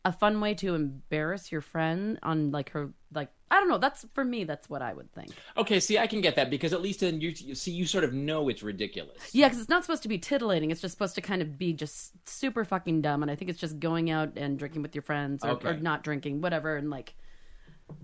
a 0.10 0.12
fun 0.12 0.42
way 0.42 0.56
to 0.56 0.74
embarrass 0.74 1.52
your 1.52 1.62
friend 1.62 2.18
on 2.24 2.50
like 2.50 2.72
her 2.72 2.90
like 3.14 3.30
I 3.52 3.60
don't 3.60 3.70
know. 3.70 3.78
That's 3.78 4.06
for 4.14 4.24
me. 4.24 4.44
That's 4.44 4.70
what 4.70 4.82
I 4.82 4.94
would 4.94 5.12
think. 5.14 5.32
Okay, 5.56 5.80
see, 5.80 5.98
I 5.98 6.08
can 6.08 6.22
get 6.22 6.36
that 6.36 6.50
because 6.50 6.74
at 6.74 6.82
least 6.82 7.00
then 7.00 7.22
you, 7.22 7.30
you 7.36 7.56
see 7.56 7.72
you 7.72 7.86
sort 7.86 8.04
of 8.04 8.14
know 8.14 8.50
it's 8.50 8.62
ridiculous. 8.64 9.18
Yeah, 9.34 9.48
because 9.48 9.60
it's 9.62 9.70
not 9.70 9.84
supposed 9.84 10.04
to 10.04 10.10
be 10.10 10.18
titillating. 10.18 10.72
It's 10.72 10.82
just 10.82 10.94
supposed 10.94 11.16
to 11.16 11.22
kind 11.22 11.42
of 11.42 11.58
be 11.58 11.74
just 11.74 12.12
super 12.28 12.64
fucking 12.66 13.02
dumb. 13.02 13.22
And 13.22 13.32
I 13.32 13.36
think 13.36 13.50
it's 13.50 13.60
just 13.60 13.80
going 13.80 14.10
out 14.12 14.34
and 14.36 14.58
drinking 14.58 14.82
with 14.82 14.94
your 14.94 15.02
friends 15.04 15.44
or, 15.44 15.52
Okay. 15.52 15.70
or 15.70 15.78
not 15.78 16.04
drinking, 16.04 16.42
whatever. 16.42 16.76
And 16.76 16.90
like, 16.90 17.16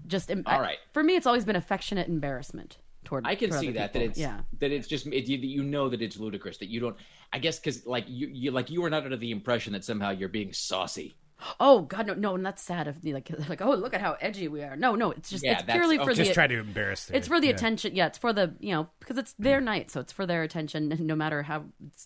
just 0.08 0.32
All 0.32 0.42
I- 0.46 0.60
right. 0.60 0.78
for 0.94 1.04
me, 1.04 1.16
it's 1.16 1.28
always 1.28 1.46
been 1.46 1.56
affectionate 1.56 2.08
embarrassment 2.08 2.78
toward. 3.04 3.28
I 3.28 3.36
can 3.36 3.52
see 3.52 3.72
that 3.72 3.94
people. 3.94 4.02
that 4.02 4.10
it's 4.12 4.20
yeah. 4.20 4.40
that 4.60 4.72
it's 4.72 4.88
just 4.88 5.06
it, 5.08 5.28
you, 5.28 5.38
that 5.38 5.48
you 5.48 5.64
know 5.64 5.90
that 5.90 6.02
it's 6.02 6.18
ludicrous 6.18 6.58
that 6.58 6.70
you 6.70 6.80
don't. 6.80 6.96
I 7.34 7.40
guess 7.40 7.60
because 7.60 7.86
like 7.86 8.06
you 8.08 8.28
you 8.28 8.50
like 8.52 8.72
you 8.72 8.84
are 8.84 8.90
not 8.90 9.04
under 9.04 9.18
the 9.18 9.32
impression 9.32 9.74
that 9.74 9.84
somehow 9.84 10.10
you're 10.10 10.30
being 10.30 10.54
saucy 10.54 11.16
Oh 11.60 11.82
God, 11.82 12.08
no, 12.08 12.14
no, 12.14 12.36
and 12.36 12.46
that's 12.46 12.62
sad. 12.62 12.88
If 12.88 13.04
like, 13.04 13.30
like, 13.50 13.62
oh, 13.62 13.76
look 13.76 13.94
at 13.94 14.02
how 14.02 14.18
edgy 14.22 14.48
we 14.48 14.64
are. 14.64 14.76
No, 14.76 14.96
no, 14.96 15.12
it's 15.12 15.30
just 15.30 15.44
Yeah, 15.44 15.60
it's 15.60 15.64
purely 15.64 16.00
oh, 16.00 16.06
for 16.06 16.14
Just 16.14 16.30
the 16.30 16.34
try 16.34 16.48
to 16.48 16.60
embarrass. 16.60 17.10
it's 17.14 17.28
for 17.28 17.40
the 17.40 17.48
yeah. 17.48 17.54
attention. 17.54 17.96
Yeah, 17.96 18.08
it's 18.08 18.18
for 18.18 18.34
the 18.34 18.54
you 18.60 18.74
know 18.74 18.90
because 19.00 19.18
it's 19.18 19.34
their 19.34 19.62
night, 19.62 19.92
so 19.92 20.00
it's 20.00 20.14
for 20.14 20.26
their 20.26 20.44
attention. 20.44 20.94
No 21.06 21.16
matter 21.16 21.44
how 21.44 21.66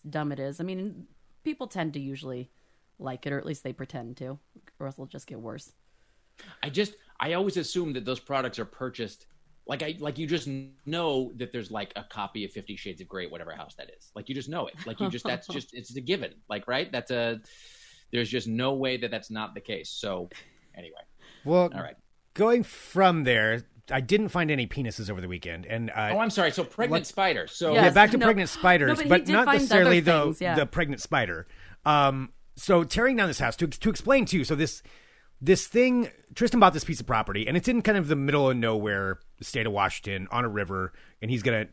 dumb 0.09 0.31
it 0.31 0.39
is. 0.39 0.59
I 0.59 0.63
mean, 0.63 1.07
people 1.43 1.67
tend 1.67 1.93
to 1.93 1.99
usually 1.99 2.49
like 2.97 3.25
it, 3.25 3.31
or 3.31 3.37
at 3.37 3.45
least 3.45 3.63
they 3.63 3.71
pretend 3.71 4.17
to, 4.17 4.39
or 4.79 4.87
else 4.87 4.95
it'll 4.95 5.05
just 5.05 5.27
get 5.27 5.39
worse. 5.39 5.71
I 6.63 6.69
just 6.69 6.95
I 7.19 7.33
always 7.33 7.55
assume 7.55 7.93
that 7.93 8.03
those 8.05 8.19
products 8.19 8.59
are 8.59 8.65
purchased 8.65 9.27
like 9.69 9.83
I 9.83 9.95
like 9.99 10.17
you 10.17 10.25
just 10.25 10.49
know 10.85 11.31
that 11.35 11.53
there's 11.53 11.69
like 11.69 11.93
a 11.95 12.03
copy 12.03 12.43
of 12.43 12.51
Fifty 12.51 12.75
Shades 12.75 13.01
of 13.01 13.07
Grey, 13.07 13.27
whatever 13.27 13.51
house 13.51 13.75
that 13.75 13.91
is. 13.95 14.11
Like 14.15 14.27
you 14.27 14.33
just 14.33 14.49
know 14.49 14.65
it. 14.65 14.73
Like 14.87 14.99
you 14.99 15.09
just 15.09 15.23
that's 15.23 15.47
just 15.51 15.75
it's 15.75 15.95
a 15.95 16.01
given. 16.01 16.33
Like 16.49 16.67
right, 16.67 16.91
that's 16.91 17.11
a 17.11 17.39
there's 18.12 18.30
just 18.30 18.48
no 18.48 18.74
way 18.74 18.98
that 18.98 19.12
that's 19.12 19.30
not 19.32 19.54
the 19.54 19.62
case. 19.62 19.89
So 19.89 20.30
anyway, 20.76 21.02
Well, 21.45 21.69
all 21.74 21.82
right. 21.82 21.95
going 22.34 22.63
from 22.63 23.24
there, 23.24 23.63
I 23.91 24.02
didn't 24.02 24.30
find 24.30 24.52
any 24.52 24.67
penises 24.67 25.10
over 25.10 25.19
the 25.22 25.28
weekend, 25.28 25.65
and 25.65 25.89
uh, 25.89 26.12
Oh, 26.13 26.19
I'm 26.19 26.30
sorry. 26.30 26.52
So 26.52 26.63
pregnant 26.63 27.08
spider. 27.08 27.48
So 27.48 27.74
Yeah. 27.74 27.86
yeah, 27.86 27.89
back 27.89 28.12
to 28.12 28.17
no- 28.17 28.26
pregnant 28.26 28.50
spiders, 28.50 28.89
no, 29.00 29.04
but 29.04 29.10
but 29.10 29.28
not 29.28 29.48
necessarily 29.48 29.98
other 30.00 30.12
the 30.19 30.24
things, 30.26 30.41
yeah. 30.41 30.56
the 30.56 30.65
pregnant 30.65 31.02
spider. 31.02 31.48
Um, 31.86 32.32
so 32.56 32.84
tearing 32.84 33.15
down 33.15 33.28
this 33.28 33.39
house 33.39 33.56
to 33.58 33.67
to 33.67 33.89
explain 33.89 34.26
too. 34.26 34.43
So 34.43 34.54
this 34.56 34.84
this 35.41 35.65
thing 35.67 36.10
Tristan 36.36 36.60
bought 36.60 36.74
this 36.74 36.84
piece 36.84 37.00
of 37.00 37.08
property, 37.08 37.48
and 37.48 37.56
it's 37.58 37.67
in 37.67 37.82
kind 37.82 37.98
of 37.98 38.08
the 38.10 38.15
middle 38.15 38.50
of 38.50 38.58
nowhere, 38.58 39.19
state 39.41 39.65
of 39.65 39.72
Washington, 39.74 40.28
on 40.32 40.43
a 40.45 40.50
river, 40.50 40.93
and 41.22 41.32
he's 41.32 41.41
gonna 41.41 41.67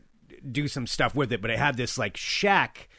do 0.51 0.67
some 0.67 0.87
stuff 0.87 1.13
with 1.13 1.31
it. 1.31 1.41
But 1.41 1.51
it 1.51 1.59
had 1.59 1.77
this 1.77 1.97
like 1.97 2.15
shack 2.17 2.89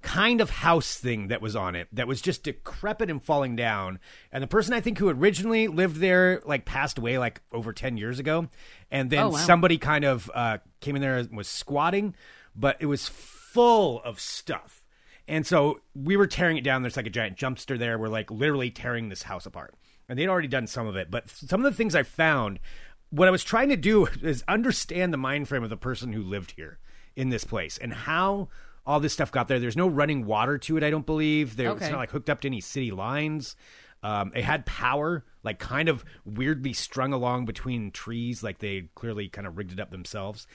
kind 0.00 0.40
of 0.40 0.48
house 0.50 0.96
thing 0.96 1.28
that 1.28 1.42
was 1.42 1.56
on 1.56 1.74
it 1.74 1.88
that 1.92 2.06
was 2.06 2.20
just 2.22 2.44
decrepit 2.44 3.10
and 3.10 3.22
falling 3.22 3.56
down. 3.56 3.98
And 4.30 4.42
the 4.42 4.46
person 4.46 4.72
I 4.74 4.80
think 4.80 4.98
who 4.98 5.08
originally 5.08 5.66
lived 5.68 5.96
there 5.96 6.40
like 6.46 6.64
passed 6.64 6.98
away 6.98 7.18
like 7.18 7.40
over 7.52 7.72
10 7.72 7.96
years 7.96 8.18
ago. 8.18 8.48
And 8.90 9.10
then 9.10 9.24
Oh, 9.24 9.28
wow. 9.30 9.38
somebody 9.38 9.76
kind 9.78 10.04
of 10.04 10.30
uh, 10.34 10.58
came 10.80 10.94
in 10.96 11.02
there 11.02 11.16
and 11.18 11.36
was 11.36 11.48
squatting, 11.48 12.14
but 12.54 12.76
it 12.80 12.86
was 12.86 13.08
full 13.08 14.00
of 14.02 14.20
stuff. 14.20 14.84
And 15.26 15.46
so 15.46 15.80
we 15.94 16.16
were 16.16 16.26
tearing 16.26 16.56
it 16.56 16.64
down. 16.64 16.82
There's 16.82 16.96
like 16.96 17.06
a 17.06 17.10
giant 17.10 17.36
dumpster 17.36 17.78
there. 17.78 17.98
We're 17.98 18.08
like 18.08 18.30
literally 18.30 18.70
tearing 18.70 19.08
this 19.08 19.24
house 19.24 19.46
apart. 19.46 19.74
And 20.08 20.18
they'd 20.18 20.28
already 20.28 20.48
done 20.48 20.66
some 20.66 20.86
of 20.86 20.96
it. 20.96 21.10
But 21.10 21.28
some 21.28 21.62
of 21.64 21.70
the 21.70 21.76
things 21.76 21.94
I 21.94 22.02
found, 22.02 22.60
what 23.10 23.28
I 23.28 23.30
was 23.30 23.44
trying 23.44 23.68
to 23.68 23.76
do 23.76 24.06
is 24.22 24.42
understand 24.48 25.12
the 25.12 25.18
mind 25.18 25.48
frame 25.48 25.64
of 25.64 25.70
the 25.70 25.76
person 25.76 26.12
who 26.12 26.22
lived 26.22 26.52
here 26.52 26.78
in 27.16 27.28
this 27.30 27.44
place 27.44 27.76
and 27.78 27.92
how 27.92 28.48
all 28.88 29.00
this 29.00 29.12
stuff 29.12 29.30
got 29.30 29.48
there. 29.48 29.60
There's 29.60 29.76
no 29.76 29.86
running 29.86 30.24
water 30.24 30.56
to 30.56 30.78
it, 30.78 30.82
I 30.82 30.88
don't 30.88 31.04
believe. 31.04 31.56
There, 31.56 31.70
It's 31.72 31.90
not 31.90 31.98
like 31.98 32.10
hooked 32.10 32.30
up 32.30 32.40
to 32.40 32.48
any 32.48 32.62
city 32.62 32.90
lines. 32.90 33.54
Um, 34.02 34.32
it 34.34 34.44
had 34.44 34.64
power, 34.64 35.26
like 35.42 35.58
kind 35.58 35.90
of 35.90 36.04
weirdly 36.24 36.72
strung 36.72 37.12
along 37.12 37.44
between 37.44 37.90
trees, 37.90 38.42
like 38.42 38.58
they 38.58 38.88
clearly 38.94 39.28
kind 39.28 39.46
of 39.46 39.58
rigged 39.58 39.72
it 39.72 39.80
up 39.80 39.90
themselves. 39.90 40.46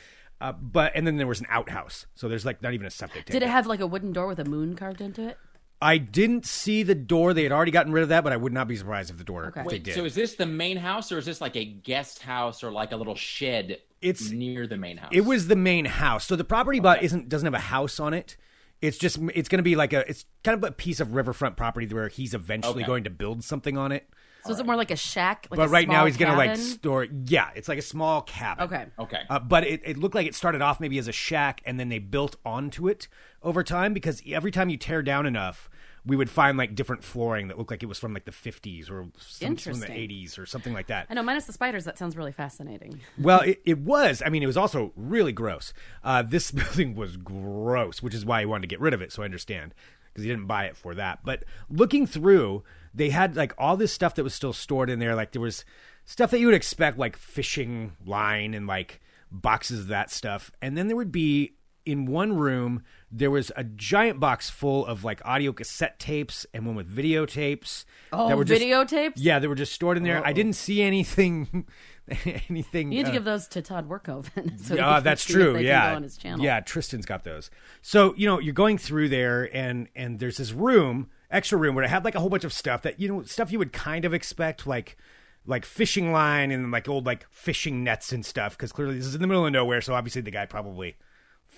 Uh, 0.41 0.52
but 0.52 0.91
and 0.96 1.06
then 1.06 1.17
there 1.17 1.28
was 1.28 1.41
an 1.41 1.46
outhouse, 1.50 2.08
so 2.15 2.28
there's 2.28 2.43
like 2.43 2.62
not 2.62 2.74
even 2.74 2.88
a 2.88 2.89
septic 2.89 3.26
tank. 3.26 3.34
Did 3.34 3.43
it 3.43 3.50
have 3.50 3.67
like 3.67 3.80
a 3.80 3.88
wooden 3.88 4.12
door 4.12 4.28
with 4.28 4.39
a 4.39 4.46
moon 4.46 4.76
carved 4.76 5.00
into 5.00 5.28
it? 5.28 5.38
I 5.84 5.98
didn't 5.98 6.46
see 6.46 6.82
the 6.84 6.96
door. 6.96 7.34
They 7.34 7.43
had 7.43 7.52
already 7.52 7.72
gotten 7.72 7.91
rid 7.91 8.04
of 8.04 8.10
that, 8.10 8.24
but 8.24 8.32
I 8.34 8.38
would 8.38 8.54
not 8.54 8.67
be 8.67 8.76
surprised 8.76 9.10
if 9.12 9.17
the 9.17 9.24
door 9.24 9.48
Okay. 9.48 9.60
if 9.62 9.67
they 9.67 9.74
Wait, 9.76 9.84
did. 9.84 9.96
so 9.96 10.06
is 10.06 10.15
this 10.15 10.36
the 10.36 10.46
main 10.46 10.78
house 10.78 11.12
or 11.12 11.17
is 11.17 11.26
this 11.26 11.41
like 11.41 11.56
a 11.56 11.65
guest 11.65 12.19
house 12.24 12.63
or 12.63 12.72
like 12.72 12.91
a 12.91 12.96
little 12.96 13.15
shed? 13.15 13.80
It's- 14.02 14.32
near 14.32 14.65
the 14.67 14.78
main 14.78 14.98
house. 14.98 15.12
It 15.13 15.22
was 15.26 15.48
the 15.48 15.56
main 15.56 15.86
house. 15.86 16.26
So 16.26 16.36
the 16.36 16.43
property 16.43 16.80
but 16.80 17.04
isn't 17.04 17.30
doesn't 17.30 17.46
have 17.46 17.54
a 17.54 17.60
house 17.60 18.00
on 18.00 18.13
it. 18.13 18.38
It's 18.82 18.98
just 18.98 19.17
it's 19.34 19.48
going 19.48 19.60
to 19.60 19.63
be 19.63 19.76
like 19.78 19.93
a 19.93 20.08
it's 20.10 20.26
kind 20.43 20.58
of 20.62 20.69
a 20.69 20.74
piece 20.74 21.00
of 21.00 21.13
riverfront 21.15 21.56
property 21.58 21.88
where 21.88 22.08
he's 22.10 22.34
eventually 22.34 22.84
Okay. 22.84 22.88
going 22.88 23.04
to 23.06 23.10
build 23.10 23.43
something 23.43 23.78
on 23.78 23.91
it. 23.91 24.10
So 24.46 24.52
is 24.52 24.60
it 24.60 24.65
more 24.65 24.76
like 24.76 24.91
a 24.91 24.98
shack? 24.98 25.48
Like 25.50 25.56
but 25.58 25.67
a 25.67 25.69
right 25.69 25.88
now 25.88 26.00
small 26.00 26.06
he's 26.08 26.17
going 26.17 26.32
to 26.34 26.38
like 26.38 26.50
cabin? 26.50 26.63
store 26.65 27.08
yeah, 27.28 27.52
it's 27.56 27.69
like 27.69 27.80
a 27.80 27.82
small 27.84 28.22
cabin. 28.24 28.65
Okay. 28.65 28.86
okay. 29.00 29.22
Uh, 29.30 29.39
but 29.39 29.65
it, 29.65 29.80
it 29.86 29.98
looked 29.98 30.15
like 30.15 30.28
it 30.28 30.36
started 30.36 30.62
off 30.62 30.82
maybe 30.82 30.98
as 30.98 31.08
a 31.08 31.13
shack 31.13 31.62
and 31.65 31.80
then 31.80 31.88
they 31.88 32.00
built 32.00 32.36
onto 32.46 32.89
it 32.89 33.08
over 33.41 33.63
time 33.63 33.93
because 33.93 34.22
every 34.28 34.52
time 34.52 34.67
you 34.69 34.76
tear 34.76 35.02
down 35.02 35.26
enough, 35.26 35.69
we 36.05 36.15
would 36.15 36.29
find 36.29 36.57
like 36.57 36.75
different 36.75 37.03
flooring 37.03 37.47
that 37.47 37.57
looked 37.57 37.71
like 37.71 37.81
it 37.81 37.85
was 37.85 37.97
from 37.97 38.13
like 38.13 38.25
the 38.25 38.31
50s 38.31 38.91
or 38.91 39.07
some, 39.17 39.55
from 39.55 39.79
the 39.79 39.87
80s 39.87 40.37
or 40.37 40.45
something 40.45 40.73
like 40.73 40.87
that. 40.87 41.07
I 41.09 41.13
know, 41.13 41.23
minus 41.23 41.45
the 41.45 41.53
spiders. 41.53 41.85
That 41.85 41.97
sounds 41.97 42.17
really 42.17 42.33
fascinating. 42.33 42.99
Well, 43.17 43.39
it, 43.41 43.61
it 43.65 43.79
was. 43.79 44.21
I 44.25 44.29
mean, 44.29 44.43
it 44.43 44.47
was 44.47 44.57
also 44.57 44.91
really 44.95 45.31
gross. 45.31 45.73
Uh, 46.03 46.21
this 46.21 46.51
building 46.51 46.95
was 46.95 47.15
gross, 47.15 48.01
which 48.01 48.13
is 48.13 48.25
why 48.25 48.41
he 48.41 48.45
wanted 48.45 48.61
to 48.63 48.67
get 48.67 48.81
rid 48.81 48.93
of 48.93 49.01
it. 49.01 49.11
So 49.13 49.21
I 49.21 49.25
understand 49.25 49.73
because 50.13 50.25
he 50.25 50.29
didn't 50.29 50.47
buy 50.47 50.65
it 50.65 50.75
for 50.75 50.93
that. 50.93 51.19
But 51.23 51.43
looking 51.69 52.05
through, 52.05 52.63
they 52.93 53.09
had 53.09 53.35
like 53.35 53.53
all 53.57 53.77
this 53.77 53.91
stuff 53.91 54.15
that 54.15 54.23
was 54.23 54.33
still 54.33 54.53
stored 54.53 54.89
in 54.89 54.99
there. 54.99 55.15
Like 55.15 55.31
there 55.31 55.41
was 55.41 55.63
stuff 56.05 56.31
that 56.31 56.39
you 56.39 56.47
would 56.47 56.55
expect, 56.55 56.97
like 56.97 57.15
fishing 57.15 57.93
line 58.05 58.53
and 58.53 58.67
like 58.67 59.01
boxes 59.31 59.79
of 59.79 59.87
that 59.87 60.11
stuff. 60.11 60.51
And 60.61 60.77
then 60.77 60.87
there 60.87 60.97
would 60.97 61.11
be 61.11 61.55
in 61.85 62.05
one 62.05 62.33
room 62.33 62.83
there 63.15 63.30
was 63.30 63.52
a 63.56 63.63
giant 63.63 64.19
box 64.19 64.49
full 64.49 64.86
of 64.86 65.04
like 65.04 65.21
audio 65.23 65.54
cassette 65.54 65.99
tapes 65.99 66.45
and 66.54 66.65
one 66.65 66.76
with 66.76 66.89
videotapes 66.93 67.86
Oh, 68.12 68.28
that 68.28 68.36
were 68.38 68.43
just, 68.43 68.62
videotapes? 68.62 69.13
yeah 69.17 69.38
they 69.39 69.47
were 69.47 69.56
just 69.56 69.71
stored 69.73 69.97
in 69.97 70.04
there 70.04 70.26
i 70.26 70.34
didn't 70.34 70.54
see 70.54 70.82
anything 70.82 71.65
anything 72.49 72.91
You 72.91 72.97
need 72.99 73.06
to 73.06 73.10
uh, 73.12 73.13
give 73.13 73.23
those 73.23 73.47
to 73.49 73.62
Todd 73.62 73.88
Workoven. 73.88 74.60
so 74.65 74.76
yeah, 74.76 74.99
that's 74.99 75.23
true. 75.23 75.58
Yeah, 75.58 75.95
on 75.95 76.04
his 76.04 76.17
channel. 76.17 76.43
yeah. 76.43 76.60
Tristan's 76.60 77.06
got 77.06 77.23
those. 77.23 77.49
So 77.82 78.13
you 78.17 78.28
know, 78.28 78.39
you're 78.41 78.54
going 78.54 78.78
through 78.78 79.08
there, 79.08 79.49
and 79.56 79.88
and 79.95 80.19
there's 80.19 80.36
this 80.36 80.52
room, 80.52 81.10
extra 81.32 81.58
room, 81.58 81.76
where 81.76 81.86
it 81.86 81.89
had 81.89 82.04
like 82.04 82.15
a 82.15 82.19
whole 82.19 82.30
bunch 82.30 82.43
of 82.43 82.52
stuff 82.52 82.82
that 82.82 82.99
you 82.99 83.08
know, 83.08 83.23
stuff 83.23 83.54
you 83.54 83.58
would 83.60 83.71
kind 83.71 84.04
of 84.04 84.13
expect, 84.13 84.67
like 84.67 84.97
like 85.45 85.63
fishing 85.63 86.12
line 86.12 86.52
and 86.52 86.71
like 86.71 86.89
old 86.89 87.06
like 87.06 87.26
fishing 87.32 87.86
nets 87.86 88.12
and 88.12 88.26
stuff. 88.26 88.58
Because 88.58 88.73
clearly 88.73 88.97
this 88.97 89.06
is 89.06 89.15
in 89.15 89.21
the 89.21 89.28
middle 89.28 89.45
of 89.45 89.54
nowhere, 89.54 89.80
so 89.80 89.93
obviously 89.93 90.21
the 90.21 90.32
guy 90.32 90.45
probably 90.45 90.95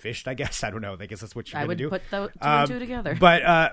fished. 0.06 0.28
I 0.28 0.34
guess 0.34 0.62
I 0.66 0.70
don't 0.70 0.80
know. 0.82 0.96
I 0.98 1.06
guess 1.06 1.20
that's 1.20 1.34
what 1.36 1.52
you're 1.52 1.60
I 1.60 1.64
would 1.64 1.78
do. 1.78 1.88
put 1.88 2.02
the 2.10 2.28
two 2.28 2.46
Um, 2.48 2.58
and 2.60 2.68
two 2.68 2.78
together. 2.78 3.16
But 3.18 3.42
uh, 3.44 3.70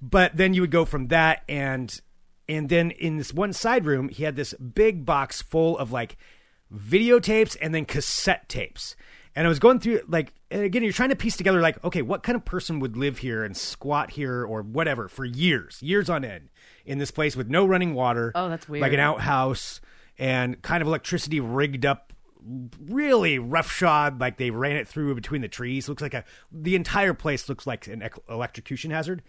but 0.00 0.36
then 0.36 0.54
you 0.54 0.60
would 0.62 0.70
go 0.70 0.84
from 0.84 1.08
that 1.08 1.42
and 1.48 2.00
and 2.48 2.68
then 2.68 2.90
in 2.90 3.16
this 3.16 3.32
one 3.32 3.52
side 3.52 3.86
room 3.86 4.08
he 4.08 4.24
had 4.24 4.36
this 4.36 4.52
big 4.54 5.04
box 5.06 5.40
full 5.42 5.78
of 5.78 5.92
like 5.92 6.16
videotapes 6.72 7.56
and 7.60 7.74
then 7.74 7.84
cassette 7.84 8.48
tapes. 8.48 8.96
And 9.36 9.46
I 9.46 9.48
was 9.48 9.58
going 9.58 9.80
through 9.80 10.00
like 10.08 10.32
and 10.50 10.62
again 10.62 10.82
you're 10.82 10.92
trying 10.92 11.08
to 11.10 11.16
piece 11.16 11.36
together 11.36 11.60
like 11.60 11.82
okay 11.84 12.02
what 12.02 12.22
kind 12.22 12.36
of 12.36 12.44
person 12.44 12.78
would 12.80 12.96
live 12.96 13.18
here 13.18 13.44
and 13.44 13.56
squat 13.56 14.12
here 14.12 14.44
or 14.44 14.62
whatever 14.62 15.08
for 15.08 15.24
years 15.24 15.82
years 15.82 16.08
on 16.08 16.24
end 16.24 16.50
in 16.86 16.98
this 16.98 17.10
place 17.10 17.34
with 17.34 17.48
no 17.48 17.66
running 17.66 17.94
water 17.94 18.30
Oh, 18.34 18.48
that's 18.48 18.68
weird. 18.68 18.82
like 18.82 18.92
an 18.92 19.00
outhouse 19.00 19.80
and 20.18 20.60
kind 20.62 20.82
of 20.82 20.86
electricity 20.88 21.40
rigged 21.40 21.84
up 21.84 22.12
really 22.80 23.38
roughshod 23.38 24.20
like 24.20 24.36
they 24.36 24.50
ran 24.50 24.76
it 24.76 24.88
through 24.88 25.14
between 25.14 25.40
the 25.40 25.48
trees. 25.48 25.88
Looks 25.88 26.02
like 26.02 26.14
a 26.14 26.24
the 26.52 26.74
entire 26.74 27.14
place 27.14 27.48
looks 27.48 27.66
like 27.66 27.86
an 27.86 28.08
electrocution 28.28 28.90
hazard. 28.90 29.22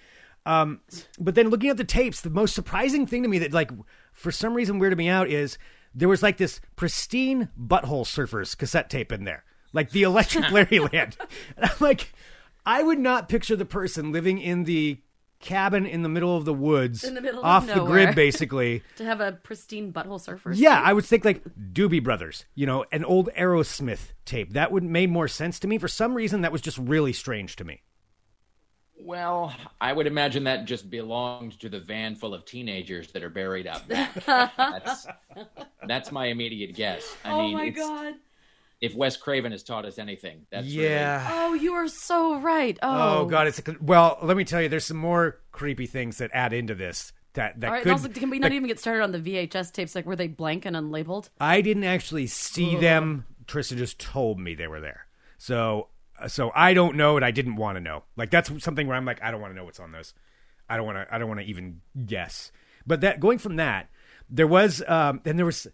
Um, 0.45 0.81
but 1.19 1.33
then 1.33 1.49
looking 1.49 1.69
at 1.69 1.77
the 1.77 1.83
tapes 1.83 2.21
the 2.21 2.29
most 2.29 2.53
surprising 2.53 3.07
thing 3.07 3.23
to 3.23 3.29
me 3.29 3.39
that 3.39 3.53
like 3.53 3.71
for 4.13 4.31
some 4.31 4.53
reason 4.53 4.79
weirded 4.79 4.97
me 4.97 5.09
out 5.09 5.27
is 5.27 5.57
there 5.95 6.09
was 6.09 6.21
like 6.21 6.37
this 6.37 6.61
pristine 6.75 7.49
butthole 7.59 8.05
surfers 8.05 8.55
cassette 8.55 8.89
tape 8.89 9.11
in 9.11 9.23
there 9.23 9.43
like 9.73 9.89
the 9.89 10.03
Electric 10.03 10.51
larry 10.51 10.79
land. 10.79 11.17
And 11.57 11.65
i'm 11.65 11.77
like 11.79 12.13
i 12.63 12.83
would 12.83 12.99
not 12.99 13.27
picture 13.27 13.55
the 13.55 13.65
person 13.65 14.11
living 14.11 14.37
in 14.37 14.65
the 14.65 14.99
cabin 15.45 15.85
in 15.85 16.01
the 16.01 16.09
middle 16.09 16.35
of 16.35 16.43
the 16.45 16.53
woods 16.53 17.03
In 17.03 17.13
the 17.13 17.21
middle 17.21 17.39
of 17.39 17.45
off 17.45 17.67
the 17.67 17.75
nowhere. 17.75 18.05
grid 18.05 18.15
basically 18.25 18.83
to 18.97 19.05
have 19.05 19.21
a 19.21 19.31
pristine 19.31 19.93
butthole 19.93 20.19
surfer. 20.19 20.51
yeah, 20.53 20.81
I 20.83 20.91
would 20.91 21.05
think 21.05 21.23
like 21.23 21.43
Doobie 21.73 22.03
Brothers, 22.03 22.45
you 22.55 22.65
know, 22.65 22.85
an 22.91 23.05
old 23.05 23.29
Aerosmith 23.37 24.11
tape. 24.25 24.53
That 24.53 24.71
would 24.71 24.83
made 24.83 25.09
more 25.09 25.27
sense 25.27 25.59
to 25.59 25.67
me. 25.67 25.77
For 25.77 25.87
some 25.87 26.13
reason, 26.15 26.41
that 26.41 26.51
was 26.51 26.61
just 26.61 26.77
really 26.77 27.13
strange 27.13 27.55
to 27.57 27.63
me. 27.63 27.81
Well, 28.97 29.53
I 29.79 29.93
would 29.93 30.07
imagine 30.07 30.45
that 30.45 30.65
just 30.65 30.89
belonged 30.89 31.59
to 31.59 31.69
the 31.69 31.79
van 31.79 32.15
full 32.15 32.33
of 32.33 32.45
teenagers 32.45 33.11
that 33.11 33.23
are 33.23 33.29
buried 33.29 33.67
up 33.67 33.87
back. 33.87 34.13
that's, 34.25 35.05
that's 35.87 36.11
my 36.11 36.27
immediate 36.27 36.73
guess. 36.75 37.15
I 37.23 37.31
oh 37.33 37.41
mean, 37.43 37.53
my 37.53 37.65
it's, 37.65 37.77
god. 37.77 38.13
If 38.81 38.93
Wes 38.95 39.17
Craven 39.17 39.51
has 39.51 39.63
taught 39.63 39.85
us 39.85 39.97
anything, 39.97 40.45
that's 40.51 40.67
yeah. 40.67 41.27
Oh, 41.31 41.53
you 41.53 41.73
are 41.73 41.87
so 41.87 42.39
right. 42.39 42.77
Oh, 42.81 43.21
Oh 43.21 43.25
god, 43.25 43.47
it's 43.47 43.59
a, 43.59 43.75
well. 43.81 44.17
Let 44.21 44.37
me 44.37 44.43
tell 44.43 44.61
you, 44.61 44.69
there's 44.69 44.85
some 44.85 44.97
more 44.97 45.39
creepy 45.51 45.85
things 45.87 46.17
that 46.17 46.31
add 46.33 46.53
into 46.53 46.75
this. 46.75 47.13
That 47.33 47.59
that 47.61 47.67
All 47.67 47.73
right, 47.73 47.83
could. 47.83 47.91
also, 47.91 48.07
can 48.09 48.29
we 48.29 48.39
not 48.39 48.49
that- 48.49 48.55
even 48.55 48.67
get 48.67 48.79
started 48.79 49.03
on 49.03 49.11
the 49.11 49.19
VHS 49.19 49.71
tapes? 49.73 49.95
Like, 49.95 50.05
were 50.05 50.15
they 50.15 50.27
blank 50.27 50.65
and 50.65 50.75
unlabeled? 50.75 51.29
I 51.39 51.61
didn't 51.61 51.83
actually 51.83 52.27
see 52.27 52.75
them. 52.77 53.25
Tristan 53.47 53.77
just 53.77 53.99
told 53.99 54.39
me 54.39 54.55
they 54.55 54.67
were 54.67 54.79
there. 54.81 55.05
So 55.37 55.89
so 56.27 56.51
I 56.55 56.73
don't 56.73 56.95
know, 56.95 57.17
and 57.17 57.25
I 57.25 57.31
didn't 57.31 57.57
want 57.57 57.75
to 57.75 57.81
know. 57.81 58.03
Like 58.15 58.31
that's 58.31 58.49
something 58.63 58.87
where 58.87 58.95
I'm 58.95 59.05
like, 59.05 59.21
I 59.21 59.31
don't 59.31 59.41
want 59.41 59.51
to 59.53 59.55
know 59.57 59.65
what's 59.65 59.79
on 59.79 59.91
those. 59.91 60.13
I 60.69 60.77
don't 60.77 60.85
want 60.85 60.97
to. 60.97 61.13
I 61.13 61.17
don't 61.17 61.27
want 61.27 61.41
to 61.41 61.45
even 61.45 61.81
guess. 62.05 62.51
But 62.87 63.01
that 63.01 63.19
going 63.19 63.37
from 63.37 63.57
that, 63.57 63.89
there 64.29 64.47
was 64.47 64.81
um, 64.87 65.21
and 65.25 65.37
there 65.37 65.45
was 65.45 65.67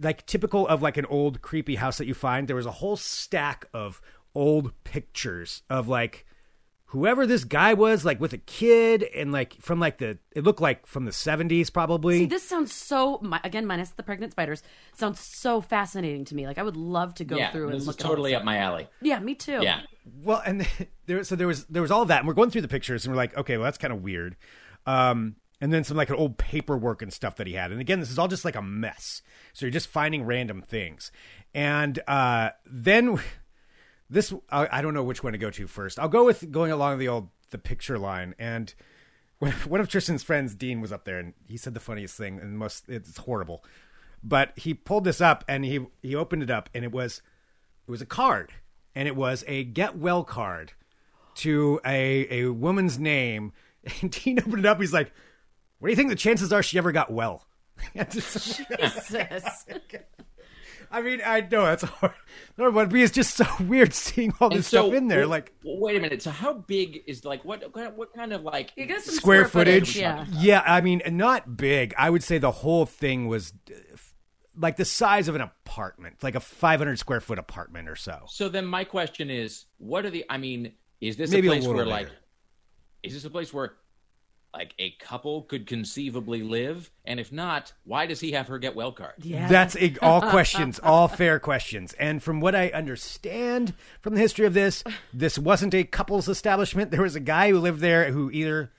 like 0.00 0.26
typical 0.26 0.66
of 0.68 0.82
like 0.82 0.96
an 0.96 1.06
old 1.06 1.42
creepy 1.42 1.76
house 1.76 1.98
that 1.98 2.06
you 2.06 2.14
find. 2.14 2.48
There 2.48 2.56
was 2.56 2.66
a 2.66 2.72
whole 2.72 2.96
stack 2.96 3.66
of 3.72 4.00
old 4.34 4.72
pictures 4.84 5.62
of 5.68 5.88
like 5.88 6.26
whoever 6.86 7.26
this 7.26 7.44
guy 7.44 7.74
was, 7.74 8.04
like 8.04 8.20
with 8.20 8.32
a 8.32 8.38
kid 8.38 9.02
and 9.02 9.32
like 9.32 9.54
from 9.60 9.78
like 9.78 9.98
the 9.98 10.18
it 10.34 10.44
looked 10.44 10.60
like 10.60 10.86
from 10.86 11.04
the 11.04 11.12
seventies 11.12 11.70
probably. 11.70 12.20
See, 12.20 12.26
this 12.26 12.42
sounds 12.42 12.72
so 12.72 13.22
again 13.44 13.66
minus 13.66 13.90
the 13.90 14.02
pregnant 14.02 14.32
spiders 14.32 14.62
sounds 14.94 15.20
so 15.20 15.60
fascinating 15.60 16.24
to 16.26 16.34
me. 16.34 16.46
Like 16.46 16.58
I 16.58 16.62
would 16.62 16.76
love 16.76 17.14
to 17.14 17.24
go 17.24 17.36
yeah, 17.36 17.50
through 17.50 17.66
and 17.66 17.74
this 17.74 17.82
is 17.82 17.88
look 17.88 18.00
at 18.00 18.06
totally 18.06 18.34
up 18.34 18.44
my 18.44 18.58
alley. 18.58 18.88
Yeah, 19.00 19.18
me 19.20 19.34
too. 19.34 19.60
Yeah. 19.62 19.80
well, 20.22 20.42
and 20.44 20.66
there 21.06 21.22
so 21.24 21.36
there 21.36 21.46
was 21.46 21.64
there 21.66 21.82
was 21.82 21.90
all 21.90 22.04
that, 22.06 22.20
and 22.20 22.28
we're 22.28 22.34
going 22.34 22.50
through 22.50 22.62
the 22.62 22.68
pictures, 22.68 23.04
and 23.04 23.12
we're 23.12 23.18
like, 23.18 23.36
okay, 23.36 23.56
well 23.56 23.64
that's 23.64 23.78
kind 23.78 23.92
of 23.92 24.02
weird. 24.02 24.36
Um, 24.86 25.36
and 25.60 25.72
then 25.72 25.84
some 25.84 25.96
like 25.96 26.10
an 26.10 26.16
old 26.16 26.38
paperwork 26.38 27.02
and 27.02 27.12
stuff 27.12 27.36
that 27.36 27.46
he 27.46 27.54
had, 27.54 27.72
and 27.72 27.80
again, 27.80 28.00
this 28.00 28.10
is 28.10 28.18
all 28.18 28.28
just 28.28 28.44
like 28.44 28.56
a 28.56 28.62
mess. 28.62 29.22
So 29.52 29.66
you're 29.66 29.72
just 29.72 29.88
finding 29.88 30.24
random 30.24 30.62
things, 30.62 31.10
and 31.54 31.98
uh, 32.06 32.50
then 32.66 33.20
this 34.10 34.32
I, 34.50 34.68
I 34.70 34.82
don't 34.82 34.94
know 34.94 35.04
which 35.04 35.22
one 35.22 35.32
to 35.32 35.38
go 35.38 35.50
to 35.50 35.66
first. 35.66 35.98
I'll 35.98 36.08
go 36.08 36.24
with 36.24 36.50
going 36.50 36.72
along 36.72 36.98
the 36.98 37.08
old 37.08 37.28
the 37.50 37.58
picture 37.58 37.98
line 37.98 38.34
and. 38.38 38.74
One 39.68 39.80
of 39.80 39.88
Tristan's 39.88 40.24
friends, 40.24 40.56
Dean, 40.56 40.80
was 40.80 40.90
up 40.90 41.04
there, 41.04 41.20
and 41.20 41.32
he 41.46 41.56
said 41.56 41.72
the 41.72 41.78
funniest 41.78 42.16
thing, 42.16 42.40
and 42.40 42.58
most 42.58 42.88
it's 42.88 43.18
horrible. 43.18 43.62
But 44.20 44.52
he 44.56 44.74
pulled 44.74 45.04
this 45.04 45.20
up, 45.20 45.44
and 45.46 45.64
he 45.64 45.86
he 46.02 46.16
opened 46.16 46.42
it 46.42 46.50
up, 46.50 46.68
and 46.74 46.84
it 46.84 46.90
was 46.90 47.22
it 47.86 47.90
was 47.92 48.02
a 48.02 48.06
card, 48.06 48.52
and 48.96 49.06
it 49.06 49.14
was 49.14 49.44
a 49.46 49.62
get 49.62 49.96
well 49.96 50.24
card 50.24 50.72
to 51.36 51.80
a 51.84 52.26
a 52.30 52.52
woman's 52.52 52.98
name. 52.98 53.52
And 54.02 54.10
Dean 54.10 54.38
opened 54.38 54.58
it 54.58 54.66
up. 54.66 54.80
He's 54.80 54.92
like, 54.92 55.12
"What 55.78 55.88
do 55.88 55.92
you 55.92 55.96
think 55.96 56.10
the 56.10 56.16
chances 56.16 56.52
are 56.52 56.62
she 56.62 56.78
ever 56.78 56.92
got 56.92 57.10
well?" 57.12 57.46
Jesus. 58.10 58.60
I 60.90 61.02
mean, 61.02 61.20
I 61.24 61.40
know 61.42 61.64
that's 61.66 61.82
hard, 61.82 62.14
but 62.56 62.94
it's 62.94 63.12
just 63.12 63.36
so 63.36 63.44
weird 63.60 63.92
seeing 63.92 64.32
all 64.40 64.48
And 64.48 64.58
this 64.58 64.68
stuff 64.68 64.86
in 64.94 65.08
there. 65.08 65.20
w- 65.20 65.30
like, 65.30 65.52
wait 65.62 65.96
a 65.96 66.00
minute. 66.00 66.22
So 66.22 66.30
how 66.30 66.54
big 66.54 67.02
is 67.06 67.26
like 67.26 67.44
what 67.44 67.62
what 67.94 68.14
kind 68.14 68.32
of 68.32 68.42
like 68.42 68.72
You 68.74 68.86
get 68.86 69.02
some 69.02 69.14
square, 69.14 69.44
footage. 69.46 69.96
Yeah. 69.96 70.24
yeah. 70.32 70.62
I 70.64 70.80
mean, 70.80 71.02
not 71.10 71.56
big. 71.58 71.94
I 71.98 72.08
would 72.08 72.22
say 72.22 72.38
the 72.38 72.50
whole 72.50 72.86
thing 72.86 73.28
was 73.28 73.52
like 74.56 74.76
the 74.76 74.86
size 74.86 75.28
of 75.28 75.34
an 75.34 75.42
apartment, 75.42 76.22
like 76.22 76.34
a 76.34 76.40
500 76.40 76.98
square 76.98 77.20
foot 77.20 77.38
apartment 77.38 77.88
or 77.88 77.96
so. 77.96 78.22
So 78.28 78.48
then 78.48 78.64
my 78.64 78.84
question 78.84 79.28
is, 79.30 79.66
what 79.76 80.06
are 80.06 80.10
the? 80.10 80.24
I 80.30 80.38
mean, 80.38 80.72
is 81.02 81.16
this 81.18 81.30
Maybe 81.30 81.48
a 81.48 81.50
a 81.50 81.54
place 81.54 81.66
little 81.66 81.76
where 81.76 81.84
bigger. 81.84 82.08
like, 82.08 82.08
is 83.02 83.12
this 83.12 83.24
a 83.26 83.30
place 83.30 83.52
where 83.52 83.74
like 84.54 84.74
a 84.78 84.90
couple 84.92 85.42
could 85.42 85.66
conceivably 85.66 86.42
live? 86.42 86.90
And 87.04 87.20
if 87.20 87.30
not, 87.32 87.72
why 87.84 88.06
does 88.06 88.20
he 88.20 88.32
have 88.32 88.48
her 88.48 88.58
get 88.58 88.74
well 88.74 88.92
card? 88.92 89.14
Yeah. 89.18 89.48
That's 89.48 89.76
a, 89.76 89.94
all 90.00 90.20
questions, 90.30 90.78
all 90.82 91.08
fair 91.08 91.38
questions. 91.38 91.92
And 91.94 92.22
from 92.22 92.40
what 92.40 92.54
I 92.54 92.68
understand 92.68 93.74
from 94.00 94.14
the 94.14 94.20
history 94.20 94.46
of 94.46 94.54
this, 94.54 94.82
this 95.12 95.38
wasn't 95.38 95.74
a 95.74 95.84
couple's 95.84 96.28
establishment. 96.28 96.90
There 96.90 97.02
was 97.02 97.16
a 97.16 97.20
guy 97.20 97.50
who 97.50 97.58
lived 97.58 97.80
there 97.80 98.10
who 98.10 98.30
either 98.30 98.72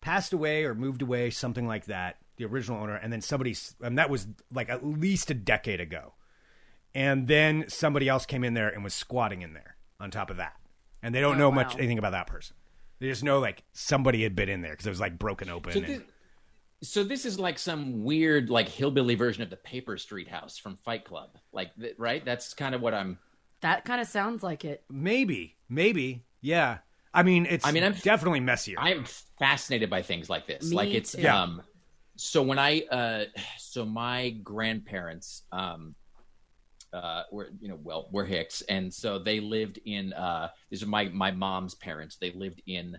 passed 0.00 0.32
away 0.32 0.64
or 0.64 0.74
moved 0.74 1.02
away, 1.02 1.30
something 1.30 1.66
like 1.66 1.86
that. 1.86 2.16
The 2.36 2.46
original 2.46 2.80
owner, 2.82 2.94
and 2.94 3.12
then 3.12 3.20
somebody, 3.20 3.54
and 3.82 3.98
that 3.98 4.08
was 4.08 4.26
like 4.50 4.70
at 4.70 4.86
least 4.86 5.30
a 5.30 5.34
decade 5.34 5.78
ago. 5.78 6.14
And 6.94 7.28
then 7.28 7.66
somebody 7.68 8.08
else 8.08 8.24
came 8.24 8.44
in 8.44 8.54
there 8.54 8.68
and 8.70 8.82
was 8.82 8.94
squatting 8.94 9.42
in 9.42 9.52
there 9.52 9.76
on 10.00 10.10
top 10.10 10.30
of 10.30 10.38
that. 10.38 10.54
And 11.02 11.14
they 11.14 11.20
don't 11.20 11.34
Oh, 11.36 11.38
know 11.38 11.52
much 11.52 11.76
anything 11.76 11.98
about 11.98 12.12
that 12.12 12.26
person. 12.26 12.56
They 13.00 13.08
just 13.08 13.24
know 13.24 13.38
like 13.40 13.64
somebody 13.72 14.22
had 14.22 14.36
been 14.36 14.48
in 14.48 14.60
there 14.62 14.72
because 14.72 14.86
it 14.86 14.90
was 14.90 15.00
like 15.00 15.18
broken 15.18 15.48
open. 15.50 15.72
So 15.72 15.78
and- 15.80 15.88
this, 15.88 16.02
so 16.82 17.04
this 17.04 17.24
is 17.26 17.38
like 17.38 17.58
some 17.58 18.04
weird 18.04 18.50
like 18.50 18.68
hillbilly 18.68 19.14
version 19.14 19.42
of 19.42 19.50
the 19.50 19.56
Paper 19.56 19.96
Street 19.98 20.28
House 20.28 20.56
from 20.58 20.76
Fight 20.84 21.04
Club, 21.04 21.30
like 21.52 21.74
th- 21.76 21.94
right? 21.98 22.24
That's 22.24 22.54
kind 22.54 22.74
of 22.74 22.80
what 22.80 22.94
I'm. 22.94 23.18
That 23.62 23.84
kind 23.84 24.00
of 24.00 24.06
sounds 24.06 24.42
like 24.42 24.64
it. 24.64 24.82
maybe, 24.90 25.56
maybe, 25.68 26.24
yeah. 26.40 26.78
I 27.12 27.22
mean, 27.22 27.46
it's. 27.50 27.66
I 27.66 27.72
mean, 27.72 27.82
I'm- 27.82 27.94
definitely 28.02 28.40
messier. 28.40 28.76
I'm 28.78 29.04
fascinated 29.38 29.90
by 29.90 30.02
things 30.02 30.30
like 30.30 30.46
this. 30.46 30.70
Me 30.70 30.76
like 30.76 30.90
it's 30.90 31.12
too. 31.12 31.26
Um 31.28 31.62
so 32.16 32.42
when 32.42 32.58
I 32.58 32.82
uh 32.82 33.24
so 33.58 33.84
my 33.86 34.30
grandparents 34.30 35.42
um 35.52 35.94
uh 36.92 37.22
were 37.30 37.50
you 37.60 37.68
know 37.68 37.78
well 37.82 38.08
were 38.10 38.24
Hicks 38.24 38.62
and 38.62 38.92
so 38.92 39.18
they 39.18 39.38
lived 39.38 39.78
in 39.84 40.12
uh 40.12 40.48
these 40.70 40.82
are 40.82 40.86
my 40.86 41.04
my 41.08 41.30
mom's 41.30 41.74
parents. 41.74 42.16
They 42.16 42.32
lived 42.32 42.62
in 42.66 42.98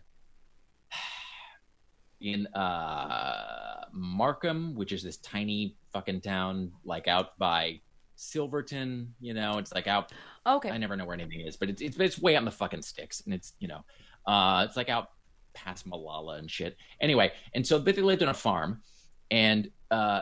in 2.22 2.48
uh 2.48 3.86
Marquam, 3.94 4.76
which 4.76 4.92
is 4.92 5.04
this 5.04 5.18
tiny 5.18 5.76
fucking 5.94 6.22
town 6.22 6.72
like 6.86 7.08
out 7.08 7.38
by 7.38 7.82
Silverton, 8.16 9.14
you 9.20 9.34
know, 9.34 9.58
it's 9.58 9.74
like 9.74 9.88
out 9.88 10.14
Okay. 10.46 10.72
I 10.72 10.78
never 10.78 10.96
know 10.96 11.06
where 11.06 11.14
anything 11.14 11.42
is, 11.42 11.56
but 11.56 11.70
it's 11.70 11.82
it's, 11.82 11.98
it's 12.00 12.20
way 12.20 12.36
out 12.36 12.40
in 12.40 12.46
the 12.46 12.52
fucking 12.52 12.82
sticks, 12.82 13.22
and 13.26 13.34
it's 13.34 13.54
you 13.60 13.68
know, 13.68 13.82
uh, 14.26 14.66
it's 14.68 14.76
like 14.76 14.90
out 14.90 15.10
past 15.54 15.86
Molalla 15.86 16.38
and 16.38 16.50
shit. 16.50 16.78
Anyway, 17.00 17.32
and 17.54 17.66
so 17.66 17.80
but 17.80 17.96
they 17.96 18.02
lived 18.02 18.24
on 18.24 18.30
a 18.30 18.34
farm, 18.34 18.82
and 19.30 19.70
uh, 19.92 20.22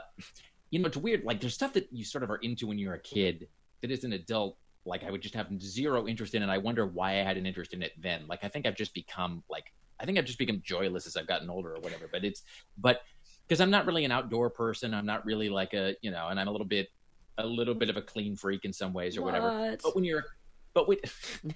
you 0.71 0.79
know, 0.79 0.87
it's 0.87 0.97
weird. 0.97 1.23
Like 1.23 1.39
there's 1.39 1.53
stuff 1.53 1.73
that 1.73 1.87
you 1.91 2.03
sort 2.03 2.23
of 2.23 2.29
are 2.31 2.37
into 2.37 2.67
when 2.67 2.77
you're 2.77 2.95
a 2.95 3.01
kid 3.01 3.47
that 3.81 3.91
as 3.91 4.03
an 4.03 4.13
adult, 4.13 4.57
like 4.85 5.03
I 5.03 5.11
would 5.11 5.21
just 5.21 5.35
have 5.35 5.47
zero 5.61 6.07
interest 6.07 6.35
in, 6.35 6.43
and 6.43 6.51
I 6.51 6.57
wonder 6.57 6.85
why 6.85 7.19
I 7.19 7.23
had 7.23 7.37
an 7.37 7.45
interest 7.45 7.73
in 7.73 7.81
it 7.81 7.93
then. 8.01 8.27
Like 8.27 8.43
I 8.43 8.47
think 8.47 8.65
I've 8.65 8.75
just 8.75 8.93
become 8.93 9.43
like 9.49 9.73
I 9.99 10.05
think 10.05 10.17
I've 10.17 10.25
just 10.25 10.39
become 10.39 10.61
joyless 10.63 11.05
as 11.07 11.17
I've 11.17 11.27
gotten 11.27 11.49
older 11.49 11.75
or 11.75 11.79
whatever. 11.81 12.07
But 12.11 12.23
it's 12.23 12.43
but 12.77 13.01
because 13.47 13.61
I'm 13.61 13.71
not 13.71 13.85
really 13.85 14.05
an 14.05 14.11
outdoor 14.11 14.49
person, 14.49 14.93
I'm 14.93 15.05
not 15.05 15.25
really 15.25 15.49
like 15.49 15.73
a 15.73 15.95
you 16.01 16.11
know, 16.11 16.27
and 16.29 16.39
I'm 16.39 16.47
a 16.47 16.51
little 16.51 16.67
bit 16.67 16.89
a 17.37 17.45
little 17.45 17.73
bit 17.73 17.89
of 17.89 17.97
a 17.97 18.01
clean 18.01 18.35
freak 18.35 18.65
in 18.65 18.73
some 18.73 18.93
ways 18.93 19.17
or 19.17 19.21
whatever. 19.21 19.77
But 19.83 19.95
when 19.95 20.03
you're 20.03 20.25
but 20.73 20.87
with 20.87 20.99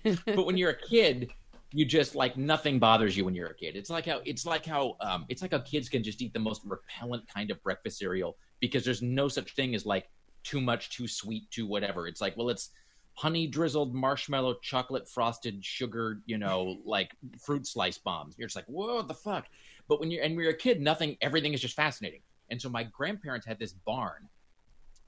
but 0.25 0.45
when 0.45 0.57
you're 0.57 0.71
a 0.71 0.87
kid, 0.87 1.31
you 1.71 1.85
just 1.85 2.15
like 2.15 2.37
nothing 2.37 2.79
bothers 2.79 3.15
you 3.17 3.25
when 3.25 3.35
you're 3.35 3.47
a 3.47 3.55
kid. 3.55 3.75
It's 3.75 3.89
like 3.89 4.05
how 4.05 4.21
it's 4.25 4.45
like 4.45 4.65
how 4.65 4.95
um 5.01 5.25
it's 5.29 5.41
like 5.41 5.51
how 5.51 5.59
kids 5.59 5.89
can 5.89 6.03
just 6.03 6.21
eat 6.21 6.33
the 6.33 6.39
most 6.39 6.61
repellent 6.65 7.27
kind 7.27 7.51
of 7.51 7.61
breakfast 7.63 7.99
cereal 7.99 8.37
because 8.59 8.85
there's 8.85 9.01
no 9.01 9.27
such 9.27 9.55
thing 9.55 9.75
as 9.75 9.85
like 9.85 10.09
too 10.43 10.61
much, 10.61 10.89
too 10.89 11.07
sweet, 11.07 11.49
too 11.51 11.65
whatever. 11.65 12.07
It's 12.07 12.21
like, 12.21 12.37
well, 12.37 12.49
it's 12.49 12.69
honey 13.15 13.47
drizzled 13.47 13.93
marshmallow, 13.93 14.55
chocolate 14.61 15.07
frosted 15.07 15.63
sugar, 15.63 16.21
you 16.25 16.37
know, 16.37 16.77
like 16.85 17.15
fruit 17.39 17.67
slice 17.67 17.97
bombs. 17.97 18.35
You're 18.37 18.47
just 18.47 18.55
like, 18.55 18.65
whoa, 18.65 18.95
what 18.95 19.07
the 19.07 19.13
fuck? 19.13 19.45
But 19.87 19.99
when 19.99 20.11
you're 20.11 20.23
and 20.23 20.35
when 20.35 20.43
you're 20.43 20.53
a 20.53 20.57
kid, 20.57 20.81
nothing, 20.81 21.17
everything 21.21 21.53
is 21.53 21.61
just 21.61 21.75
fascinating. 21.75 22.21
And 22.49 22.61
so 22.61 22.69
my 22.69 22.83
grandparents 22.83 23.45
had 23.45 23.59
this 23.59 23.73
barn, 23.73 24.27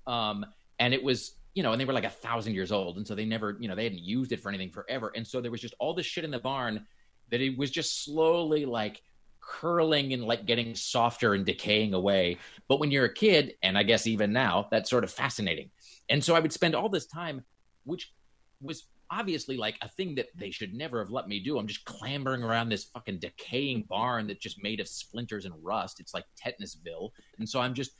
um, 0.07 0.45
and 0.79 0.93
it 0.93 1.03
was 1.03 1.35
you 1.53 1.63
know, 1.63 1.71
and 1.71 1.79
they 1.79 1.85
were 1.85 1.93
like 1.93 2.03
a 2.03 2.09
thousand 2.09 2.53
years 2.53 2.71
old, 2.71 2.97
and 2.97 3.07
so 3.07 3.15
they 3.15 3.23
never, 3.23 3.55
you 3.61 3.69
know, 3.69 3.75
they 3.75 3.85
hadn't 3.85 4.03
used 4.03 4.33
it 4.33 4.41
for 4.41 4.49
anything 4.49 4.69
forever, 4.69 5.11
and 5.15 5.25
so 5.25 5.39
there 5.39 5.51
was 5.51 5.61
just 5.61 5.73
all 5.79 5.93
this 5.93 6.05
shit 6.05 6.25
in 6.25 6.31
the 6.31 6.39
barn 6.39 6.85
that 7.31 7.41
it 7.41 7.57
was 7.57 7.71
just 7.71 8.03
slowly 8.03 8.65
like 8.65 9.01
curling 9.45 10.13
and 10.13 10.23
like 10.23 10.45
getting 10.45 10.75
softer 10.75 11.33
and 11.33 11.45
decaying 11.45 11.93
away. 11.93 12.37
But 12.67 12.79
when 12.79 12.91
you're 12.91 13.05
a 13.05 13.13
kid, 13.13 13.55
and 13.63 13.77
I 13.77 13.83
guess 13.83 14.07
even 14.07 14.33
now, 14.33 14.67
that's 14.71 14.89
sort 14.89 15.03
of 15.03 15.11
fascinating. 15.11 15.69
And 16.09 16.23
so 16.23 16.35
I 16.35 16.39
would 16.39 16.53
spend 16.53 16.75
all 16.75 16.89
this 16.89 17.05
time, 17.05 17.43
which 17.83 18.13
was 18.61 18.87
obviously 19.11 19.55
like 19.57 19.77
a 19.81 19.89
thing 19.89 20.15
that 20.15 20.27
they 20.35 20.49
should 20.49 20.73
never 20.73 20.99
have 20.99 21.11
let 21.11 21.27
me 21.27 21.39
do. 21.39 21.57
I'm 21.59 21.67
just 21.67 21.85
clambering 21.85 22.43
around 22.43 22.69
this 22.69 22.85
fucking 22.85 23.19
decaying 23.19 23.85
barn 23.87 24.27
that's 24.27 24.39
just 24.39 24.61
made 24.63 24.79
of 24.79 24.87
splinters 24.87 25.45
and 25.45 25.53
rust. 25.61 25.99
It's 25.99 26.13
like 26.13 26.25
Tetanusville. 26.41 27.11
And 27.37 27.47
so 27.47 27.59
I'm 27.61 27.73
just, 27.73 27.91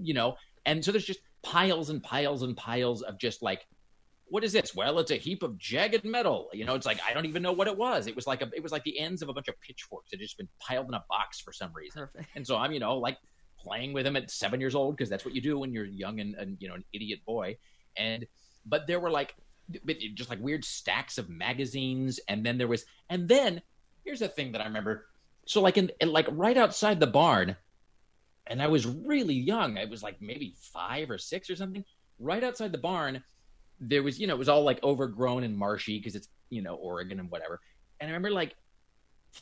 you 0.00 0.14
know, 0.14 0.36
and 0.66 0.84
so 0.84 0.90
there's 0.90 1.04
just 1.04 1.20
piles 1.42 1.90
and 1.90 2.02
piles 2.02 2.42
and 2.42 2.56
piles 2.56 3.02
of 3.02 3.18
just 3.18 3.42
like 3.42 3.66
what 4.30 4.44
is 4.44 4.52
this? 4.52 4.74
Well, 4.74 4.98
it's 4.98 5.10
a 5.10 5.16
heap 5.16 5.42
of 5.42 5.58
jagged 5.58 6.04
metal. 6.04 6.50
You 6.52 6.64
know, 6.64 6.74
it's 6.74 6.86
like 6.86 7.00
I 7.08 7.12
don't 7.12 7.26
even 7.26 7.42
know 7.42 7.52
what 7.52 7.66
it 7.68 7.76
was. 7.76 8.06
It 8.06 8.16
was 8.16 8.26
like 8.26 8.42
a, 8.42 8.50
it 8.54 8.62
was 8.62 8.72
like 8.72 8.84
the 8.84 8.98
ends 8.98 9.22
of 9.22 9.28
a 9.28 9.32
bunch 9.32 9.48
of 9.48 9.60
pitchforks 9.60 10.10
that 10.10 10.18
had 10.18 10.24
just 10.24 10.38
been 10.38 10.48
piled 10.60 10.88
in 10.88 10.94
a 10.94 11.04
box 11.08 11.40
for 11.40 11.52
some 11.52 11.70
reason. 11.74 12.02
Perfect. 12.02 12.28
And 12.34 12.46
so 12.46 12.56
I'm, 12.56 12.72
you 12.72 12.80
know, 12.80 12.96
like 12.98 13.18
playing 13.58 13.92
with 13.92 14.06
him 14.06 14.16
at 14.16 14.30
seven 14.30 14.60
years 14.60 14.74
old 14.74 14.96
because 14.96 15.08
that's 15.08 15.24
what 15.24 15.34
you 15.34 15.40
do 15.40 15.58
when 15.58 15.72
you're 15.72 15.84
young 15.84 16.20
and, 16.20 16.34
and 16.36 16.56
you 16.60 16.68
know 16.68 16.74
an 16.74 16.84
idiot 16.92 17.20
boy. 17.26 17.56
And 17.96 18.26
but 18.66 18.86
there 18.86 19.00
were 19.00 19.10
like 19.10 19.34
just 20.14 20.30
like 20.30 20.40
weird 20.40 20.64
stacks 20.64 21.18
of 21.18 21.28
magazines, 21.28 22.20
and 22.28 22.44
then 22.44 22.58
there 22.58 22.68
was, 22.68 22.84
and 23.10 23.28
then 23.28 23.60
here's 24.04 24.20
the 24.20 24.28
thing 24.28 24.52
that 24.52 24.60
I 24.60 24.64
remember. 24.64 25.06
So 25.46 25.60
like 25.60 25.76
in, 25.76 25.90
in 26.00 26.12
like 26.12 26.26
right 26.30 26.56
outside 26.56 27.00
the 27.00 27.06
barn, 27.06 27.56
and 28.46 28.62
I 28.62 28.66
was 28.66 28.86
really 28.86 29.34
young. 29.34 29.78
I 29.78 29.84
was 29.84 30.02
like 30.02 30.20
maybe 30.20 30.54
five 30.72 31.10
or 31.10 31.18
six 31.18 31.50
or 31.50 31.56
something. 31.56 31.84
Right 32.18 32.42
outside 32.42 32.72
the 32.72 32.78
barn, 32.78 33.22
there 33.80 34.02
was 34.02 34.18
you 34.18 34.26
know 34.26 34.34
it 34.34 34.38
was 34.38 34.48
all 34.48 34.62
like 34.62 34.82
overgrown 34.82 35.44
and 35.44 35.56
marshy 35.56 35.98
because 35.98 36.14
it's 36.14 36.28
you 36.50 36.62
know 36.62 36.74
Oregon 36.74 37.20
and 37.20 37.30
whatever. 37.30 37.60
And 38.00 38.08
I 38.08 38.12
remember 38.12 38.30
like 38.30 38.54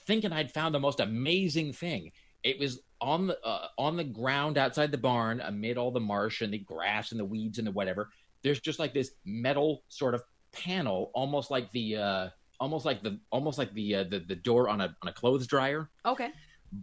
thinking 0.06 0.32
I'd 0.32 0.52
found 0.52 0.74
the 0.74 0.80
most 0.80 1.00
amazing 1.00 1.72
thing. 1.72 2.12
It 2.42 2.58
was 2.58 2.80
on 3.00 3.28
the 3.28 3.40
uh, 3.44 3.68
on 3.78 3.96
the 3.96 4.04
ground 4.04 4.58
outside 4.58 4.92
the 4.92 4.98
barn, 4.98 5.40
amid 5.40 5.78
all 5.78 5.90
the 5.90 6.00
marsh 6.00 6.42
and 6.42 6.52
the 6.52 6.58
grass 6.58 7.10
and 7.10 7.20
the 7.20 7.24
weeds 7.24 7.58
and 7.58 7.66
the 7.66 7.72
whatever. 7.72 8.10
There's 8.42 8.60
just 8.60 8.78
like 8.78 8.94
this 8.94 9.10
metal 9.24 9.82
sort 9.88 10.14
of 10.14 10.22
panel, 10.52 11.10
almost 11.14 11.50
like 11.50 11.70
the 11.72 11.96
uh, 11.96 12.28
almost 12.60 12.84
like 12.84 13.02
the 13.02 13.18
almost 13.30 13.58
like 13.58 13.72
the 13.74 13.96
uh, 13.96 14.04
the 14.04 14.20
the 14.20 14.36
door 14.36 14.68
on 14.68 14.80
a 14.80 14.94
on 15.02 15.08
a 15.08 15.12
clothes 15.12 15.46
dryer 15.46 15.90
Okay. 16.04 16.30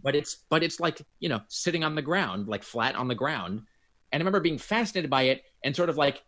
but 0.02 0.14
it's 0.14 0.44
but 0.50 0.62
it's 0.62 0.80
like 0.80 1.00
you 1.20 1.28
know 1.28 1.40
sitting 1.48 1.84
on 1.84 1.94
the 1.94 2.02
ground 2.02 2.48
like 2.48 2.62
flat 2.62 2.94
on 2.94 3.08
the 3.08 3.14
ground 3.14 3.60
and 4.12 4.20
i 4.20 4.22
remember 4.22 4.40
being 4.40 4.58
fascinated 4.58 5.10
by 5.10 5.22
it 5.22 5.42
and 5.62 5.74
sort 5.74 5.88
of 5.88 5.96
like 5.96 6.22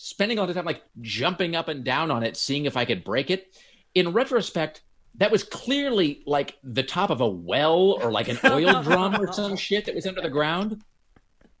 spending 0.00 0.38
all 0.38 0.46
the 0.46 0.54
time 0.54 0.64
like 0.64 0.82
jumping 1.00 1.54
up 1.54 1.68
and 1.68 1.84
down 1.84 2.10
on 2.10 2.22
it 2.22 2.36
seeing 2.36 2.64
if 2.64 2.76
i 2.76 2.84
could 2.84 3.04
break 3.04 3.30
it 3.30 3.54
in 3.94 4.12
retrospect 4.12 4.82
that 5.16 5.30
was 5.32 5.42
clearly 5.42 6.22
like 6.26 6.56
the 6.62 6.82
top 6.82 7.10
of 7.10 7.20
a 7.20 7.28
well 7.28 7.98
or 8.00 8.10
like 8.10 8.28
an 8.28 8.38
oil 8.44 8.82
drum 8.84 9.20
or 9.20 9.32
some 9.32 9.56
shit 9.56 9.84
that 9.86 9.94
was 9.94 10.06
under 10.06 10.20
the 10.20 10.30
ground. 10.30 10.82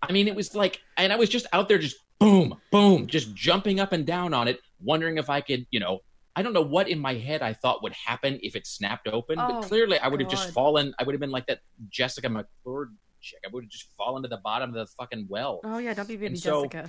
I 0.00 0.12
mean, 0.12 0.28
it 0.28 0.36
was 0.36 0.54
like, 0.54 0.80
and 0.96 1.12
I 1.12 1.16
was 1.16 1.28
just 1.28 1.46
out 1.52 1.68
there, 1.68 1.78
just 1.78 1.96
boom, 2.20 2.54
boom, 2.70 3.08
just 3.08 3.34
jumping 3.34 3.80
up 3.80 3.92
and 3.92 4.06
down 4.06 4.32
on 4.32 4.46
it, 4.46 4.60
wondering 4.80 5.18
if 5.18 5.28
I 5.28 5.40
could, 5.40 5.66
you 5.72 5.80
know, 5.80 5.98
I 6.36 6.42
don't 6.42 6.52
know 6.52 6.62
what 6.62 6.88
in 6.88 7.00
my 7.00 7.14
head 7.14 7.42
I 7.42 7.52
thought 7.52 7.82
would 7.82 7.94
happen 7.94 8.38
if 8.44 8.54
it 8.54 8.64
snapped 8.64 9.08
open, 9.08 9.40
Oh, 9.40 9.48
but 9.48 9.62
clearly 9.66 9.98
I 9.98 10.06
would 10.06 10.20
have 10.20 10.30
just 10.30 10.52
fallen. 10.52 10.94
I 11.00 11.02
would 11.02 11.14
have 11.14 11.20
been 11.20 11.32
like 11.32 11.46
that 11.48 11.58
Jessica 11.88 12.28
McClure 12.28 12.90
chick. 13.20 13.40
I 13.44 13.48
would 13.52 13.64
have 13.64 13.70
just 13.70 13.88
fallen 13.96 14.22
to 14.22 14.28
the 14.28 14.36
bottom 14.36 14.70
of 14.70 14.76
the 14.76 14.86
fucking 14.86 15.26
well. 15.28 15.60
Oh 15.64 15.78
yeah, 15.78 15.94
don't 15.94 16.06
be 16.06 16.16
baby 16.16 16.36
so- 16.36 16.62
Jessica. 16.66 16.88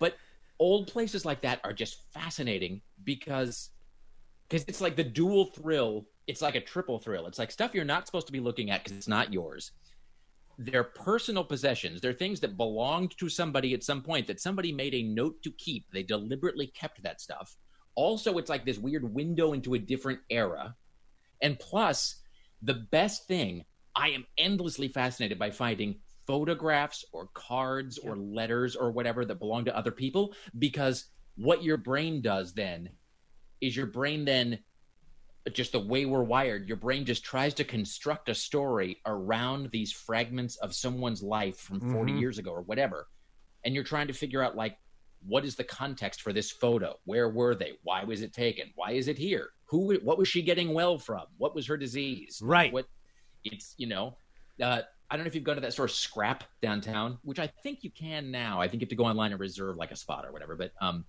But 0.00 0.16
old 0.58 0.88
places 0.88 1.24
like 1.24 1.42
that 1.42 1.60
are 1.64 1.72
just 1.72 2.02
fascinating 2.12 2.80
because 3.04 3.70
because 4.48 4.64
it's 4.66 4.80
like 4.80 4.96
the 4.96 5.04
dual 5.04 5.46
thrill. 5.46 6.06
It's 6.26 6.42
like 6.42 6.54
a 6.54 6.60
triple 6.60 6.98
thrill. 6.98 7.26
It's 7.26 7.38
like 7.38 7.50
stuff 7.50 7.74
you're 7.74 7.84
not 7.84 8.06
supposed 8.06 8.26
to 8.26 8.32
be 8.32 8.40
looking 8.40 8.70
at 8.70 8.82
because 8.82 8.96
it's 8.96 9.08
not 9.08 9.32
yours. 9.32 9.72
They're 10.58 10.84
personal 10.84 11.44
possessions. 11.44 12.00
They're 12.00 12.12
things 12.12 12.40
that 12.40 12.56
belonged 12.56 13.16
to 13.18 13.28
somebody 13.28 13.74
at 13.74 13.84
some 13.84 14.02
point 14.02 14.26
that 14.26 14.40
somebody 14.40 14.72
made 14.72 14.94
a 14.94 15.02
note 15.02 15.42
to 15.42 15.52
keep. 15.52 15.86
They 15.92 16.02
deliberately 16.02 16.66
kept 16.68 17.02
that 17.02 17.20
stuff. 17.20 17.56
Also, 17.94 18.38
it's 18.38 18.50
like 18.50 18.64
this 18.64 18.78
weird 18.78 19.14
window 19.14 19.52
into 19.52 19.74
a 19.74 19.78
different 19.78 20.20
era. 20.30 20.74
And 21.42 21.58
plus, 21.58 22.20
the 22.62 22.86
best 22.90 23.26
thing, 23.28 23.64
I 23.94 24.10
am 24.10 24.26
endlessly 24.36 24.88
fascinated 24.88 25.38
by 25.38 25.50
finding 25.50 26.00
photographs 26.28 27.04
or 27.12 27.28
cards 27.32 27.96
or 27.96 28.14
letters 28.16 28.76
or 28.76 28.90
whatever 28.92 29.24
that 29.24 29.38
belong 29.38 29.64
to 29.64 29.74
other 29.76 29.90
people 29.90 30.34
because 30.58 31.06
what 31.36 31.62
your 31.64 31.78
brain 31.78 32.20
does 32.20 32.52
then 32.52 32.90
is 33.62 33.74
your 33.74 33.86
brain 33.86 34.26
then 34.26 34.58
just 35.54 35.72
the 35.72 35.80
way 35.80 36.04
we're 36.04 36.22
wired 36.22 36.68
your 36.68 36.76
brain 36.76 37.06
just 37.06 37.24
tries 37.24 37.54
to 37.54 37.64
construct 37.64 38.28
a 38.28 38.34
story 38.34 39.00
around 39.06 39.70
these 39.70 39.90
fragments 39.90 40.56
of 40.56 40.74
someone's 40.74 41.22
life 41.22 41.56
from 41.56 41.80
40 41.80 42.12
Mhm. 42.12 42.20
years 42.20 42.38
ago 42.38 42.50
or 42.50 42.60
whatever. 42.62 43.08
And 43.64 43.74
you're 43.74 43.84
trying 43.84 44.08
to 44.08 44.12
figure 44.12 44.42
out 44.42 44.54
like 44.54 44.76
what 45.26 45.44
is 45.46 45.56
the 45.56 45.64
context 45.64 46.20
for 46.20 46.32
this 46.34 46.50
photo? 46.52 46.94
Where 47.04 47.28
were 47.30 47.54
they? 47.54 47.72
Why 47.82 48.04
was 48.04 48.20
it 48.20 48.32
taken? 48.34 48.70
Why 48.76 48.92
is 48.92 49.08
it 49.08 49.16
here? 49.18 49.48
Who 49.70 49.94
what 50.08 50.18
was 50.18 50.28
she 50.28 50.42
getting 50.42 50.74
well 50.74 50.98
from? 50.98 51.24
What 51.38 51.54
was 51.54 51.66
her 51.68 51.78
disease? 51.78 52.38
Right. 52.42 52.70
what 52.72 52.86
it's 53.44 53.74
you 53.78 53.86
know 53.86 54.18
uh, 54.60 54.82
i 55.10 55.16
don't 55.16 55.24
know 55.24 55.28
if 55.28 55.34
you've 55.34 55.44
gone 55.44 55.54
to 55.54 55.60
that 55.60 55.72
store 55.72 55.88
scrap 55.88 56.44
downtown 56.62 57.18
which 57.22 57.38
i 57.38 57.46
think 57.62 57.82
you 57.82 57.90
can 57.90 58.30
now. 58.30 58.60
I 58.60 58.68
think 58.68 58.80
you 58.80 58.86
have 58.86 58.90
to 58.90 58.96
go 58.96 59.04
online 59.04 59.32
and 59.32 59.40
reserve 59.40 59.76
like 59.76 59.90
a 59.90 59.96
spot 59.96 60.24
or 60.26 60.32
whatever 60.32 60.56
but 60.56 60.72
um 60.80 61.04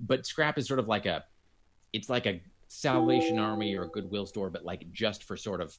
but 0.00 0.26
scrap 0.26 0.58
is 0.58 0.66
sort 0.66 0.80
of 0.80 0.88
like 0.88 1.06
a 1.06 1.24
it's 1.92 2.08
like 2.08 2.26
a 2.26 2.40
salvation 2.68 3.38
army 3.38 3.74
or 3.76 3.84
a 3.84 3.88
goodwill 3.88 4.26
store 4.26 4.50
but 4.50 4.64
like 4.64 4.90
just 4.92 5.24
for 5.24 5.36
sort 5.36 5.60
of 5.60 5.76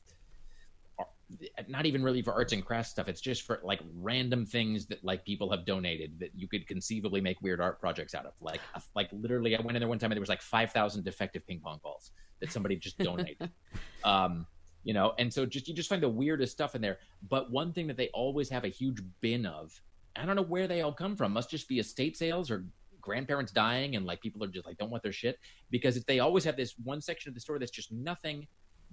not 1.68 1.86
even 1.86 2.04
really 2.04 2.22
for 2.22 2.34
arts 2.34 2.54
and 2.54 2.64
crafts 2.64 2.92
stuff. 2.92 3.08
It's 3.08 3.22
just 3.22 3.44
for 3.44 3.60
like 3.64 3.80
random 3.96 4.46
things 4.46 4.86
that 4.88 5.04
like 5.04 5.26
people 5.26 5.50
have 5.52 5.66
donated 5.66 6.20
that 6.20 6.30
you 6.36 6.48
could 6.48 6.68
conceivably 6.68 7.20
make 7.22 7.42
weird 7.42 7.60
art 7.60 7.80
projects 7.80 8.14
out 8.14 8.26
of. 8.26 8.34
Like 8.42 8.62
like 8.96 9.10
literally 9.12 9.56
i 9.56 9.62
went 9.62 9.76
in 9.76 9.82
there 9.82 9.90
one 9.90 10.00
time 10.00 10.12
and 10.12 10.18
there 10.18 10.22
was 10.22 10.30
like 10.30 10.42
5000 10.42 11.04
defective 11.04 11.46
ping 11.48 11.60
pong 11.60 11.80
balls 11.84 12.12
that 12.40 12.52
somebody 12.52 12.76
just 12.76 12.98
donated. 12.98 13.50
Um 14.04 14.46
you 14.86 14.94
know? 14.94 15.14
And 15.20 15.34
so 15.34 15.46
just 15.46 15.68
you 15.68 15.74
just 15.74 15.90
find 15.90 16.02
the 16.02 16.08
weirdest 16.08 16.54
stuff 16.54 16.76
in 16.76 16.82
there. 16.82 17.00
But 17.30 17.52
one 17.52 17.74
thing 17.74 17.88
that 17.88 17.98
they 17.98 18.08
always 18.14 18.50
have 18.50 18.64
a 18.64 18.70
huge 18.70 19.02
bin 19.20 19.46
of 19.46 19.74
i 20.18 20.26
don't 20.26 20.38
know 20.38 20.42
where 20.44 20.66
they 20.66 20.80
all 20.82 20.94
come 20.94 21.18
from. 21.18 21.34
Must 21.34 21.50
just 21.50 21.68
be 21.68 21.80
estate 21.80 22.16
sales 22.16 22.50
or 22.50 22.64
grandparents 23.02 23.52
dying 23.52 23.98
and 23.98 24.06
like 24.06 24.22
people 24.22 24.42
are 24.44 24.48
just 24.48 24.66
like 24.66 24.78
don't 24.78 24.90
want 24.90 25.04
their 25.04 25.12
shit. 25.12 25.38
Because 25.70 25.98
if 25.98 26.06
they 26.06 26.20
always 26.20 26.46
have 26.46 26.56
this 26.56 26.76
one 26.84 27.02
section 27.02 27.28
of 27.30 27.36
the 27.36 27.42
store 27.42 27.60
that's 27.60 27.72
just 27.72 27.92
nothing 27.92 28.48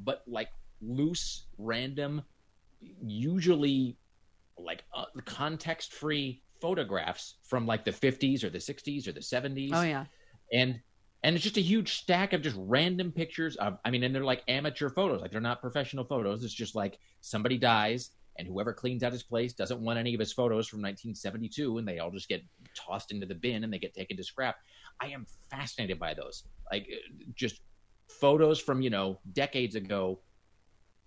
but 0.05 0.23
like 0.27 0.49
loose 0.81 1.47
random 1.59 2.23
usually 3.07 3.97
like 4.59 4.85
uh, 4.95 5.05
context 5.25 5.93
free 5.93 6.43
photographs 6.61 7.37
from 7.45 7.67
like 7.67 7.85
the 7.85 7.91
50s 7.93 8.45
or 8.45 8.51
the 8.51 8.59
60s 8.59 9.07
or 9.07 9.13
the 9.13 9.21
70s 9.21 9.71
Oh 9.73 9.83
yeah. 9.83 10.05
and 10.53 10.81
and 11.25 11.35
it's 11.37 11.45
just 11.45 11.57
a 11.57 11.61
huge 11.63 11.95
stack 11.99 12.33
of 12.33 12.43
just 12.43 12.57
random 12.59 13.13
pictures 13.13 13.57
of 13.57 13.79
i 13.85 13.91
mean 13.91 14.03
and 14.03 14.15
they're 14.15 14.25
like 14.25 14.43
amateur 14.49 14.89
photos. 14.91 15.21
Like 15.21 15.31
they're 15.31 15.41
not 15.41 15.61
professional 15.61 16.05
photos. 16.05 16.43
It's 16.45 16.53
just 16.55 16.75
like 16.75 16.99
somebody 17.21 17.59
dies 17.59 18.11
and 18.39 18.49
whoever 18.49 18.73
cleans 18.73 19.03
out 19.03 19.13
his 19.13 19.23
place 19.23 19.53
doesn't 19.53 19.81
want 19.81 19.99
any 19.99 20.15
of 20.15 20.21
his 20.21 20.33
photos 20.33 20.67
from 20.67 20.79
1972 20.81 21.79
and 21.79 21.87
they 21.87 21.99
all 21.99 22.11
just 22.11 22.29
get 22.29 22.43
tossed 22.75 23.13
into 23.13 23.27
the 23.27 23.35
bin 23.35 23.63
and 23.63 23.73
they 23.73 23.79
get 23.79 23.93
taken 23.95 24.17
to 24.17 24.25
scrap. 24.25 24.57
I 25.01 25.09
am 25.09 25.27
fascinated 25.51 25.99
by 25.99 26.15
those. 26.15 26.45
Like 26.71 26.89
uh, 26.91 27.25
just 27.35 27.61
photos 28.09 28.59
from 28.61 28.81
you 28.83 28.91
know 28.91 29.19
decades 29.33 29.75
ago. 29.75 30.21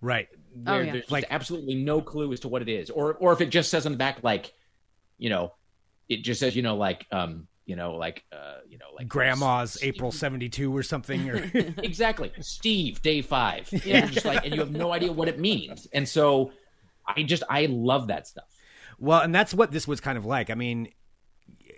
Right. 0.00 0.28
where 0.62 0.74
Oh, 0.76 0.80
yeah. 0.80 0.92
there's 0.92 1.10
Like- 1.10 1.24
absolutely 1.30 1.74
no 1.74 2.00
clue 2.00 2.32
as 2.32 2.40
to 2.40 2.48
what 2.48 2.62
it 2.62 2.68
is. 2.68 2.90
Or 2.90 3.14
or 3.14 3.32
if 3.32 3.40
it 3.40 3.50
just 3.50 3.70
says 3.70 3.86
on 3.86 3.92
the 3.92 3.98
back 3.98 4.22
like 4.22 4.52
you 5.18 5.30
know 5.30 5.52
it 6.08 6.22
just 6.22 6.38
says 6.40 6.54
you 6.54 6.62
know 6.62 6.76
like 6.76 7.06
um 7.10 7.48
you 7.66 7.76
know 7.76 7.96
like 7.96 8.24
uh 8.32 8.56
you 8.68 8.78
know 8.78 8.86
like 8.96 9.08
Grandma's 9.08 9.72
Steve- 9.72 9.94
April 9.94 10.12
72 10.12 10.74
or 10.74 10.82
something. 10.82 11.28
Or 11.28 11.36
exactly 11.82 12.30
steve 12.40 13.02
day 13.02 13.20
five 13.22 13.68
and 13.72 13.84
Yeah. 13.84 14.06
just 14.06 14.24
like 14.24 14.44
and 14.44 14.54
you 14.54 14.60
have 14.60 14.70
no 14.70 14.92
idea 14.92 15.12
what 15.12 15.28
it 15.28 15.38
means 15.38 15.86
and 15.92 16.08
so 16.08 16.52
i 17.06 17.22
just 17.22 17.42
i 17.50 17.66
love 17.66 18.06
that 18.08 18.26
stuff 18.26 18.44
Well, 18.98 19.20
and 19.20 19.34
that's 19.34 19.52
what 19.52 19.72
this 19.72 19.86
was 19.86 20.00
kind 20.00 20.16
of 20.16 20.24
like. 20.24 20.48
I 20.48 20.54
mean, 20.54 20.88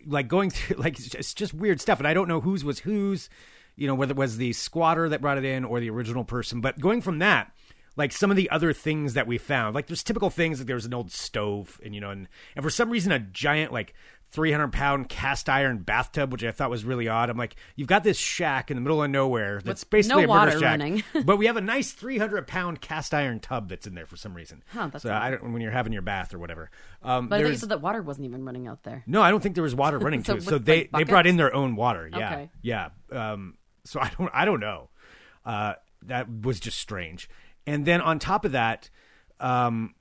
like 0.06 0.28
going 0.28 0.50
through, 0.50 0.76
like 0.84 0.94
it's 0.94 1.04
just, 1.04 1.14
it's 1.16 1.34
just 1.34 1.52
weird 1.54 1.80
stuff, 1.80 1.98
and 1.98 2.06
I 2.06 2.14
don't 2.14 2.28
know 2.28 2.40
whose 2.40 2.64
was 2.64 2.80
whose. 2.80 3.28
You 3.76 3.86
know, 3.86 3.94
whether 3.94 4.10
it 4.12 4.16
was 4.16 4.36
the 4.38 4.52
squatter 4.54 5.08
that 5.08 5.20
brought 5.20 5.38
it 5.38 5.44
in 5.44 5.64
or 5.64 5.78
the 5.80 5.88
original 5.90 6.24
person. 6.24 6.60
But 6.60 6.80
going 6.80 7.00
from 7.00 7.18
that, 7.20 7.52
like 7.96 8.10
some 8.12 8.28
of 8.30 8.36
the 8.36 8.50
other 8.50 8.72
things 8.72 9.14
that 9.14 9.26
we 9.28 9.38
found, 9.38 9.74
like 9.74 9.86
there's 9.86 10.02
typical 10.02 10.30
things 10.30 10.58
like 10.58 10.66
there 10.66 10.74
was 10.74 10.84
an 10.86 10.94
old 10.94 11.10
stove, 11.12 11.80
and 11.84 11.94
you 11.94 12.00
know, 12.00 12.10
and 12.10 12.28
and 12.56 12.62
for 12.64 12.70
some 12.70 12.90
reason 12.90 13.12
a 13.12 13.18
giant 13.20 13.72
like 13.72 13.94
300 14.30 14.72
pound 14.72 15.08
cast 15.08 15.48
iron 15.48 15.78
bathtub, 15.78 16.30
which 16.32 16.44
I 16.44 16.50
thought 16.50 16.68
was 16.68 16.84
really 16.84 17.08
odd. 17.08 17.30
I'm 17.30 17.38
like, 17.38 17.56
you've 17.76 17.88
got 17.88 18.04
this 18.04 18.18
shack 18.18 18.70
in 18.70 18.76
the 18.76 18.80
middle 18.82 19.02
of 19.02 19.10
nowhere 19.10 19.60
that's 19.64 19.82
With 19.82 19.90
basically 19.90 20.26
no 20.26 20.32
a 20.32 20.34
murder 20.36 20.46
water 20.50 20.58
shack, 20.60 20.70
running. 20.78 21.02
but 21.24 21.38
we 21.38 21.46
have 21.46 21.56
a 21.56 21.62
nice 21.62 21.92
300 21.92 22.46
pound 22.46 22.80
cast 22.82 23.14
iron 23.14 23.40
tub 23.40 23.70
that's 23.70 23.86
in 23.86 23.94
there 23.94 24.04
for 24.04 24.16
some 24.16 24.34
reason. 24.34 24.62
Huh, 24.68 24.88
that's 24.92 25.02
so. 25.04 25.12
I 25.12 25.30
don't 25.30 25.52
when 25.52 25.62
you're 25.62 25.70
having 25.72 25.94
your 25.94 26.02
bath 26.02 26.34
or 26.34 26.38
whatever. 26.38 26.70
Um, 27.02 27.28
But 27.28 27.40
I 27.40 27.42
thought 27.44 27.48
you 27.52 27.56
said 27.56 27.68
that 27.70 27.80
water 27.80 28.02
wasn't 28.02 28.26
even 28.26 28.44
running 28.44 28.66
out 28.66 28.82
there. 28.82 29.02
no, 29.06 29.22
I 29.22 29.30
don't 29.30 29.42
think 29.42 29.54
there 29.54 29.64
was 29.64 29.74
water 29.74 29.98
running 29.98 30.22
So 30.24 30.32
to 30.36 30.38
it. 30.40 30.42
So 30.44 30.58
they 30.58 30.88
like, 30.92 31.06
they 31.06 31.10
brought 31.10 31.26
in 31.26 31.36
their 31.38 31.54
own 31.54 31.74
water. 31.74 32.08
Yeah, 32.12 32.32
Okay. 32.32 32.50
yeah. 32.60 32.88
Um, 33.10 33.56
so 33.84 33.98
I 34.00 34.10
don't 34.18 34.30
I 34.34 34.44
don't 34.44 34.60
know. 34.60 34.90
Uh, 35.46 35.74
that 36.02 36.28
was 36.42 36.60
just 36.60 36.76
strange. 36.78 37.30
And 37.66 37.86
then 37.86 38.02
on 38.02 38.18
top 38.18 38.44
of 38.44 38.52
that, 38.52 38.90
um, 39.40 39.94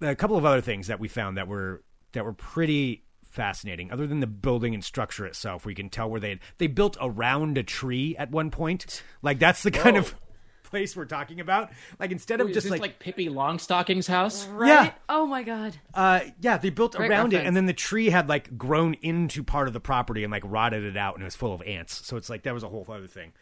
a 0.00 0.14
couple 0.14 0.36
of 0.38 0.46
other 0.46 0.62
things 0.62 0.86
that 0.86 0.98
we 0.98 1.08
found 1.08 1.36
that 1.36 1.46
were 1.46 1.82
that 2.12 2.24
were 2.24 2.32
pretty 2.32 3.04
fascinating. 3.30 3.90
Other 3.90 4.06
than 4.06 4.20
the 4.20 4.26
building 4.26 4.74
and 4.74 4.84
structure 4.84 5.24
itself, 5.26 5.64
we 5.64 5.74
can 5.74 5.88
tell 5.88 6.10
where 6.10 6.20
they 6.20 6.38
they 6.58 6.66
built 6.66 6.96
around 7.00 7.56
a 7.58 7.62
tree 7.62 8.14
at 8.18 8.30
one 8.30 8.50
point. 8.50 9.02
Like 9.22 9.38
that's 9.38 9.62
the 9.62 9.70
kind 9.70 9.96
Whoa. 9.96 10.02
of 10.02 10.14
place 10.64 10.94
we're 10.94 11.04
talking 11.04 11.40
about. 11.40 11.70
Like 11.98 12.12
instead 12.12 12.40
of 12.40 12.48
Is 12.48 12.54
just 12.54 12.64
this 12.64 12.70
like, 12.72 12.80
like, 12.80 12.98
pippi 13.00 13.28
longstocking's 13.28 14.06
house 14.06 14.46
Right? 14.46 14.68
Yeah. 14.68 14.92
Oh 15.08 15.26
my 15.26 15.42
god. 15.42 15.76
uh, 15.94 16.20
yeah, 16.40 16.58
they 16.58 16.70
built 16.70 16.94
Great 16.94 17.10
around 17.10 17.32
it, 17.32 17.44
and 17.46 17.56
then 17.56 17.66
the 17.66 17.72
tree 17.72 18.10
had 18.10 18.28
like 18.28 18.56
grown 18.58 18.94
into 19.02 19.42
part 19.42 19.66
of 19.66 19.74
the 19.74 19.80
property 19.80 20.22
and 20.24 20.30
like 20.30 20.42
rotted 20.46 20.84
it 20.84 20.96
out, 20.96 21.14
and 21.14 21.22
it 21.22 21.24
was 21.24 21.36
full 21.36 21.52
of 21.54 21.62
ants. 21.62 22.06
So 22.06 22.16
it's 22.16 22.28
like 22.30 22.42
that 22.44 22.54
was 22.54 22.62
a 22.62 22.68
whole 22.68 22.86
other 22.88 23.06
thing. 23.08 23.32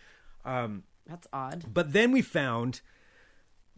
That's 0.44 1.26
odd. 1.32 1.64
But 1.72 1.92
then 1.92 2.12
we 2.12 2.22
found 2.22 2.80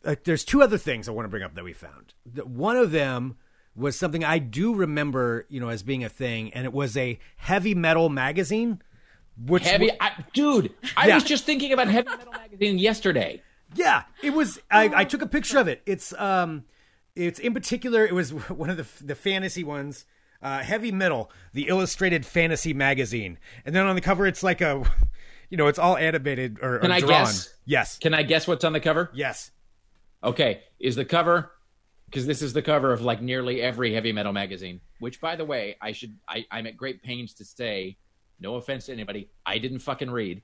like 0.05 0.25
there's 0.25 0.45
two 0.45 0.63
other 0.63 0.79
things 0.79 1.09
I 1.09 1.13
want 1.13 1.25
to 1.27 1.29
bring 1.31 1.43
up 1.43 1.55
that 1.55 1.65
we 1.65 1.73
found. 1.73 2.15
The- 2.27 2.45
One 2.45 2.77
of 2.77 2.91
them 2.91 3.37
was 3.77 3.97
something 3.99 4.25
I 4.25 4.39
do 4.39 4.75
remember, 4.75 5.47
you 5.49 5.61
know, 5.61 5.69
as 5.69 5.83
being 5.83 6.05
a 6.05 6.09
thing, 6.09 6.53
and 6.53 6.65
it 6.65 6.73
was 6.73 6.97
a 6.97 7.19
heavy 7.37 7.75
metal 7.75 8.09
magazine. 8.09 8.83
Which 9.47 9.63
heavy 9.65 9.87
w- 9.87 9.97
I, 10.01 10.25
dude 10.35 10.75
i 10.99 11.09
Yeah. 11.09 11.15
was 11.15 11.25
just 11.25 11.45
thinking 11.47 11.73
about 11.73 11.89
heavy 11.89 12.09
metal 12.11 12.33
magazine 12.33 12.79
yesterday 12.79 13.41
Yeah, 13.75 14.03
it 14.23 14.31
was. 14.35 14.61
I, 14.71 14.91
I 14.95 15.05
took 15.05 15.23
a 15.23 15.27
picture 15.27 15.59
of 15.59 15.67
it. 15.69 15.81
It's 15.87 16.13
um, 16.15 16.65
it's 17.17 17.39
in 17.39 17.55
particular. 17.55 18.05
It 18.05 18.13
was 18.15 18.31
one 18.51 18.69
of 18.71 18.77
the 18.77 18.87
the 19.05 19.15
fantasy 19.15 19.65
ones. 19.65 20.05
Uh, 20.43 20.61
heavy 20.61 20.91
metal, 20.91 21.31
the 21.53 21.69
illustrated 21.69 22.25
fantasy 22.25 22.73
magazine, 22.73 23.39
and 23.67 23.75
then 23.77 23.85
on 23.87 23.95
the 23.95 24.01
cover, 24.01 24.27
it's 24.27 24.43
like 24.43 24.63
a, 24.63 24.83
you 25.51 25.57
know, 25.59 25.67
it's 25.67 25.79
all 25.79 25.99
animated 25.99 26.59
or, 26.63 26.77
or 26.77 26.79
Can 26.79 26.91
I 26.93 27.01
drawn. 27.01 27.11
guess? 27.25 27.55
Yes, 27.67 27.99
can 27.99 28.15
i 28.15 28.23
guess 28.23 28.49
what's 28.49 28.65
on 28.65 28.73
the 28.73 28.81
cover 28.81 29.11
yes. 29.13 29.51
Okay, 30.25 30.63
is 30.79 30.97
the 30.97 31.05
cover 31.05 31.51
because 32.11 32.27
this 32.27 32.43
is 32.43 32.53
the 32.53 32.63
cover 32.63 32.93
of 32.93 33.03
like 33.03 33.23
nearly 33.23 33.63
every 33.63 33.95
heavy 33.95 34.13
metal 34.13 34.33
magazine. 34.33 34.81
Which, 34.99 35.21
by 35.21 35.37
the 35.37 35.45
way, 35.45 35.77
I 35.81 35.93
should 35.93 36.17
I, 36.29 36.45
I'm 36.51 36.67
at 36.67 36.77
great 36.77 37.03
pains 37.03 37.35
to 37.35 37.45
say, 37.45 37.97
no 38.41 38.57
offense 38.57 38.87
to 38.87 38.93
anybody, 38.93 39.29
I 39.47 39.59
didn't 39.59 39.79
fucking 39.81 40.11
read 40.11 40.43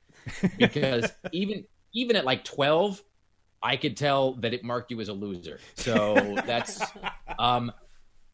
because 0.58 1.10
even 1.32 1.64
even 1.92 2.14
at 2.16 2.24
like 2.24 2.44
12, 2.44 3.02
I 3.62 3.76
could 3.76 3.96
tell 3.96 4.34
that 4.34 4.54
it 4.54 4.62
marked 4.62 4.90
you 4.90 5.00
as 5.00 5.08
a 5.08 5.12
loser. 5.12 5.58
So 5.74 6.14
that's 6.46 6.80
um 7.38 7.72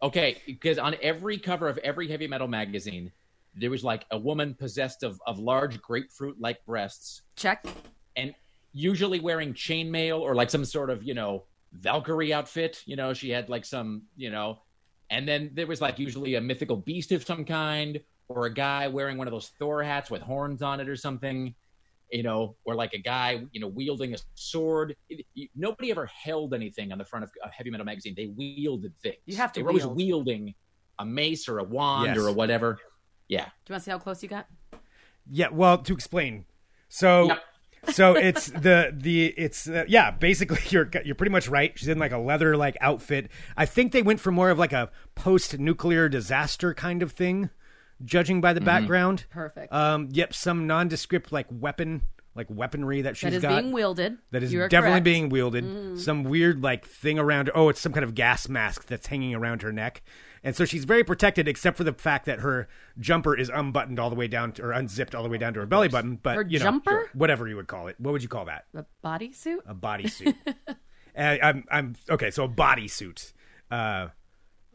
okay 0.03 0.43
because 0.47 0.79
on 0.79 0.97
every 1.01 1.39
cover 1.39 1.69
of 1.69 1.79
every 1.79 2.09
heavy 2.09 2.27
metal 2.27 2.49
magazine, 2.49 3.11
there 3.55 3.71
was 3.71 3.83
like 3.83 4.05
a 4.11 4.19
woman 4.19 4.55
possessed 4.55 5.03
of 5.03 5.21
of 5.27 5.39
large 5.39 5.81
grapefruit 5.81 6.37
like 6.39 6.65
breasts 6.67 7.23
Check. 7.37 7.65
and 8.17 8.35
usually 8.75 9.21
wearing 9.21 9.55
chainmail 9.55 10.21
or 10.21 10.35
like 10.35 10.51
some 10.51 10.65
sort 10.65 10.91
of 10.91 11.03
you 11.03 11.15
know 11.15 11.45
Valkyrie 11.73 12.33
outfit. 12.33 12.83
You 12.87 12.97
know, 12.97 13.13
she 13.15 13.31
had 13.31 13.49
like 13.49 13.65
some 13.65 14.03
you 14.17 14.31
know, 14.31 14.61
and 15.11 15.27
then 15.27 15.51
there 15.55 15.67
was 15.67 15.81
like 15.81 15.99
usually 15.99 16.35
a 16.37 16.41
mythical 16.41 16.77
beast 16.77 17.13
of 17.13 17.25
some 17.25 17.45
kind 17.45 18.01
or 18.29 18.47
a 18.47 18.53
guy 18.55 18.89
wearing 18.89 19.19
one 19.19 19.27
of 19.27 19.33
those 19.33 19.49
Thor 19.59 19.83
hats 19.83 20.11
with 20.11 20.23
horns 20.23 20.63
on 20.63 20.81
it 20.81 20.89
or 20.89 20.97
something. 20.97 21.55
You 22.11 22.23
know, 22.23 22.57
or 22.67 22.75
like 22.75 22.93
a 22.93 22.99
guy, 22.99 23.43
you 23.53 23.61
know, 23.61 23.69
wielding 23.69 24.13
a 24.13 24.19
sword. 24.35 24.95
It- 25.09 25.25
you- 25.33 25.49
nobody 25.55 25.91
ever 25.91 26.05
held 26.05 26.53
anything 26.53 26.93
on 26.93 26.99
the 26.99 27.07
front 27.07 27.25
of 27.25 27.31
a 27.43 27.49
heavy 27.49 27.71
metal 27.71 27.87
magazine. 27.87 28.13
They 28.15 28.27
wielded 28.27 28.95
things. 28.99 29.17
You 29.25 29.37
have 29.37 29.51
to 29.55 29.61
They 29.61 29.65
were 29.65 29.71
always 29.71 29.87
wielding 29.87 30.55
a 30.99 31.07
mace 31.07 31.49
or 31.49 31.59
a 31.59 31.65
wand 31.65 32.09
Yes. 32.09 32.19
or 32.19 32.29
a 32.29 32.33
whatever. 32.33 32.79
Yeah. 33.29 33.47
Do 33.47 33.51
you 33.69 33.73
want 33.73 33.81
to 33.81 33.85
see 33.87 33.91
how 33.93 33.99
close 33.99 34.23
you 34.23 34.29
got? 34.29 34.47
Yeah, 35.31 35.49
well, 35.51 35.79
to 35.79 35.95
explain. 35.95 36.45
So 36.91 37.29
Yep. 37.29 37.43
So 37.91 38.15
it's 38.15 38.47
the 38.47 38.95
the 38.97 39.27
it's 39.27 39.69
uh, 39.69 39.85
yeah, 39.89 40.11
basically 40.11 40.59
you're 40.71 40.89
you're 41.05 41.15
pretty 41.15 41.33
much 41.33 41.49
right. 41.49 41.73
She's 41.77 41.89
in 41.89 41.99
like 41.99 42.13
a 42.13 42.19
leather 42.19 42.57
like 42.57 42.77
outfit. 42.81 43.31
I 43.57 43.67
think 43.67 43.93
they 43.93 44.03
went 44.03 44.21
for 44.21 44.31
more 44.31 44.51
of 44.51 44.59
like 44.59 44.73
a 44.73 44.91
post-nuclear 45.15 46.09
disaster 46.09 46.75
kind 46.75 47.03
of 47.03 47.13
thing, 47.13 47.51
judging 48.05 48.41
by 48.41 48.53
the 48.53 48.61
Mm-hmm. 48.61 48.67
background. 48.67 49.25
Perfect. 49.31 49.73
Um 49.73 50.09
yep, 50.13 50.35
some 50.35 50.67
nondescript 50.67 51.33
like 51.33 51.47
weapon 51.51 52.03
like 52.35 52.47
weaponry 52.49 53.03
that 53.03 53.17
she's 53.17 53.31
that 53.33 53.37
is 53.37 53.43
got 53.43 53.61
being 53.61 53.73
wielded. 53.73 54.17
that 54.31 54.43
is 54.43 54.53
definitely 54.53 54.79
correct. 54.91 55.05
being 55.05 55.29
wielded. 55.29 56.01
Some 56.01 56.25
weird 56.25 56.63
like 56.63 56.87
thing 56.87 57.19
around. 57.19 57.51
Oh, 57.55 57.69
it's 57.69 57.81
some 57.81 57.93
kind 57.93 58.05
of 58.05 58.15
gas 58.15 58.49
mask 58.49 58.87
that's 58.87 59.07
hanging 59.07 59.35
around 59.35 59.63
her 59.63 59.73
neck, 59.73 60.03
and 60.45 60.55
so 60.57 60.65
she's 60.65 60.85
very 60.85 61.05
protected, 61.05 61.47
except 61.49 61.77
for 61.77 61.85
the 61.85 61.93
fact 61.93 62.27
that 62.27 62.41
her 62.41 62.69
jumper 62.99 63.37
is 63.37 63.49
unbuttoned 63.49 63.99
all 64.01 64.11
the 64.11 64.17
way 64.17 64.27
down 64.29 64.53
to, 64.53 64.63
or 64.65 64.73
unzipped 64.73 65.15
all 65.15 65.23
the 65.23 65.29
way 65.29 65.39
down 65.39 65.55
to 65.55 65.61
her 65.61 65.67
belly 65.67 65.89
button. 65.89 66.17
But 66.23 66.37
Her 66.37 66.43
you 66.49 66.59
know, 66.59 66.65
jumper? 66.65 67.11
whatever 67.15 67.47
you 67.49 67.57
would 67.57 67.69
call 67.69 67.87
it. 67.89 67.97
What 67.99 68.13
would 68.13 68.23
you 68.23 68.29
call 68.29 68.47
that? 68.47 68.65
a 68.75 68.85
bodysuit. 69.05 69.59
A 69.67 69.75
bodysuit. 69.75 70.35
and 71.15 71.41
I'm 71.43 71.65
I'm 71.71 71.97
okay. 72.11 72.31
So 72.31 72.45
a 72.45 72.49
bodysuit, 72.49 73.33
uh, 73.71 74.09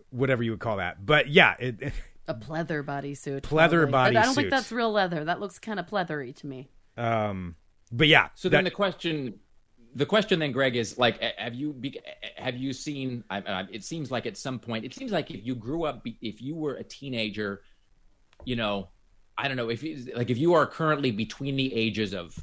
whatever 0.09 0.43
you 0.43 0.51
would 0.51 0.59
call 0.59 0.77
that. 0.77 1.05
But 1.05 1.27
yeah, 1.29 1.55
it, 1.59 1.75
it- 1.81 1.93
A 2.29 2.33
pleather 2.33 2.83
bodysuit. 2.83 3.41
Pleather 3.41 3.89
bodysuit. 3.89 3.93
I 3.95 4.11
don't 4.11 4.23
bodysuit. 4.23 4.35
think 4.35 4.49
that's 4.49 4.71
real 4.71 4.91
leather. 4.91 5.25
That 5.25 5.39
looks 5.39 5.59
kind 5.59 5.79
of 5.79 5.85
pleathery 5.87 6.35
to 6.37 6.47
me. 6.47 6.69
um, 6.97 7.55
but 7.91 8.07
yeah. 8.07 8.29
So 8.35 8.49
then 8.49 8.65
the 8.65 8.71
question, 8.71 9.39
the 9.97 10.05
question 10.05 10.39
then, 10.39 10.51
Greg, 10.51 10.75
is 10.75 10.97
like, 10.99 11.19
have 11.37 11.55
you 11.55 11.75
have 12.37 12.55
you 12.55 12.71
seen? 12.71 13.23
I, 13.31 13.37
I, 13.39 13.65
it 13.71 13.83
seems 13.83 14.11
like 14.11 14.27
at 14.27 14.37
some 14.37 14.59
point, 14.59 14.85
it 14.85 14.93
seems 14.93 15.11
like 15.11 15.31
if 15.31 15.43
you 15.43 15.55
grew 15.55 15.85
up, 15.85 16.05
if 16.21 16.39
you 16.39 16.55
were 16.55 16.75
a 16.75 16.83
teenager, 16.83 17.63
you 18.45 18.55
know, 18.55 18.89
I 19.39 19.47
don't 19.47 19.57
know 19.57 19.69
if 19.69 19.81
you, 19.81 20.13
like 20.15 20.29
if 20.29 20.37
you 20.37 20.53
are 20.53 20.67
currently 20.67 21.09
between 21.09 21.55
the 21.55 21.73
ages 21.73 22.13
of 22.13 22.37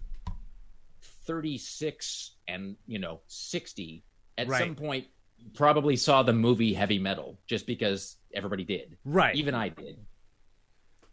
thirty 1.27 1.57
six 1.57 2.33
and 2.49 2.75
you 2.89 2.99
know 2.99 3.21
sixty, 3.29 4.03
at 4.37 4.49
Right. 4.49 4.59
some 4.59 4.75
point, 4.75 5.07
you 5.39 5.49
probably 5.55 5.95
saw 5.95 6.25
the 6.25 6.33
movie 6.33 6.75
Heavy 6.75 6.99
Metal 6.99 7.39
just 7.47 7.69
because 7.69 8.17
everybody 8.35 8.65
did, 8.65 8.99
right. 9.05 9.37
even 9.37 9.55
I 9.55 9.69
did. 9.69 9.97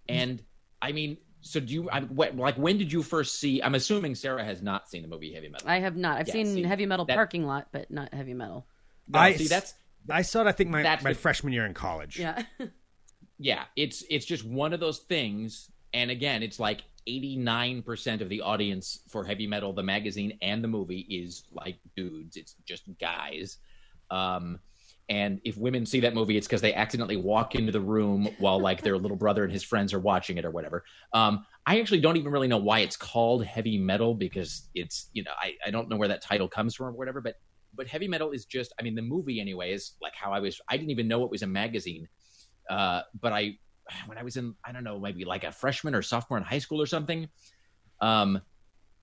And 0.09 0.41
I 0.81 0.91
mean, 0.91 1.17
so 1.41 1.59
do 1.59 1.73
you? 1.73 1.89
I, 1.89 2.01
what, 2.01 2.35
like, 2.35 2.55
when 2.57 2.77
did 2.77 2.91
you 2.91 3.01
first 3.03 3.39
see? 3.39 3.61
I'm 3.61 3.75
assuming 3.75 4.15
Sarah 4.15 4.43
has 4.43 4.61
not 4.61 4.89
seen 4.89 5.01
the 5.01 5.07
movie 5.07 5.33
Heavy 5.33 5.49
Metal. 5.49 5.67
I 5.69 5.79
have 5.79 5.97
not. 5.97 6.17
I've 6.19 6.27
Yeah, 6.27 6.33
seen 6.33 6.45
see, 6.53 6.63
heavy 6.63 6.85
metal 6.85 7.05
that- 7.05 7.15
parking 7.15 7.45
lot, 7.45 7.67
but 7.71 7.89
not 7.91 8.13
heavy 8.13 8.33
metal. 8.33 8.65
No, 9.07 9.19
I 9.19 9.33
see 9.33 9.47
that's 9.47 9.73
I 10.09 10.21
saw 10.21 10.41
it. 10.41 10.47
I 10.47 10.51
think 10.51 10.69
my, 10.69 10.81
That's 10.83 11.03
my 11.03 11.13
the- 11.13 11.19
freshman 11.19 11.53
year 11.53 11.65
in 11.65 11.73
college. 11.73 12.17
Yeah. 12.19 12.43
yeah, 13.39 13.63
it's 13.75 14.03
it's 14.09 14.25
just 14.25 14.43
one 14.45 14.73
of 14.73 14.79
those 14.79 14.99
things. 14.99 15.69
And 15.93 16.09
again, 16.09 16.41
it's 16.41 16.59
like 16.59 16.83
89% 17.07 18.21
of 18.21 18.29
the 18.29 18.41
audience 18.41 18.99
for 19.09 19.23
Heavy 19.25 19.47
Metal, 19.47 19.73
the 19.73 19.83
magazine 19.83 20.37
and 20.41 20.63
the 20.63 20.67
movie, 20.67 20.99
is 21.09 21.43
like 21.51 21.77
dudes. 21.95 22.37
It's 22.37 22.55
just 22.65 22.83
guys. 22.99 23.57
Um, 24.09 24.59
and 25.11 25.41
if 25.43 25.57
women 25.57 25.85
see 25.85 25.99
that 25.99 26.13
movie, 26.13 26.37
it's 26.37 26.47
because 26.47 26.61
they 26.61 26.73
accidentally 26.73 27.17
walk 27.17 27.53
into 27.55 27.73
the 27.73 27.81
room 27.81 28.29
while 28.37 28.61
like 28.61 28.81
their 28.81 28.97
little 28.97 29.17
brother 29.17 29.43
and 29.43 29.51
his 29.51 29.61
friends 29.61 29.93
are 29.93 29.99
watching 29.99 30.37
it 30.37 30.45
or 30.45 30.51
whatever. 30.51 30.85
Um, 31.11 31.45
I 31.65 31.81
actually 31.81 31.99
don't 31.99 32.15
even 32.15 32.31
really 32.31 32.47
know 32.47 32.57
why 32.57 32.79
it's 32.79 32.95
called 32.95 33.43
heavy 33.43 33.77
metal 33.77 34.15
because 34.15 34.69
it's 34.73 35.09
you 35.11 35.25
know 35.25 35.31
I, 35.37 35.55
I 35.67 35.69
don't 35.69 35.89
know 35.89 35.97
where 35.97 36.07
that 36.07 36.23
title 36.23 36.47
comes 36.47 36.75
from 36.75 36.87
or 36.87 36.91
whatever. 36.93 37.19
But 37.19 37.35
but 37.75 37.87
heavy 37.87 38.07
metal 38.07 38.31
is 38.31 38.45
just 38.45 38.73
I 38.79 38.83
mean 38.83 38.95
the 38.95 39.01
movie 39.01 39.41
anyway 39.41 39.73
is 39.73 39.97
like 40.01 40.13
how 40.15 40.31
I 40.31 40.39
was 40.39 40.61
I 40.69 40.77
didn't 40.77 40.91
even 40.91 41.09
know 41.09 41.25
it 41.25 41.29
was 41.29 41.41
a 41.41 41.47
magazine. 41.47 42.07
Uh, 42.69 43.01
but 43.19 43.33
I 43.33 43.57
when 44.05 44.17
I 44.17 44.23
was 44.23 44.37
in 44.37 44.55
I 44.65 44.71
don't 44.71 44.85
know 44.85 44.97
maybe 44.97 45.25
like 45.25 45.43
a 45.43 45.51
freshman 45.51 45.93
or 45.93 46.01
sophomore 46.01 46.37
in 46.37 46.45
high 46.45 46.59
school 46.59 46.81
or 46.81 46.85
something. 46.85 47.27
Um, 47.99 48.41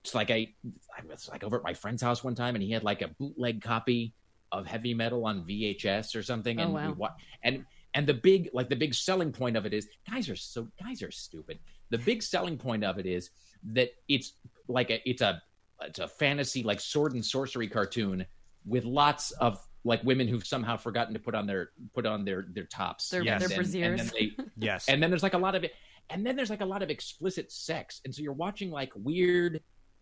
it's 0.02 0.14
like 0.14 0.30
I 0.30 0.54
I 0.96 1.04
was 1.06 1.28
like 1.28 1.44
over 1.44 1.58
at 1.58 1.64
my 1.64 1.74
friend's 1.74 2.00
house 2.00 2.24
one 2.24 2.34
time 2.34 2.54
and 2.54 2.64
he 2.64 2.70
had 2.70 2.82
like 2.82 3.02
a 3.02 3.08
bootleg 3.08 3.60
copy 3.60 4.14
of 4.52 4.66
heavy 4.66 4.94
metal 4.94 5.26
on 5.26 5.44
VHS 5.44 6.14
or 6.16 6.22
something, 6.22 6.58
Oh, 6.60 6.62
and 6.64 6.72
wow. 6.74 6.86
we 6.88 6.92
wa- 6.94 7.14
and 7.42 7.64
and 7.94 8.06
the 8.06 8.14
big 8.14 8.50
like 8.52 8.68
the 8.68 8.76
big 8.76 8.94
selling 8.94 9.32
point 9.32 9.56
of 9.56 9.66
it 9.66 9.72
is 9.72 9.88
guys 10.10 10.28
are 10.28 10.36
so 10.36 10.68
guys 10.82 11.02
are 11.02 11.10
stupid. 11.10 11.58
The 11.90 11.98
big 11.98 12.22
selling 12.22 12.58
point 12.58 12.84
of 12.84 12.98
it 12.98 13.06
is 13.06 13.30
that 13.72 13.90
it's 14.08 14.34
like 14.68 14.90
a 14.90 15.08
it's 15.08 15.22
a 15.22 15.42
it's 15.82 15.98
a 15.98 16.08
fantasy 16.08 16.62
like 16.62 16.80
sword 16.80 17.12
and 17.14 17.24
sorcery 17.24 17.68
cartoon 17.68 18.26
with 18.66 18.84
lots 18.84 19.30
of 19.32 19.64
like 19.84 20.02
women 20.04 20.26
who've 20.28 20.46
somehow 20.46 20.76
forgotten 20.76 21.14
to 21.14 21.20
put 21.20 21.34
on 21.34 21.46
their 21.46 21.70
put 21.94 22.04
on 22.04 22.24
their 22.24 22.46
their 22.52 22.64
tops 22.64 23.08
Their- 23.08 23.22
Yes. 23.22 23.48
their 23.48 23.58
and, 23.60 23.74
and 23.74 23.98
then 23.98 24.06
brasiers. 24.06 24.12
they 24.12 24.44
Yes. 24.66 24.88
and 24.88 25.02
then 25.02 25.08
there's 25.10 25.22
like 25.22 25.34
a 25.34 25.38
lot 25.38 25.54
of 25.54 25.64
it 25.64 25.72
and 26.10 26.26
then 26.26 26.36
there's 26.36 26.50
like 26.50 26.60
a 26.62 26.66
lot 26.66 26.82
of 26.82 26.90
explicit 26.90 27.50
sex 27.52 28.00
and 28.04 28.14
so 28.14 28.20
you're 28.22 28.32
watching 28.32 28.70
like 28.70 28.90
weird 28.96 29.60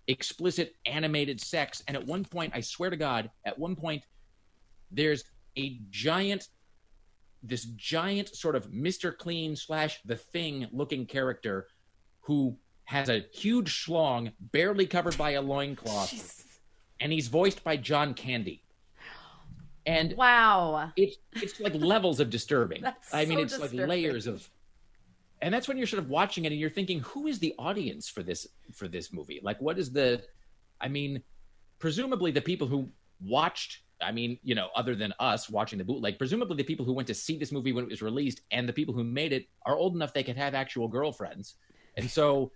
explicit 0.09 0.75
animated 0.87 1.41
sex 1.41 1.83
and 1.89 1.97
at 1.97 2.05
one 2.07 2.25
point 2.25 2.53
i 2.55 2.61
swear 2.61 2.91
to 2.91 2.97
god 2.97 3.31
at 3.45 3.59
one 3.59 3.77
point 3.77 4.03
there's 4.91 5.25
a 5.57 5.79
giant 5.91 6.49
this 7.43 7.65
giant 7.77 8.35
sort 8.35 8.57
of 8.57 8.71
mr 8.71 9.17
clean 9.17 9.55
slash 9.57 10.01
the 10.05 10.17
thing 10.17 10.67
looking 10.73 11.07
character 11.07 11.67
who 12.21 12.57
has 12.85 13.09
a 13.09 13.25
huge 13.33 13.71
schlong 13.71 14.33
barely 14.41 14.87
covered 14.87 15.17
by 15.19 15.31
a 15.33 15.43
loincloth 15.43 16.45
and 17.01 17.13
he's 17.13 17.29
voiced 17.29 17.63
by 17.65 17.77
john 17.77 18.15
candy 18.15 18.63
and 19.87 20.15
Wow. 20.17 20.91
it's 20.97 21.17
it's 21.35 21.61
like 21.61 21.73
levels 21.75 22.19
of 22.19 22.29
disturbing. 22.29 22.83
That's 22.83 23.15
I 23.15 23.25
mean, 23.25 23.49
so 23.49 23.63
it's 23.63 23.73
like 23.73 23.89
layers 23.89 24.27
of, 24.27 24.49
and 25.41 25.55
that's 25.55 25.69
when 25.69 25.79
you're 25.79 25.87
sort 25.87 26.03
of 26.03 26.09
watching 26.09 26.45
it 26.45 26.51
and 26.51 26.61
you're 26.61 26.71
thinking, 26.71 26.99
who 27.01 27.29
is 27.29 27.39
the 27.39 27.55
audience 27.57 28.09
for 28.09 28.25
this 28.25 28.49
for 28.73 28.89
this 28.89 29.13
movie? 29.13 29.39
Like, 29.45 29.61
what 29.61 29.79
is 29.79 29.93
the? 29.93 30.23
I 30.81 30.89
mean, 30.89 31.23
presumably 31.79 32.33
the 32.33 32.41
people 32.41 32.67
who 32.67 32.89
watched. 33.25 33.83
I 34.03 34.13
mean, 34.13 34.39
you 34.43 34.55
know, 34.55 34.69
other 34.77 34.95
than 34.95 35.15
us 35.19 35.49
watching 35.49 35.79
the 35.79 35.85
bootleg, 35.85 36.19
presumably 36.19 36.57
the 36.57 36.65
people 36.65 36.85
who 36.85 36.93
went 36.93 37.09
to 37.09 37.15
see 37.15 37.39
this 37.39 37.51
movie 37.53 37.73
when 37.73 37.85
it 37.85 37.91
was 37.91 38.03
released 38.03 38.43
and 38.51 38.69
the 38.69 38.73
people 38.73 38.95
who 38.95 39.05
made 39.05 39.33
it 39.33 39.47
are 39.65 39.77
old 39.77 39.95
enough 39.95 40.13
they 40.13 40.23
could 40.23 40.37
have 40.37 40.55
actual 40.55 40.89
girlfriends, 40.89 41.55
and 41.97 42.11
so 42.11 42.53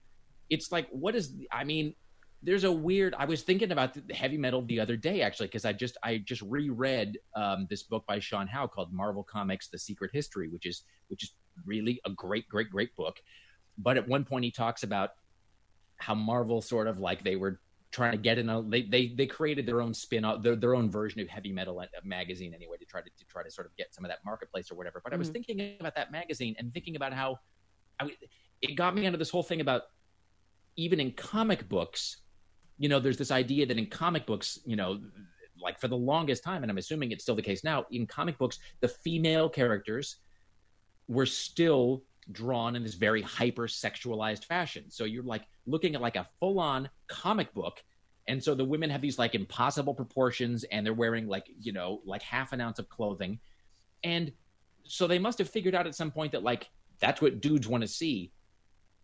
it's 0.50 0.70
like, 0.70 0.88
what 0.90 1.14
is? 1.14 1.34
I 1.52 1.64
mean, 1.64 1.94
there's 2.42 2.64
a 2.64 2.72
weird 2.72 3.14
i 3.18 3.24
was 3.24 3.42
thinking 3.42 3.70
about 3.70 3.94
the 3.94 4.14
heavy 4.14 4.38
metal 4.38 4.62
the 4.62 4.80
other 4.80 4.96
day 4.96 5.20
actually 5.20 5.46
because 5.46 5.64
i 5.64 5.72
just 5.72 5.96
i 6.02 6.18
just 6.18 6.42
reread 6.42 7.18
um, 7.36 7.66
this 7.68 7.82
book 7.82 8.04
by 8.06 8.18
sean 8.18 8.46
howe 8.46 8.66
called 8.66 8.92
marvel 8.92 9.22
comics 9.22 9.68
the 9.68 9.78
secret 9.78 10.10
history 10.12 10.48
which 10.48 10.66
is 10.66 10.84
which 11.08 11.22
is 11.22 11.32
really 11.66 12.00
a 12.06 12.10
great 12.10 12.48
great 12.48 12.70
great 12.70 12.94
book 12.96 13.16
but 13.78 13.96
at 13.96 14.06
one 14.08 14.24
point 14.24 14.44
he 14.44 14.50
talks 14.50 14.82
about 14.82 15.10
how 15.96 16.14
marvel 16.14 16.62
sort 16.62 16.86
of 16.86 16.98
like 16.98 17.22
they 17.22 17.36
were 17.36 17.60
trying 17.92 18.12
to 18.12 18.18
get 18.18 18.38
in 18.38 18.48
a 18.48 18.62
they 18.62 18.82
they, 18.82 19.14
they 19.16 19.26
created 19.26 19.66
their 19.66 19.80
own 19.80 19.92
spin 19.92 20.24
off 20.24 20.42
their, 20.42 20.56
their 20.56 20.74
own 20.74 20.90
version 20.90 21.20
of 21.20 21.28
heavy 21.28 21.52
metal 21.52 21.78
uh, 21.80 21.86
magazine 22.04 22.54
anyway 22.54 22.76
to 22.78 22.84
try 22.84 23.00
to, 23.00 23.10
to 23.18 23.24
try 23.26 23.42
to 23.42 23.50
sort 23.50 23.66
of 23.66 23.76
get 23.76 23.94
some 23.94 24.04
of 24.04 24.10
that 24.10 24.18
marketplace 24.24 24.70
or 24.70 24.76
whatever 24.76 25.00
but 25.02 25.12
i 25.12 25.16
was 25.16 25.28
Mhm. 25.28 25.32
thinking 25.32 25.76
about 25.80 25.94
that 25.96 26.12
magazine 26.12 26.54
and 26.58 26.72
thinking 26.72 26.96
about 26.96 27.12
how 27.12 27.38
I, 28.00 28.10
it 28.62 28.76
got 28.76 28.94
me 28.94 29.06
into 29.06 29.18
this 29.18 29.30
whole 29.30 29.42
thing 29.42 29.60
about 29.60 29.82
even 30.76 31.00
in 31.00 31.12
comic 31.12 31.68
books 31.68 32.22
you 32.80 32.88
know, 32.88 32.98
there's 32.98 33.18
this 33.18 33.30
idea 33.30 33.66
that 33.66 33.76
in 33.76 33.86
comic 33.88 34.24
books, 34.24 34.58
you 34.64 34.74
know, 34.74 34.98
like 35.62 35.78
for 35.78 35.86
the 35.86 35.96
longest 35.96 36.42
time, 36.42 36.62
and 36.62 36.70
I'm 36.72 36.78
assuming 36.78 37.12
it's 37.12 37.22
still 37.22 37.34
the 37.34 37.42
case 37.42 37.62
now, 37.62 37.84
in 37.90 38.06
comic 38.06 38.38
books, 38.38 38.58
the 38.80 38.88
female 38.88 39.50
characters 39.50 40.16
were 41.06 41.26
still 41.26 42.04
drawn 42.32 42.76
in 42.76 42.82
this 42.82 42.94
very 42.94 43.22
hyper 43.22 43.66
sexualized 43.66 44.44
fashion. 44.44 44.84
So 44.88 45.04
you're 45.04 45.22
like 45.22 45.42
looking 45.66 45.94
at 45.94 46.00
like 46.00 46.16
a 46.16 46.28
full 46.38 46.60
on 46.60 46.88
comic 47.08 47.52
book. 47.54 47.82
And 48.28 48.42
so 48.42 48.54
the 48.54 48.64
women 48.64 48.90
have 48.90 49.00
these 49.00 49.18
like 49.18 49.34
impossible 49.34 49.94
proportions 49.94 50.64
and 50.64 50.84
they're 50.84 50.94
wearing 50.94 51.26
like, 51.26 51.46
you 51.60 51.72
know, 51.72 52.00
like 52.04 52.22
half 52.22 52.52
an 52.52 52.60
ounce 52.60 52.78
of 52.78 52.88
clothing. 52.88 53.40
And 54.04 54.32
so 54.84 55.06
they 55.06 55.18
must 55.18 55.38
have 55.38 55.48
figured 55.48 55.74
out 55.74 55.86
at 55.86 55.94
some 55.94 56.10
point 56.10 56.32
that 56.32 56.42
like 56.42 56.68
that's 57.00 57.20
what 57.20 57.40
dudes 57.40 57.66
want 57.66 57.82
to 57.82 57.88
see. 57.88 58.30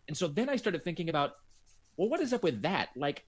And 0.09 0.17
so 0.17 0.29
then 0.29 0.49
I 0.49 0.57
started 0.57 0.85
thinking 0.85 1.09
about, 1.09 1.33
well, 1.97 2.09
what 2.09 2.21
is 2.21 2.33
up 2.33 2.45
with 2.45 2.63
that? 2.63 2.91
Like, 2.95 3.25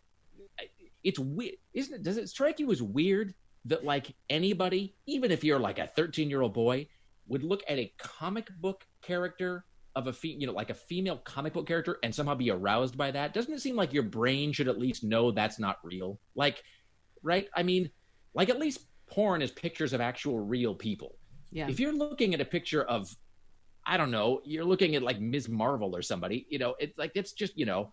it's 1.03 1.19
weird, 1.19 1.55
isn't 1.75 1.95
it? 1.95 2.03
Does 2.03 2.17
it 2.17 2.29
strike 2.29 2.61
you 2.61 2.71
as 2.71 2.83
weird 2.83 3.35
that 3.65 3.85
like 3.85 4.15
anybody, 4.31 4.95
even 5.07 5.31
if 5.31 5.43
you're 5.43 5.59
like 5.59 5.79
a 5.79 5.87
13 5.87 6.29
year 6.29 6.43
old 6.43 6.53
boy, 6.53 6.87
would 7.29 7.43
look 7.43 7.63
at 7.69 7.79
a 7.79 7.93
comic 7.99 8.49
book 8.61 8.87
character 9.03 9.65
of 9.99 10.07
a 10.07 10.13
fe- 10.13 10.37
you 10.39 10.47
know 10.47 10.53
like 10.53 10.71
a 10.71 10.75
female 10.75 11.19
comic 11.19 11.53
book 11.53 11.67
character 11.67 11.99
and 12.03 12.15
somehow 12.15 12.35
be 12.35 12.51
aroused 12.51 12.97
by 12.97 13.11
that 13.11 13.35
doesn't 13.35 13.53
it 13.53 13.61
seem 13.61 13.77
like 13.77 13.93
your 13.93 14.03
brain 14.03 14.53
should 14.53 14.69
at 14.69 14.79
least 14.79 15.05
know 15.05 15.31
that's 15.31 15.59
not 15.59 15.79
real? 15.83 16.19
Like 16.35 16.63
right? 17.23 17.49
I 17.55 17.63
mean 17.63 17.91
like 18.35 18.49
at 18.49 18.59
least 18.59 18.87
porn 19.07 19.43
is 19.43 19.51
pictures 19.51 19.93
of 19.93 20.01
actual 20.01 20.39
real 20.39 20.75
people. 20.75 21.17
Yeah. 21.51 21.69
if 21.69 21.81
you're 21.81 21.95
looking 21.95 22.35
at 22.35 22.43
a 22.43 22.45
picture 22.45 22.83
of 22.83 23.15
i 23.87 23.97
don't 23.97 24.11
know 24.11 24.43
you're 24.45 24.67
looking 24.67 24.97
at 24.97 25.03
like 25.03 25.19
ms. 25.19 25.49
Marvel 25.49 25.97
or 25.97 26.03
somebody 26.03 26.47
you 26.51 26.59
know 26.59 26.75
it's 26.79 26.99
like 26.99 27.13
it's 27.15 27.33
just 27.33 27.57
you 27.57 27.65
know 27.65 27.91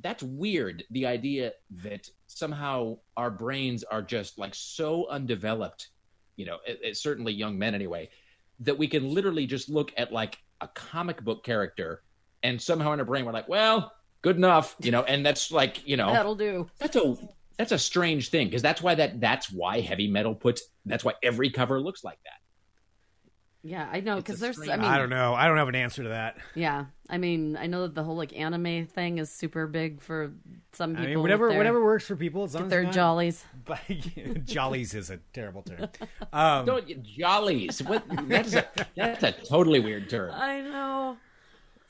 that's 0.00 0.24
weird 0.24 0.82
the 0.90 1.06
idea 1.06 1.52
that 1.84 2.08
somehow 2.26 2.98
our 3.16 3.30
brains 3.30 3.84
are 3.84 4.02
just 4.02 4.40
like 4.40 4.56
so 4.56 5.08
undeveloped 5.08 5.90
you 6.34 6.46
know 6.46 6.58
it, 6.66 6.80
it's 6.82 7.00
certainly 7.00 7.32
young 7.32 7.56
men 7.56 7.76
anyway 7.76 8.10
that 8.58 8.76
we 8.76 8.88
can 8.88 9.08
literally 9.08 9.46
just 9.46 9.68
look 9.68 9.92
at 9.96 10.12
like 10.12 10.38
a 10.60 10.68
comic 10.68 11.22
book 11.22 11.44
character 11.44 12.02
and 12.42 12.60
somehow 12.60 12.92
in 12.92 12.98
our 13.00 13.04
brain 13.06 13.24
we're 13.24 13.32
like 13.32 13.48
well 13.48 13.92
good 14.22 14.36
enough 14.36 14.76
you 14.80 14.90
know 14.90 15.02
and 15.02 15.24
that's 15.24 15.50
like 15.50 15.86
you 15.86 15.96
know 15.96 16.12
That'll 16.12 16.34
do. 16.34 16.68
that's 16.78 16.96
a 16.96 17.16
that's 17.56 17.72
a 17.72 17.78
strange 17.78 18.30
thing 18.30 18.46
because 18.48 18.62
that's 18.62 18.82
why 18.82 18.94
that 18.94 19.20
that's 19.20 19.50
why 19.50 19.80
heavy 19.80 20.08
metal 20.08 20.34
puts 20.34 20.62
that's 20.86 21.04
why 21.04 21.14
every 21.22 21.50
cover 21.50 21.80
looks 21.80 22.04
like 22.04 22.18
that 22.24 22.39
Yeah, 23.62 23.86
I 23.92 24.00
know 24.00 24.16
because 24.16 24.40
there's. 24.40 24.58
I 24.58 24.76
mean, 24.76 24.86
I 24.86 24.96
don't 24.96 25.10
know. 25.10 25.34
I 25.34 25.46
don't 25.46 25.58
have 25.58 25.68
an 25.68 25.74
answer 25.74 26.02
to 26.02 26.08
that. 26.10 26.38
yeah, 26.54 26.86
I 27.10 27.18
mean, 27.18 27.58
I 27.58 27.66
know 27.66 27.82
that 27.82 27.94
the 27.94 28.02
whole 28.02 28.16
like 28.16 28.34
anime 28.34 28.86
thing 28.86 29.18
is 29.18 29.30
super 29.30 29.66
big 29.66 30.00
for 30.00 30.32
some 30.72 30.92
people. 30.92 31.04
I 31.04 31.08
mean, 31.08 31.20
whatever 31.20 31.50
their, 31.50 31.58
whatever 31.58 31.84
works 31.84 32.06
for 32.06 32.16
people. 32.16 32.44
As 32.44 32.54
long 32.54 32.64
as 32.64 32.70
their 32.70 32.78
they're 32.80 32.84
not- 32.86 32.94
jollies. 32.94 33.44
But 33.66 33.80
jollies 34.46 34.94
is 34.94 35.10
a 35.10 35.18
terrible 35.32 35.62
term. 35.62 35.88
Um, 36.32 36.64
don't 36.64 37.02
jollies 37.02 37.82
what 37.82 38.04
that's 38.28 38.54
a 38.54 38.66
that's 38.96 39.22
a 39.22 39.32
totally 39.32 39.80
weird 39.80 40.08
term 40.08 40.32
I 40.32 40.60
know. 40.60 41.16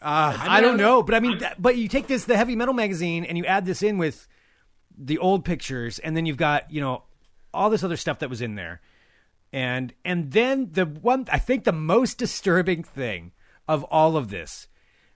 Uh, 0.03 0.37
I, 0.41 0.63
don't 0.63 0.79
know, 0.79 1.03
but 1.03 1.15
I 1.15 1.21
mean, 1.21 1.39
that, 1.39 1.61
but 1.61 1.77
you 1.77 1.87
take 1.87 2.07
this 2.07 2.25
the 2.25 2.37
heavy 2.37 2.57
metal 2.57 2.73
magazine 2.73 3.25
and 3.25 3.37
you 3.37 3.45
add 3.45 3.67
this 3.67 3.83
in 3.83 3.99
with 3.99 4.27
the 4.97 5.19
old 5.19 5.45
pictures, 5.45 5.99
and 5.99 6.17
then 6.17 6.25
you've 6.27 6.39
got 6.39 6.71
you 6.71 6.81
know 6.81 7.03
all 7.53 7.69
this 7.71 7.85
other 7.85 7.97
stuff 7.97 8.19
that 8.21 8.31
was 8.31 8.41
in 8.41 8.55
there, 8.55 8.81
and 9.53 9.93
and 10.05 10.33
then 10.33 10.69
the 10.73 10.85
one 10.87 11.27
I 11.31 11.39
think 11.39 11.65
the 11.65 11.73
most 11.73 12.19
disturbing 12.19 12.83
thing 12.85 13.33
of 13.69 13.85
all 13.85 14.17
of 14.17 14.31
this 14.31 14.69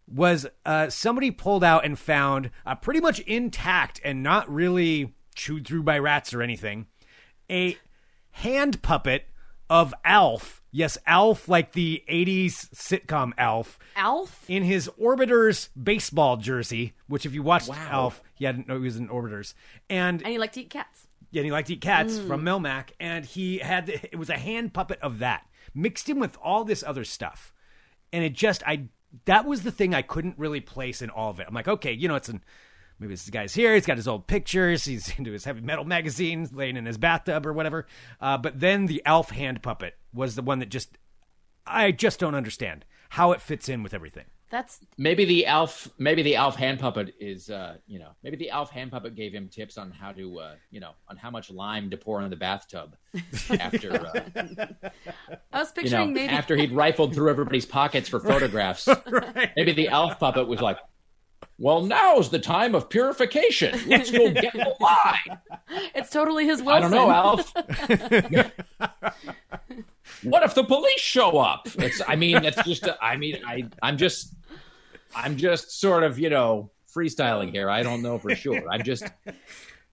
was 0.07 0.47
uh, 0.67 0.91
somebody 0.91 1.31
pulled 1.31 1.65
out 1.65 1.85
and 1.85 1.99
found 1.99 2.51
uh, 2.67 2.75
pretty 2.75 3.01
much 3.01 3.21
intact 3.21 4.01
and 4.05 4.23
not 4.23 4.53
really 4.53 5.15
chewed 5.35 5.67
through 5.67 5.83
by 5.83 5.99
rats 5.99 6.35
or 6.35 6.43
anything, 6.43 6.87
a 7.51 7.77
hand 8.33 8.83
puppet 8.83 9.27
of 9.71 9.95
Alf. 10.05 10.61
Yes, 10.71 10.99
Alf, 11.07 11.49
like 11.49 11.73
the 11.73 12.03
'80s 12.11 12.69
sitcom 12.75 13.33
Alf 13.39 13.79
Alf. 13.97 14.45
in 14.49 14.63
his 14.65 14.91
Orbiters 15.01 15.69
baseball 15.81 16.37
jersey, 16.37 16.93
which 17.07 17.25
if 17.25 17.33
you 17.33 17.43
watched 17.43 17.69
Wow. 17.69 17.89
Alf, 17.91 18.23
yeah, 18.37 18.51
I 18.51 18.53
didn't 18.53 18.69
know 18.69 18.77
he 18.77 18.83
was 18.85 18.97
in 18.97 19.09
Orbiters, 19.09 19.55
and 19.89 20.21
And 20.23 20.33
he 20.33 20.39
liked 20.39 20.55
to 20.55 20.61
eat 20.63 20.71
cats. 20.71 21.07
Yeah, 21.35 21.41
and 21.41 21.47
he 21.47 21.51
liked 21.51 21.67
to 21.67 21.75
eat 21.75 21.81
cats 21.81 22.17
from 22.17 22.45
Melmac, 22.45 22.91
and 23.01 23.25
he 23.25 23.59
had 23.59 23.89
it 23.89 24.17
was 24.17 24.31
a 24.31 24.39
hand 24.39 24.73
puppet 24.73 25.01
of 25.01 25.19
that 25.19 25.45
mixed 25.75 26.09
in 26.09 26.21
with 26.21 26.39
all 26.41 26.63
this 26.63 26.85
other 26.87 27.05
stuff, 27.05 27.53
and 28.13 28.23
it 28.23 28.35
just 28.35 28.63
I 28.65 28.85
that 29.25 29.45
was 29.45 29.65
the 29.65 29.73
thing 29.73 29.95
I 29.95 30.03
couldn't 30.03 30.39
really 30.39 30.61
place 30.61 31.03
in 31.03 31.11
all 31.11 31.31
of 31.31 31.41
it. 31.41 31.47
I'm 31.49 31.55
like, 31.55 31.67
okay, 31.67 31.93
you 31.93 32.07
know, 32.07 32.15
it's 32.15 32.29
an 32.29 32.45
maybe 33.01 33.15
this 33.15 33.29
guy's 33.31 33.53
here, 33.53 33.75
he's 33.75 33.85
got 33.85 33.97
his 33.97 34.07
old 34.07 34.29
pictures, 34.29 34.85
he's 34.85 35.13
into 35.19 35.33
his 35.33 35.45
heavy 35.45 35.61
metal 35.61 35.85
magazines, 35.85 36.53
laying 36.53 36.77
in 36.77 36.87
his 36.87 36.99
bathtub 36.99 37.45
or 37.45 37.53
whatever, 37.53 37.85
uh, 38.21 38.39
but 38.39 38.61
then 38.61 38.87
the 38.87 39.03
Alf 39.05 39.31
hand 39.31 39.61
puppet 39.61 39.97
was 40.13 40.37
the 40.37 40.43
one 40.43 40.61
that 40.61 40.69
just 40.69 40.99
I 41.67 41.91
just 41.91 42.21
don't 42.21 42.37
understand 42.37 42.85
how 43.09 43.33
it 43.33 43.41
fits 43.41 43.69
in 43.69 43.83
with 43.83 43.93
everything. 43.93 44.27
That's 44.55 44.79
maybe 44.97 45.25
the 45.25 45.47
Alf 45.47 45.89
maybe 45.99 46.23
the 46.23 46.37
Alf 46.37 46.55
hand 46.55 46.79
puppet 46.79 47.17
is 47.19 47.51
uh 47.51 47.79
you 47.89 47.99
know 47.99 48.11
maybe 48.23 48.37
the 48.37 48.51
Alf 48.51 48.71
hand 48.71 48.93
puppet 48.93 49.17
gave 49.17 49.33
him 49.33 49.49
tips 49.49 49.77
on 49.77 49.91
how 49.91 50.13
to 50.13 50.39
uh 50.39 50.55
you 50.71 50.79
know 50.79 50.93
on 51.09 51.17
how 51.17 51.29
much 51.29 51.51
lime 51.51 51.91
to 51.91 51.97
pour 51.97 52.23
in 52.23 52.31
the 52.31 52.37
bathtub 52.37 52.95
after 53.59 53.93
uh, 53.93 54.21
I 55.53 55.59
was 55.59 55.73
you 55.77 55.83
picturing 55.83 55.91
know 55.91 56.21
maybe 56.21 56.33
after 56.33 56.55
he'd 56.55 56.71
rifled 56.71 57.17
through 57.17 57.31
everybody's 57.31 57.67
pockets 57.67 58.09
for 58.09 58.21
photographs. 58.21 58.89
Maybe 59.57 59.73
the 59.73 59.89
Alf 59.89 60.21
puppet 60.21 60.47
was 60.47 60.61
like 60.61 60.79
well 61.59 61.83
now's 61.83 62.31
the 62.31 62.39
time 62.39 62.77
of 62.77 62.89
purification. 62.89 63.77
Let's 63.89 64.13
go 64.13 64.31
get 64.31 64.53
the 64.53 64.73
lime. 64.79 65.41
It's 65.97 66.11
totally 66.11 66.47
his 66.47 66.63
i 66.63 66.79
don't 66.79 66.93
know 66.93 67.11
Alf 67.11 67.53
what 70.23 70.43
if 70.43 70.55
the 70.55 70.65
police 70.65 71.01
show 71.01 71.39
up 71.39 71.67
it's 71.79 72.01
i 72.09 72.15
mean 72.17 72.43
that's 72.43 72.63
just, 72.67 72.89
I 73.03 73.17
mean 73.17 73.39
i 73.47 73.65
i'm 73.83 73.97
just 73.99 74.35
i'm 75.15 75.37
just 75.37 75.81
sort 75.81 76.03
of 76.05 76.19
you 76.19 76.31
know 76.31 76.71
freestyling 76.95 77.51
here 77.51 77.69
i 77.69 77.83
don't 77.83 78.03
know 78.03 78.19
for 78.19 78.35
sure 78.35 78.63
i'm 78.71 78.83
just 78.83 79.05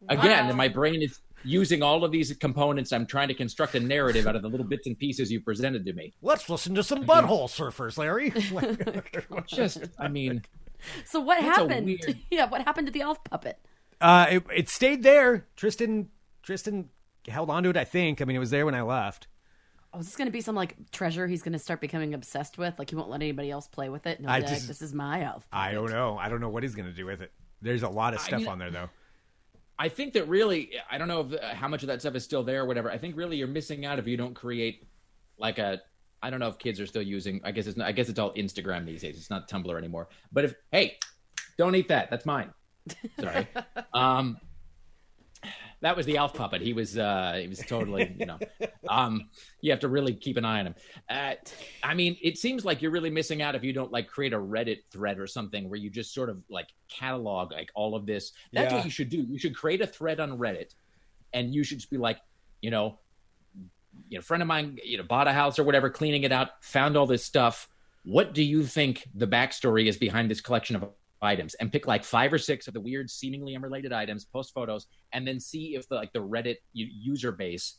again 0.09 0.47
Wow. 0.49 0.53
my 0.55 0.67
brain 0.67 1.01
is 1.01 1.19
using 1.43 1.82
all 1.82 2.03
of 2.03 2.11
these 2.11 2.32
components 2.36 2.91
i'm 2.93 3.05
trying 3.05 3.28
to 3.28 3.34
construct 3.34 3.74
a 3.76 3.80
narrative 3.80 4.28
out 4.28 4.36
of 4.36 4.41
the 4.43 4.47
little 4.49 4.65
bits 4.65 4.86
and 4.88 4.97
pieces 4.97 5.32
you 5.32 5.41
presented 5.41 5.86
to 5.86 5.93
me 5.93 6.13
Let's 6.22 6.49
listen 6.49 6.76
to 6.76 6.84
some 6.84 7.03
butthole 7.05 7.49
surfers, 7.49 7.97
Larry. 7.97 8.32
just 9.47 9.84
i 9.99 10.07
mean 10.07 10.43
So 11.05 11.19
what 11.19 11.39
happened? 11.41 11.86
weird- 11.86 12.17
Yeah, 12.32 12.47
what 12.49 12.61
happened 12.63 12.88
to 12.88 12.91
the 12.93 13.01
Alf 13.01 13.24
puppet? 13.24 13.57
uh, 14.01 14.26
it, 14.32 14.43
it 14.55 14.67
stayed 14.69 15.03
there. 15.03 15.45
Tristan, 15.55 16.09
Tristan 16.41 16.89
held 17.28 17.51
onto 17.51 17.69
it. 17.69 17.78
I 17.78 17.84
think. 17.84 18.19
I 18.19 18.26
mean, 18.26 18.36
it 18.36 18.39
was 18.39 18.49
there 18.49 18.65
when 18.65 18.74
I 18.74 18.82
left. 18.82 19.28
Oh, 19.93 19.99
is 19.99 20.05
this 20.05 20.15
going 20.15 20.27
to 20.27 20.31
be 20.31 20.41
some 20.41 20.55
like 20.55 20.75
treasure 20.91 21.27
he's 21.27 21.41
going 21.41 21.53
to 21.53 21.59
start 21.59 21.81
becoming 21.81 22.13
obsessed 22.13 22.57
with? 22.57 22.77
Like 22.79 22.89
he 22.89 22.95
won't 22.95 23.09
let 23.09 23.21
anybody 23.21 23.51
else 23.51 23.67
play 23.67 23.89
with 23.89 24.07
it. 24.07 24.21
No, 24.21 24.29
I 24.29 24.39
like, 24.39 24.47
just- 24.47 24.67
this 24.67 24.81
is 24.81 24.93
my 24.93 25.23
Alf. 25.23 25.47
I 25.51 25.71
don't 25.73 25.91
know. 25.91 26.17
I 26.17 26.29
don't 26.29 26.39
know 26.39 26.49
what 26.49 26.63
he's 26.63 26.75
going 26.75 26.87
to 26.87 26.93
do 26.93 27.05
with 27.05 27.21
it. 27.21 27.31
There's 27.61 27.83
a 27.83 27.89
lot 27.89 28.13
of 28.13 28.21
stuff 28.21 28.39
mean- 28.39 28.47
on 28.47 28.59
there 28.59 28.71
though. 28.71 28.89
I 29.77 29.89
think 29.89 30.13
that 30.13 30.27
really, 30.27 30.73
I 30.91 30.99
don't 30.99 31.07
know 31.07 31.21
if, 31.21 31.33
uh, 31.33 31.55
how 31.55 31.67
much 31.67 31.81
of 31.81 31.87
that 31.87 32.01
stuff 32.01 32.13
is 32.13 32.23
still 32.23 32.43
there 32.43 32.61
or 32.61 32.65
whatever. 32.67 32.91
I 32.91 32.99
think 32.99 33.17
really 33.17 33.37
you're 33.37 33.47
missing 33.47 33.83
out 33.83 33.97
if 33.97 34.07
you 34.07 34.15
don't 34.15 34.35
create 34.35 34.87
like 35.39 35.57
a. 35.57 35.81
I 36.21 36.29
don't 36.29 36.39
know 36.39 36.49
if 36.49 36.59
kids 36.59 36.79
are 36.79 36.85
still 36.85 37.01
using. 37.01 37.41
I 37.43 37.51
guess 37.51 37.65
it's 37.65 37.77
not, 37.77 37.87
I 37.87 37.91
guess 37.91 38.07
it's 38.07 38.19
all 38.19 38.31
Instagram 38.35 38.85
these 38.85 39.01
days. 39.01 39.17
It's 39.17 39.31
not 39.31 39.49
Tumblr 39.49 39.75
anymore. 39.75 40.07
But 40.31 40.45
if 40.45 40.53
hey, 40.71 40.99
don't 41.57 41.73
eat 41.75 41.87
that. 41.87 42.11
That's 42.11 42.27
mine. 42.27 42.53
Sorry. 43.19 43.47
um, 43.93 44.37
that 45.82 45.97
was 45.97 46.05
the 46.05 46.17
Alf 46.17 46.34
puppet. 46.34 46.61
He 46.61 46.73
was 46.73 46.97
uh, 46.97 47.38
he 47.41 47.47
was 47.47 47.59
totally 47.59 48.15
you 48.19 48.25
know. 48.25 48.38
Um, 48.88 49.29
you 49.61 49.71
have 49.71 49.79
to 49.82 49.88
really 49.89 50.13
keep 50.13 50.38
an 50.38 50.45
eye 50.45 50.59
on 50.59 50.67
him. 50.67 50.75
Uh, 51.09 51.34
I 51.84 51.93
mean, 51.93 52.17
it 52.21 52.38
seems 52.38 52.65
like 52.65 52.82
you're 52.82 52.91
really 52.91 53.09
missing 53.09 53.41
out 53.41 53.55
if 53.55 53.63
you 53.63 53.73
don't 53.73 53.91
like 53.91 54.07
create 54.07 54.34
a 54.34 54.38
Reddit 54.39 54.79
thread 54.91 55.19
or 55.19 55.27
something 55.27 55.69
where 55.69 55.79
you 55.79 55.89
just 55.89 56.13
sort 56.13 56.29
of 56.29 56.41
like 56.49 56.67
catalog 56.89 57.51
like 57.51 57.69
all 57.75 57.95
of 57.95 58.05
this. 58.05 58.32
That's 58.53 58.71
Yeah. 58.71 58.77
what 58.77 58.86
you 58.86 58.91
should 58.91 59.09
do. 59.09 59.17
You 59.21 59.38
should 59.38 59.55
create 59.55 59.82
a 59.82 59.88
thread 59.88 60.19
on 60.19 60.38
Reddit, 60.38 60.73
and 61.34 61.53
you 61.53 61.63
should 61.63 61.77
just 61.79 61.89
be 61.91 61.97
like, 61.97 62.19
you 62.61 62.71
know, 62.71 62.99
you 64.09 64.17
know, 64.17 64.19
a 64.19 64.23
friend 64.23 64.41
of 64.41 64.47
mine, 64.47 64.77
you 64.84 64.97
know, 64.97 65.03
bought 65.03 65.27
a 65.27 65.34
house 65.34 65.59
or 65.59 65.63
whatever, 65.63 65.89
cleaning 65.89 66.23
it 66.23 66.32
out, 66.32 66.63
found 66.63 66.95
all 66.97 67.05
this 67.05 67.23
stuff. 67.23 67.67
What 68.03 68.34
do 68.34 68.43
you 68.43 68.63
think 68.65 69.07
the 69.13 69.27
backstory 69.27 69.88
is 69.88 69.97
behind 69.97 70.29
this 70.32 70.41
collection 70.41 70.75
of 70.75 70.89
items? 71.22 71.53
And 71.55 71.72
pick 71.72 71.88
like 71.88 72.03
five 72.03 72.32
or 72.34 72.38
six 72.38 72.67
of 72.67 72.74
the 72.74 72.82
weird, 72.82 73.09
seemingly 73.09 73.55
unrelated 73.55 73.93
items, 73.93 74.26
post 74.26 74.53
photos, 74.53 74.88
and 75.13 75.28
then 75.28 75.39
see 75.39 75.76
if 75.76 75.88
the 75.89 75.95
like 75.95 76.13
the 76.13 76.19
Reddit 76.19 76.57
user 76.74 77.32
base 77.32 77.78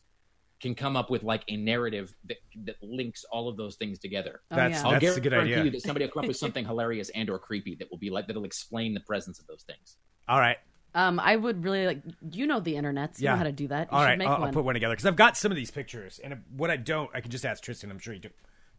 can 0.60 0.74
come 0.76 0.96
up 0.96 1.10
with 1.10 1.24
like 1.24 1.42
a 1.48 1.56
narrative 1.56 2.14
that 2.24 2.36
that 2.64 2.76
links 2.82 3.24
all 3.32 3.48
of 3.48 3.56
those 3.56 3.76
things 3.76 3.98
together. 3.98 4.40
Oh, 4.50 4.56
That's 4.56 4.80
yeah. 4.82 4.84
I'll 4.86 5.00
that's 5.00 5.16
a 5.16 5.20
good 5.20 5.32
idea. 5.34 5.64
you 5.64 5.70
that 5.70 5.82
somebody 5.82 6.04
will 6.06 6.12
come 6.12 6.20
up 6.24 6.28
with 6.28 6.36
something 6.36 6.64
hilarious 6.72 7.10
and 7.10 7.28
or 7.28 7.38
creepy 7.38 7.74
that 7.80 7.90
will 7.90 7.98
be 7.98 8.10
like 8.10 8.26
that'll 8.28 8.44
explain 8.44 8.94
the 8.94 9.00
presence 9.00 9.40
of 9.40 9.46
those 9.48 9.64
things. 9.64 9.96
All 10.28 10.38
right. 10.38 10.58
Um, 10.94 11.18
I 11.18 11.34
would 11.36 11.64
really 11.64 11.86
like. 11.86 12.02
You 12.32 12.46
know 12.46 12.60
the 12.60 12.76
internet. 12.76 13.18
You 13.18 13.24
Yeah. 13.24 13.30
know 13.32 13.38
how 13.38 13.44
to 13.44 13.52
do 13.52 13.66
that. 13.68 13.88
You 13.90 13.96
All 13.96 14.02
should 14.04 14.08
right. 14.10 14.18
make 14.18 14.28
I'll, 14.28 14.44
I'll 14.44 14.52
put 14.52 14.64
one 14.64 14.74
together 14.74 14.92
because 14.94 15.06
I've 15.06 15.16
got 15.16 15.36
some 15.36 15.50
of 15.50 15.56
these 15.56 15.70
pictures, 15.70 16.20
and 16.22 16.42
what 16.54 16.70
I 16.70 16.76
don't, 16.76 17.10
I 17.14 17.20
can 17.22 17.30
just 17.30 17.44
ask 17.46 17.62
Tristan. 17.62 17.90
I'm 17.90 17.98
sure 17.98 18.12
he 18.14 18.20
took 18.20 18.32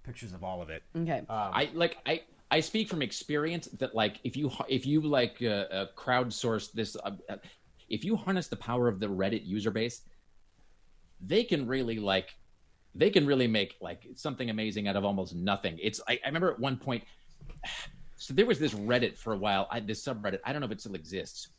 pictures 0.03 0.32
of 0.32 0.43
all 0.43 0.61
of 0.61 0.70
it. 0.70 0.84
okay. 0.95 1.24
I 1.28 1.70
like 1.74 1.97
I 2.05 2.22
I 2.51 2.59
speak 2.59 2.87
from 2.87 3.01
experience 3.01 3.67
that 3.79 3.95
like 3.95 4.19
if 4.23 4.37
you 4.37 4.51
if 4.69 4.85
you 4.85 5.01
like 5.01 5.37
uh, 5.41 5.47
uh, 5.47 5.85
crowdsource 5.95 6.71
this 6.71 6.95
uh, 7.03 7.11
if 7.89 8.03
you 8.03 8.15
harness 8.15 8.47
the 8.47 8.55
power 8.55 8.87
of 8.87 8.99
the 8.99 9.07
Reddit 9.07 9.45
user 9.45 9.71
base, 9.71 10.01
they 11.19 11.43
can 11.43 11.67
really 11.67 11.99
like 11.99 12.35
they 12.95 13.09
can 13.09 13.25
really 13.25 13.47
make 13.47 13.75
like 13.81 14.07
something 14.15 14.49
amazing 14.49 14.87
out 14.87 14.95
of 14.95 15.03
almost 15.03 15.35
nothing. 15.35 15.79
It's 15.81 15.99
I, 16.07 16.19
I 16.23 16.27
remember 16.27 16.51
at 16.51 16.59
one 16.59 16.77
point 16.77 17.03
so 18.23 18.33
there 18.33 18.45
was 18.45 18.57
this 18.57 18.73
Reddit 18.73 19.17
for 19.17 19.33
a 19.33 19.37
while, 19.37 19.67
I, 19.69 19.81
this 19.81 20.01
subreddit. 20.01 20.39
I 20.45 20.53
don't 20.53 20.61
know 20.61 20.65
if 20.65 20.71
it 20.71 20.79
still 20.79 20.95
exists, 20.95 21.49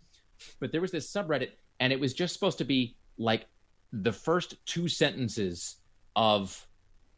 but 0.61 0.73
there 0.73 0.81
was 0.81 0.91
this 0.91 1.13
subreddit, 1.13 1.51
and 1.81 1.93
it 1.93 2.01
was 2.01 2.15
just 2.15 2.33
supposed 2.33 2.57
to 2.59 2.65
be 2.65 2.97
like 3.19 3.47
the 3.93 4.13
first 4.13 4.65
two 4.65 4.89
sentences 4.89 5.77
of 6.17 6.67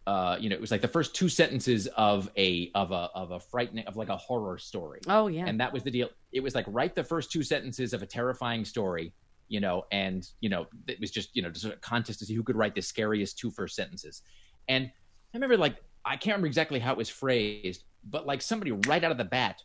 uh, 0.06 0.36
you 0.40 0.48
know, 0.48 0.54
it 0.54 0.60
was 0.60 0.70
like 0.70 0.82
the 0.82 0.88
first 0.88 1.14
two 1.16 1.28
sentences 1.28 1.88
of 1.96 2.30
a 2.36 2.70
of 2.74 2.92
a 2.92 3.10
of 3.14 3.32
a 3.32 3.40
frightening 3.40 3.84
of 3.86 3.96
like 3.96 4.08
a 4.08 4.16
horror 4.16 4.56
story. 4.56 5.00
oh 5.08 5.26
yeah. 5.26 5.46
And 5.46 5.58
that 5.60 5.72
was 5.72 5.82
the 5.82 5.90
deal. 5.90 6.10
It 6.32 6.40
was 6.40 6.54
like 6.54 6.64
write 6.68 6.94
the 6.94 7.02
first 7.02 7.32
two 7.32 7.42
sentences 7.42 7.92
of 7.92 8.02
a 8.02 8.06
terrifying 8.06 8.64
story, 8.64 9.12
you 9.48 9.58
know, 9.58 9.84
and 9.90 10.28
you 10.40 10.48
know, 10.48 10.66
it 10.86 11.00
was 11.00 11.10
just, 11.10 11.34
you 11.34 11.42
know, 11.42 11.50
just 11.50 11.64
a 11.64 11.76
contest 11.76 12.20
to 12.20 12.24
see 12.24 12.34
who 12.34 12.44
could 12.44 12.56
write 12.56 12.76
the 12.76 12.82
scariest 12.82 13.36
two 13.38 13.50
first 13.50 13.74
sentences. 13.74 14.22
And 14.68 14.86
I 14.86 15.36
remember 15.36 15.56
like 15.56 15.76
I 16.04 16.12
can't 16.12 16.34
remember 16.34 16.46
exactly 16.46 16.78
how 16.78 16.92
it 16.92 16.98
was 16.98 17.08
phrased, 17.08 17.82
but 18.08 18.26
like 18.26 18.40
somebody 18.40 18.70
right 18.70 19.02
out 19.02 19.10
of 19.10 19.18
the 19.18 19.24
bat, 19.24 19.60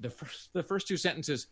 the 0.00 0.08
first 0.08 0.48
the 0.54 0.62
first 0.62 0.88
two 0.88 0.96
sentences, 0.96 1.48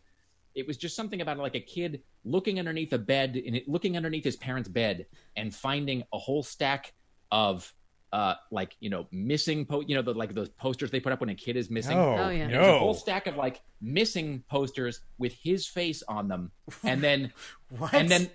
it 0.55 0.65
was 0.65 0.77
just 0.77 0.95
something 0.95 1.21
about 1.21 1.37
like 1.37 1.55
a 1.55 1.59
kid 1.59 2.01
looking 2.25 2.57
underneath 2.57 2.93
a 2.93 2.97
bed 2.97 3.39
and 3.45 3.61
looking 3.67 3.95
underneath 3.95 4.23
his 4.23 4.37
parents' 4.37 4.69
bed 4.69 5.05
and 5.35 5.53
finding 5.53 6.01
a 6.13 6.17
whole 6.17 6.41
stack 6.41 6.93
of 7.31 7.71
uh 8.13 8.35
like 8.51 8.77
you 8.79 8.89
know 8.89 9.07
missing 9.11 9.65
po- 9.65 9.81
you 9.81 9.95
know 9.95 10.01
the 10.01 10.13
like 10.13 10.33
those 10.33 10.47
posters 10.49 10.89
they 10.91 10.99
put 11.01 11.11
up 11.11 11.19
when 11.19 11.29
a 11.29 11.35
kid 11.35 11.57
is 11.57 11.69
missing. 11.69 11.97
Oh, 11.97 12.15
Oh, 12.17 12.29
yeah. 12.29 12.43
And 12.43 12.53
There's 12.53 12.67
a 12.67 12.79
whole 12.79 12.93
stack 12.93 13.27
of 13.27 13.35
like 13.35 13.61
missing 13.81 14.43
posters 14.49 15.01
with 15.17 15.33
his 15.33 15.65
face 15.67 16.01
on 16.07 16.27
them, 16.27 16.51
and 16.85 17.01
then 17.03 17.33
What? 17.77 17.93
and 17.93 18.07
then 18.07 18.29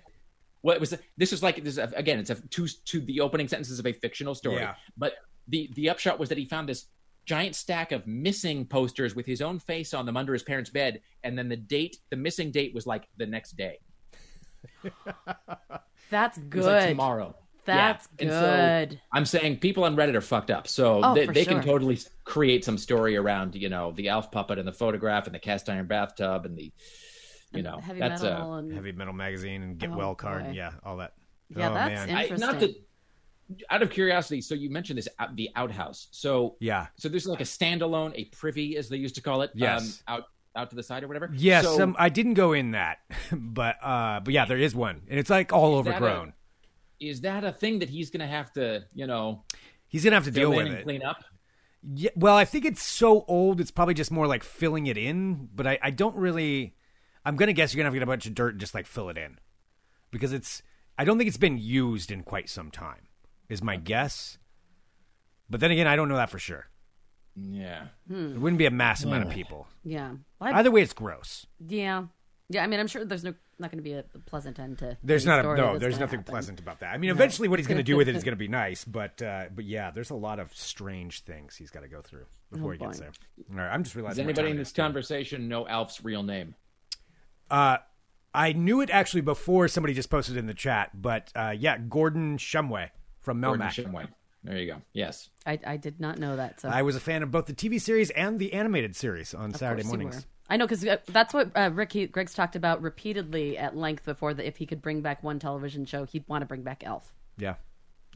what 0.61 0.75
it 0.75 0.81
was 0.81 0.93
this 1.17 1.31
is 1.33 1.41
like 1.41 1.63
this 1.63 1.77
is, 1.77 1.93
again 1.95 2.19
it's 2.19 2.29
a 2.29 2.35
two 2.49 2.67
to 2.85 2.99
the 2.99 3.21
opening 3.21 3.47
sentences 3.47 3.79
of 3.79 3.87
a 3.87 3.93
fictional 3.93 4.35
story 4.35 4.57
Yeah. 4.57 4.75
but 4.97 5.13
the 5.47 5.69
the 5.75 5.89
upshot 5.89 6.19
was 6.19 6.27
that 6.29 6.37
he 6.37 6.43
found 6.45 6.67
this 6.67 6.85
giant 7.25 7.55
stack 7.55 7.91
of 7.93 8.05
missing 8.05 8.65
posters 8.65 9.15
with 9.15 9.25
his 9.25 9.41
own 9.41 9.59
face 9.59 9.93
on 9.93 10.05
them 10.05 10.17
under 10.17 10.33
his 10.33 10.43
parents 10.43 10.69
bed 10.69 10.99
and 11.23 11.37
then 11.37 11.47
the 11.47 11.55
date 11.55 11.97
the 12.09 12.17
missing 12.17 12.51
date 12.51 12.73
was 12.75 12.85
like 12.85 13.07
the 13.17 13.25
next 13.25 13.55
day 13.55 13.79
That's 16.09 16.37
it 16.37 16.53
was 16.53 16.65
like 16.65 16.81
good. 16.83 16.89
tomorrow 16.89 17.35
That's 17.65 18.07
Yeah. 18.19 18.23
And 18.25 18.31
so- 18.31 18.89
good. 18.89 19.01
i'm 19.13 19.25
saying 19.25 19.57
people 19.57 19.83
on 19.83 19.95
reddit 19.95 20.15
are 20.15 20.21
fucked 20.21 20.49
up 20.51 20.67
so 20.67 21.01
Oh, 21.03 21.13
they, 21.13 21.25
for 21.27 21.33
they 21.33 21.45
can 21.45 21.61
totally 21.61 21.99
create 22.23 22.63
some 22.65 22.77
story 22.77 23.15
around 23.15 23.55
you 23.55 23.69
know 23.69 23.91
the 23.91 24.09
Alf 24.09 24.31
puppet 24.31 24.57
and 24.59 24.67
the 24.67 24.73
photograph 24.73 25.25
and 25.25 25.35
the 25.35 25.39
cast 25.39 25.69
iron 25.69 25.85
bathtub 25.87 26.45
and 26.45 26.57
the 26.57 26.71
you 27.53 27.61
know 27.63 27.77
heavy 27.79 27.99
that's 27.99 28.21
metal 28.23 28.53
uh 28.53 28.57
and 28.59 28.73
Heavy 28.73 28.91
Metal 28.91 29.13
Magazine 29.13 29.61
and 29.63 29.77
Get 29.77 29.89
Oh, 29.91 29.97
Well 29.97 30.15
card. 30.15 30.45
boy. 30.45 30.51
Yeah, 30.51 30.71
all 30.83 30.97
that. 30.97 31.13
Yeah, 31.55 31.69
oh, 31.69 31.73
that's 31.73 32.07
man. 32.07 32.09
in- 32.09 32.15
I, 32.15 32.19
not 32.21 32.31
Interesting. 32.55 32.59
that 32.59 32.75
out 33.71 33.81
of 33.81 33.89
curiosity 33.89 34.41
so 34.41 34.53
you 34.53 34.69
mentioned 34.69 34.97
this 34.99 35.07
out- 35.19 35.35
the 35.35 35.49
outhouse 35.55 36.07
so 36.11 36.55
yeah. 36.59 36.87
So 36.97 37.09
there's 37.09 37.25
like 37.27 37.41
a 37.41 37.43
standalone, 37.43 38.11
a 38.15 38.25
privy, 38.25 38.77
as 38.77 38.89
they 38.89 38.97
used 38.97 39.15
to 39.15 39.21
call 39.21 39.41
it, 39.41 39.49
Yes. 39.55 40.03
um, 40.07 40.15
out 40.15 40.23
out 40.55 40.69
to 40.71 40.75
the 40.75 40.83
side 40.83 41.03
or 41.03 41.07
whatever. 41.07 41.29
Yes, 41.33 41.63
So 41.63 41.81
um, 41.83 41.95
I 41.99 42.09
didn't 42.09 42.33
go 42.35 42.53
in 42.53 42.71
that, 42.71 42.99
but 43.31 43.77
uh, 43.83 44.19
but 44.19 44.33
yeah, 44.33 44.45
there 44.45 44.57
is 44.57 44.75
one, 44.75 45.01
and 45.09 45.19
it's 45.19 45.29
like 45.31 45.51
all 45.53 45.79
Is 45.79 45.87
a- 45.87 45.89
overgrown. 45.91 46.33
Is 46.99 47.21
that 47.21 47.43
a 47.43 47.51
thing 47.51 47.79
that 47.79 47.89
he's 47.89 48.09
going 48.09 48.19
to 48.21 48.27
have 48.27 48.51
to, 48.53 48.83
you 48.93 49.07
know, 49.07 49.43
He's 49.87 50.03
gonna 50.03 50.15
have 50.17 50.25
to 50.25 50.31
deal 50.31 50.51
with 50.51 50.67
and 50.67 50.75
it. 50.75 50.83
clean 50.83 51.01
up? 51.03 51.23
Yeah, 51.81 52.11
well, 52.15 52.35
I 52.35 52.45
think 52.45 52.63
it's 52.65 52.83
so 52.83 53.25
old, 53.27 53.59
it's 53.59 53.71
probably 53.71 53.95
just 53.95 54.11
more 54.11 54.27
like 54.27 54.43
filling 54.43 54.85
it 54.85 54.97
in. 54.99 55.49
But 55.55 55.65
I, 55.65 55.79
I 55.81 55.89
don't 55.89 56.15
really. 56.15 56.75
I'm 57.25 57.35
gonna 57.35 57.53
guess 57.53 57.73
you're 57.73 57.79
gonna 57.79 57.87
have 57.87 57.93
to 57.93 57.99
get 57.99 58.03
a 58.03 58.05
bunch 58.05 58.27
of 58.27 58.35
dirt 58.35 58.51
and 58.53 58.59
just 58.59 58.75
like 58.75 58.85
fill 58.85 59.09
it 59.09 59.17
in, 59.17 59.39
because 60.11 60.31
it's. 60.31 60.61
I 60.97 61.05
don't 61.05 61.17
think 61.17 61.27
it's 61.27 61.37
been 61.37 61.57
used 61.57 62.11
in 62.11 62.21
quite 62.21 62.49
some 62.49 62.69
time. 62.69 63.07
Is 63.47 63.63
my 63.63 63.77
guess. 63.77 64.37
But 65.49 65.59
then 65.59 65.71
again, 65.71 65.87
I 65.87 65.95
don't 65.95 66.07
know 66.09 66.17
that 66.17 66.29
for 66.29 66.37
sure. 66.37 66.67
Yeah. 67.35 67.87
Hmm. 68.07 68.33
It 68.33 68.39
wouldn't 68.41 68.59
be 68.59 68.65
a 68.67 68.71
mass 68.71 69.03
amount 69.03 69.23
of 69.25 69.31
people. 69.31 69.65
yeah. 69.83 70.11
Well, 70.39 70.53
Either 70.53 70.69
way, 70.69 70.81
it's 70.83 70.93
gross. 70.93 71.47
yeah. 71.65 72.03
Yeah, 72.49 72.63
I 72.63 72.67
mean, 72.67 72.79
I'm 72.79 72.87
sure 72.87 73.05
there's 73.05 73.23
no 73.23 73.33
not 73.59 73.71
going 73.71 73.77
to 73.79 73.83
be 73.83 73.93
a 73.93 74.03
pleasant 74.25 74.59
end 74.59 74.79
to. 74.79 74.97
There's 75.03 75.25
not 75.25 75.39
a 75.45 75.55
no. 75.55 75.77
There's 75.77 75.99
nothing 75.99 76.19
happen. 76.19 76.31
pleasant 76.31 76.59
about 76.59 76.79
that. 76.79 76.93
I 76.93 76.97
mean, 76.97 77.09
eventually, 77.09 77.47
what 77.47 77.59
he's 77.59 77.67
going 77.67 77.77
to 77.77 77.83
do 77.83 77.97
with 77.97 78.07
it 78.09 78.15
is 78.15 78.23
going 78.25 78.33
to 78.33 78.39
be 78.39 78.47
nice, 78.47 78.85
but 78.85 79.21
uh, 79.21 79.45
but 79.53 79.65
yeah, 79.65 79.91
there's 79.91 80.09
a 80.09 80.15
lot 80.15 80.39
of 80.39 80.55
strange 80.55 81.21
things 81.21 81.55
he's 81.55 81.69
got 81.69 81.81
to 81.81 81.87
go 81.87 82.01
through 82.01 82.25
before 82.51 82.69
Oh, 82.69 82.71
he 82.73 82.77
gets 82.79 82.99
boy. 82.99 83.05
there. 83.05 83.59
All 83.59 83.65
right, 83.67 83.73
I'm 83.73 83.83
just 83.83 83.93
Does 83.93 84.01
realizing. 84.01 84.25
what 84.25 84.29
anybody 84.37 84.51
in 84.51 84.57
this 84.57 84.71
conversation 84.71 85.47
know 85.47 85.67
Alf's 85.67 86.03
real 86.03 86.23
name? 86.23 86.55
Uh, 87.49 87.77
I 88.33 88.53
knew 88.53 88.81
it 88.81 88.89
actually 88.89 89.21
before 89.21 89.67
somebody 89.67 89.93
just 89.93 90.09
posted 90.09 90.37
in 90.37 90.45
the 90.45 90.53
chat, 90.53 90.91
but 90.99 91.31
uh, 91.35 91.53
yeah, 91.57 91.77
Gordon 91.77 92.37
Shumway 92.37 92.89
from 93.21 93.41
Gordon 93.41 93.65
Melmac. 93.67 93.71
Shumway. 93.85 94.07
There 94.43 94.57
you 94.57 94.67
go. 94.67 94.81
Yes. 94.93 95.29
I, 95.45 95.59
I 95.65 95.77
did 95.77 95.99
not 95.99 96.17
know 96.17 96.35
that. 96.37 96.61
So 96.61 96.69
I 96.69 96.83
was 96.83 96.95
a 96.95 96.99
fan 97.01 97.23
of 97.23 97.31
both 97.31 97.47
the 97.47 97.53
TV 97.53 97.81
series 97.81 98.09
and 98.11 98.39
the 98.39 98.53
animated 98.53 98.95
series 98.95 99.33
on 99.33 99.49
Of 99.49 99.57
Saturday 99.57 99.81
course 99.81 99.91
you 99.93 99.97
mornings. 99.99 100.27
Were. 100.49 100.53
I 100.53 100.57
know 100.57 100.67
because 100.67 100.85
that's 101.07 101.33
what 101.33 101.51
uh, 101.55 101.69
Rick 101.73 101.93
he, 101.93 102.07
Greg's 102.07 102.33
talked 102.33 102.55
about 102.55 102.81
repeatedly 102.81 103.57
at 103.57 103.75
length 103.75 104.05
before. 104.05 104.33
That 104.33 104.45
if 104.45 104.57
he 104.57 104.65
could 104.65 104.81
bring 104.81 105.01
back 105.01 105.23
one 105.23 105.39
television 105.39 105.85
show, 105.85 106.05
he'd 106.05 106.27
want 106.27 106.41
to 106.41 106.45
bring 106.45 106.63
back 106.63 106.83
Alf. 106.83 107.13
Yeah, 107.37 107.55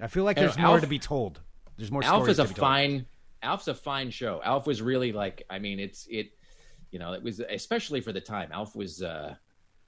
I 0.01 0.07
feel 0.07 0.23
like 0.23 0.37
You 0.37 0.43
know, 0.43 0.47
there's 0.47 0.57
more 0.57 0.67
Alf- 0.75 0.81
to 0.81 0.87
be 0.87 0.99
told. 0.99 1.41
There's 1.77 1.91
more. 1.91 2.03
Alf 2.03 2.27
is 2.27 2.39
a 2.39 2.43
to 2.43 2.47
be 2.49 2.53
told. 2.55 2.59
fine. 2.59 3.05
Alf's 3.41 3.67
a 3.67 3.73
fine 3.75 4.09
show. 4.09 4.41
Alf 4.43 4.67
was 4.67 4.81
really 4.81 5.11
like. 5.11 5.43
I 5.49 5.59
mean, 5.59 5.79
it's 5.79 6.07
it. 6.09 6.31
You 6.91 6.99
know, 6.99 7.13
it 7.13 7.23
was 7.23 7.39
especially 7.39 8.01
for 8.01 8.11
the 8.11 8.21
time. 8.21 8.49
Alf 8.51 8.75
was. 8.75 9.01
uh 9.01 9.35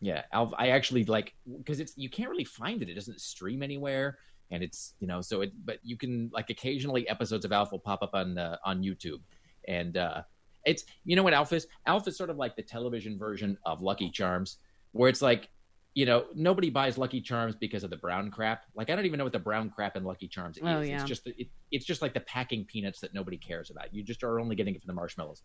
Yeah, 0.02 0.24
Alf. 0.32 0.54
I 0.58 0.70
actually 0.70 1.06
like 1.06 1.34
because 1.58 1.80
it's 1.80 1.94
you 1.98 2.10
can't 2.10 2.30
really 2.30 2.44
find 2.44 2.82
it. 2.82 2.90
It 2.90 2.96
doesn't 2.96 3.22
stream 3.22 3.64
anywhere, 3.64 4.18
and 4.52 4.62
it's 4.64 4.94
you 5.00 5.08
know 5.08 5.22
so 5.22 5.42
it. 5.42 5.54
But 5.64 5.80
you 5.84 5.98
can 5.98 6.30
like 6.34 6.50
occasionally 6.50 7.08
episodes 7.08 7.46
of 7.46 7.52
Alf 7.52 7.72
will 7.72 7.80
pop 7.80 8.04
up 8.04 8.14
on 8.14 8.38
uh, 8.38 8.58
on 8.66 8.84
YouTube, 8.84 9.22
and 9.68 9.98
uh 9.98 10.24
it's 10.66 10.84
you 11.04 11.16
know 11.16 11.24
what 11.24 11.34
Alf 11.34 11.54
is. 11.54 11.68
Alf 11.86 12.08
is 12.08 12.18
sort 12.18 12.30
of 12.30 12.38
like 12.38 12.56
the 12.56 12.62
television 12.62 13.18
version 13.18 13.58
of 13.66 13.82
Lucky 13.82 14.10
Charms, 14.10 14.58
where 14.92 15.10
it's 15.10 15.22
like. 15.22 15.50
You 15.98 16.06
know, 16.06 16.26
nobody 16.36 16.70
buys 16.70 16.98
Lucky 16.98 17.22
Charms 17.22 17.56
because 17.56 17.86
of 17.86 17.90
the 17.90 17.96
brown 17.96 18.30
crap. 18.30 18.64
Like, 18.76 18.90
I 18.90 18.98
don't 18.98 19.06
even 19.06 19.18
know 19.18 19.24
what 19.24 19.32
the 19.32 19.40
brown 19.40 19.70
crap 19.70 19.96
in 19.96 20.04
Lucky 20.04 20.28
Charms 20.28 20.60
oh, 20.62 20.82
is. 20.82 20.90
Oh, 20.90 20.94
It's 20.94 21.04
just 21.06 21.26
it, 21.26 21.48
it's 21.72 21.86
just 21.86 22.02
like 22.02 22.14
the 22.14 22.20
packing 22.20 22.66
peanuts 22.66 23.00
that 23.00 23.14
nobody 23.14 23.38
cares 23.38 23.70
about. 23.70 23.94
You 23.94 24.04
just 24.04 24.22
are 24.22 24.42
only 24.42 24.58
getting 24.58 24.76
it 24.76 24.82
for 24.82 24.88
the 24.88 24.94
marshmallows. 24.94 25.42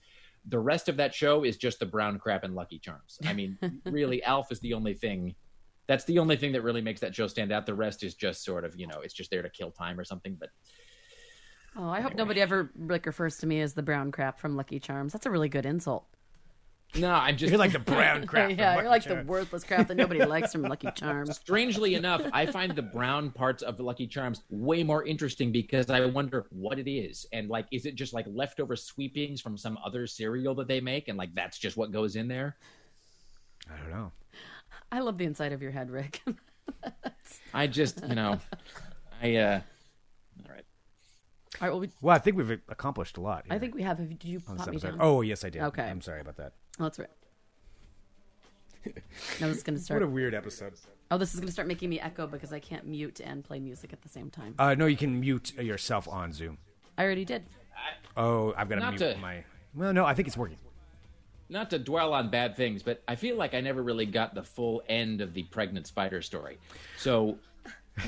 The 0.49 0.59
rest 0.59 0.89
of 0.89 0.97
that 0.97 1.14
show 1.14 1.45
is 1.45 1.57
just 1.57 1.79
the 1.79 1.87
brown 1.87 2.18
crap 2.18 2.43
and 2.43 2.57
Lucky 2.57 2.81
Charms. 2.81 3.16
I 3.25 3.33
mean, 3.33 3.59
really, 3.85 4.25
Alf 4.25 4.51
is 4.51 4.59
the 4.59 4.75
only 4.75 4.93
thing. 4.93 5.37
That's 5.87 6.03
the 6.07 6.18
only 6.18 6.37
thing 6.37 6.51
that 6.51 6.62
really 6.62 6.81
makes 6.81 7.01
that 7.01 7.14
show 7.14 7.29
stand 7.29 7.53
out. 7.53 7.64
The 7.64 7.75
rest 7.75 8.03
is 8.03 8.16
just 8.16 8.45
sort 8.45 8.64
of, 8.64 8.75
you 8.75 8.89
know, 8.89 9.03
it's 9.05 9.14
just 9.14 9.31
there 9.31 9.43
to 9.43 9.51
kill 9.51 9.71
time 9.71 10.01
or 10.01 10.05
something. 10.05 10.37
But 10.39 10.49
Oh, 11.77 11.89
I 11.89 12.01
hope 12.01 12.14
nobody 12.14 12.41
ever 12.41 12.71
like 12.79 13.07
refers 13.07 13.39
to 13.39 13.47
me 13.47 13.61
as 13.61 13.75
the 13.75 13.83
brown 13.83 14.11
crap 14.11 14.41
from 14.41 14.57
Lucky 14.57 14.81
Charms. 14.81 15.12
That's 15.12 15.27
a 15.27 15.31
really 15.31 15.49
good 15.49 15.64
insult. 15.64 16.05
no, 16.97 17.11
I'm 17.11 17.37
just 17.37 17.51
You're 17.51 17.59
like 17.59 17.73
the 17.73 17.79
brown 17.79 18.27
crap. 18.27 18.51
yeah, 18.59 18.75
from 18.75 18.83
you're 18.83 18.91
like 18.91 19.07
Lucky 19.07 19.23
the 19.23 19.27
worthless 19.27 19.62
crap 19.62 19.87
that 19.87 19.97
nobody 19.97 20.25
likes 20.25 20.51
from 20.53 20.62
Lucky 20.62 20.89
Charms. 20.97 21.37
strangely 21.37 21.95
enough, 21.95 22.23
I 22.33 22.47
find 22.47 22.75
the 22.75 22.83
brown 22.83 23.31
parts 23.31 23.62
of 23.62 23.79
Lucky 23.79 24.09
Charms 24.09 24.43
way 24.51 24.83
more 24.83 25.05
interesting 25.05 25.53
because 25.53 25.91
I 25.91 26.05
wonder 26.07 26.47
what 26.51 26.81
it 26.81 26.91
is. 26.91 27.27
And 27.33 27.49
like, 27.49 27.66
is 27.71 27.87
it 27.87 27.95
just 27.95 28.12
like 28.12 28.27
leftover 28.29 28.75
sweepings 28.75 29.41
from 29.41 29.57
some 29.57 29.79
other 29.85 30.09
cereal 30.09 30.55
that 30.57 30.66
they 30.66 30.81
make? 30.81 31.07
And 31.07 31.16
like, 31.16 31.33
that's 31.35 31.59
just 31.59 31.77
what 31.77 31.93
goes 31.93 32.16
in 32.16 32.27
there? 32.27 32.57
I 33.73 33.77
don't 33.79 33.91
know. 33.91 34.11
I 34.91 34.99
love 35.01 35.18
the 35.18 35.25
inside 35.25 35.53
of 35.53 35.62
your 35.62 35.71
head, 35.71 35.89
Rick. 35.91 36.21
I 37.55 37.68
just, 37.68 38.03
you 38.09 38.16
know, 38.16 38.41
I, 39.23 39.37
uh, 39.37 39.53
all 39.53 39.59
right. 39.59 39.62
All 41.61 41.66
right, 41.66 41.70
well, 41.72 41.80
we, 41.80 41.90
Well, 42.01 42.14
I 42.14 42.18
think 42.18 42.36
we've 42.36 42.51
accomplished 42.68 43.16
a 43.16 43.20
lot. 43.20 43.44
I 43.51 43.55
here 43.55 43.61
think 43.61 43.74
we 43.74 43.82
have. 43.82 43.98
Have 43.98 44.11
you- 44.11 44.16
Did 44.16 44.28
you 44.28 44.42
on 44.48 44.57
this 44.57 44.64
pop 44.66 44.70
me 44.72 44.76
episode. 44.76 44.90
down? 44.92 44.98
Oh 45.01 45.20
yes, 45.22 45.44
I 45.44 45.51
did. 45.51 45.62
Okay. 45.62 45.82
I'm 45.82 46.01
sorry 46.01 46.20
about 46.20 46.36
that. 46.36 46.53
Oh, 46.78 46.84
that's 46.84 46.98
right. 46.98 47.09
No, 49.40 49.48
this 49.48 49.59
is 49.59 49.62
going 49.62 49.76
to 49.76 49.82
start. 49.82 50.01
What 50.01 50.05
start. 50.07 50.11
a 50.11 50.14
weird 50.14 50.34
episode. 50.34 50.72
Oh, 51.11 51.18
this 51.18 51.34
is 51.34 51.40
going 51.40 51.48
to 51.48 51.53
start 51.53 51.68
making 51.68 51.90
me 51.90 52.01
echo 52.01 52.26
because 52.26 52.53
I 52.53 52.61
can't 52.61 52.86
mute 52.86 53.20
and 53.22 53.44
play 53.44 53.59
music 53.59 53.92
at 53.92 54.01
the 54.01 54.09
same 54.09 54.30
time. 54.30 54.55
Uh, 54.59 54.74
no, 54.74 54.86
you 54.86 54.96
can 54.96 55.20
mute 55.20 55.55
yourself 55.59 56.09
on 56.09 56.32
Zoom. 56.32 56.57
I 56.96 57.05
already 57.05 57.24
did. 57.24 57.42
Oh, 58.16 58.55
I've 58.57 58.68
got 58.68 58.76
to 58.76 58.80
Not 58.80 58.90
mute 58.94 58.98
to- 59.14 59.18
my. 59.18 59.44
Well, 59.74 59.92
no, 59.92 60.05
I 60.07 60.14
think 60.14 60.28
it's 60.28 60.36
working. 60.36 60.57
not 61.48 61.68
to 61.70 61.78
dwell 61.78 62.14
on 62.14 62.30
bad 62.30 62.57
things, 62.57 62.82
but 62.82 63.03
I 63.07 63.16
feel 63.16 63.36
like 63.36 63.55
I 63.55 63.61
never 63.61 63.82
really 63.82 64.07
got 64.07 64.34
the 64.34 64.42
full 64.42 64.82
end 64.88 65.20
of 65.20 65.34
the 65.34 65.42
pregnant 65.44 65.86
spider 65.86 66.22
story. 66.22 66.59
So, 66.96 67.38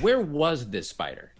where 0.01 0.19
was 0.21 0.69
this 0.69 0.89
spider? 0.89 1.31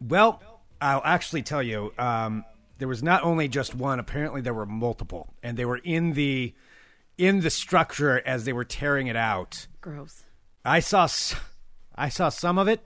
Well, 0.00 0.55
I'll 0.80 1.02
actually 1.04 1.42
tell 1.42 1.62
you. 1.62 1.92
Um, 1.98 2.44
there 2.78 2.88
was 2.88 3.02
not 3.02 3.22
only 3.22 3.48
just 3.48 3.74
one. 3.74 3.98
Apparently, 3.98 4.40
there 4.40 4.52
were 4.54 4.66
multiple, 4.66 5.32
and 5.42 5.56
they 5.56 5.64
were 5.64 5.78
in 5.78 6.12
the 6.12 6.54
in 7.18 7.40
the 7.40 7.50
structure 7.50 8.20
as 8.26 8.44
they 8.44 8.52
were 8.52 8.64
tearing 8.64 9.06
it 9.06 9.16
out. 9.16 9.66
Gross. 9.80 10.24
I 10.64 10.80
saw 10.80 11.04
s- 11.04 11.34
I 11.94 12.08
saw 12.10 12.28
some 12.28 12.58
of 12.58 12.68
it. 12.68 12.80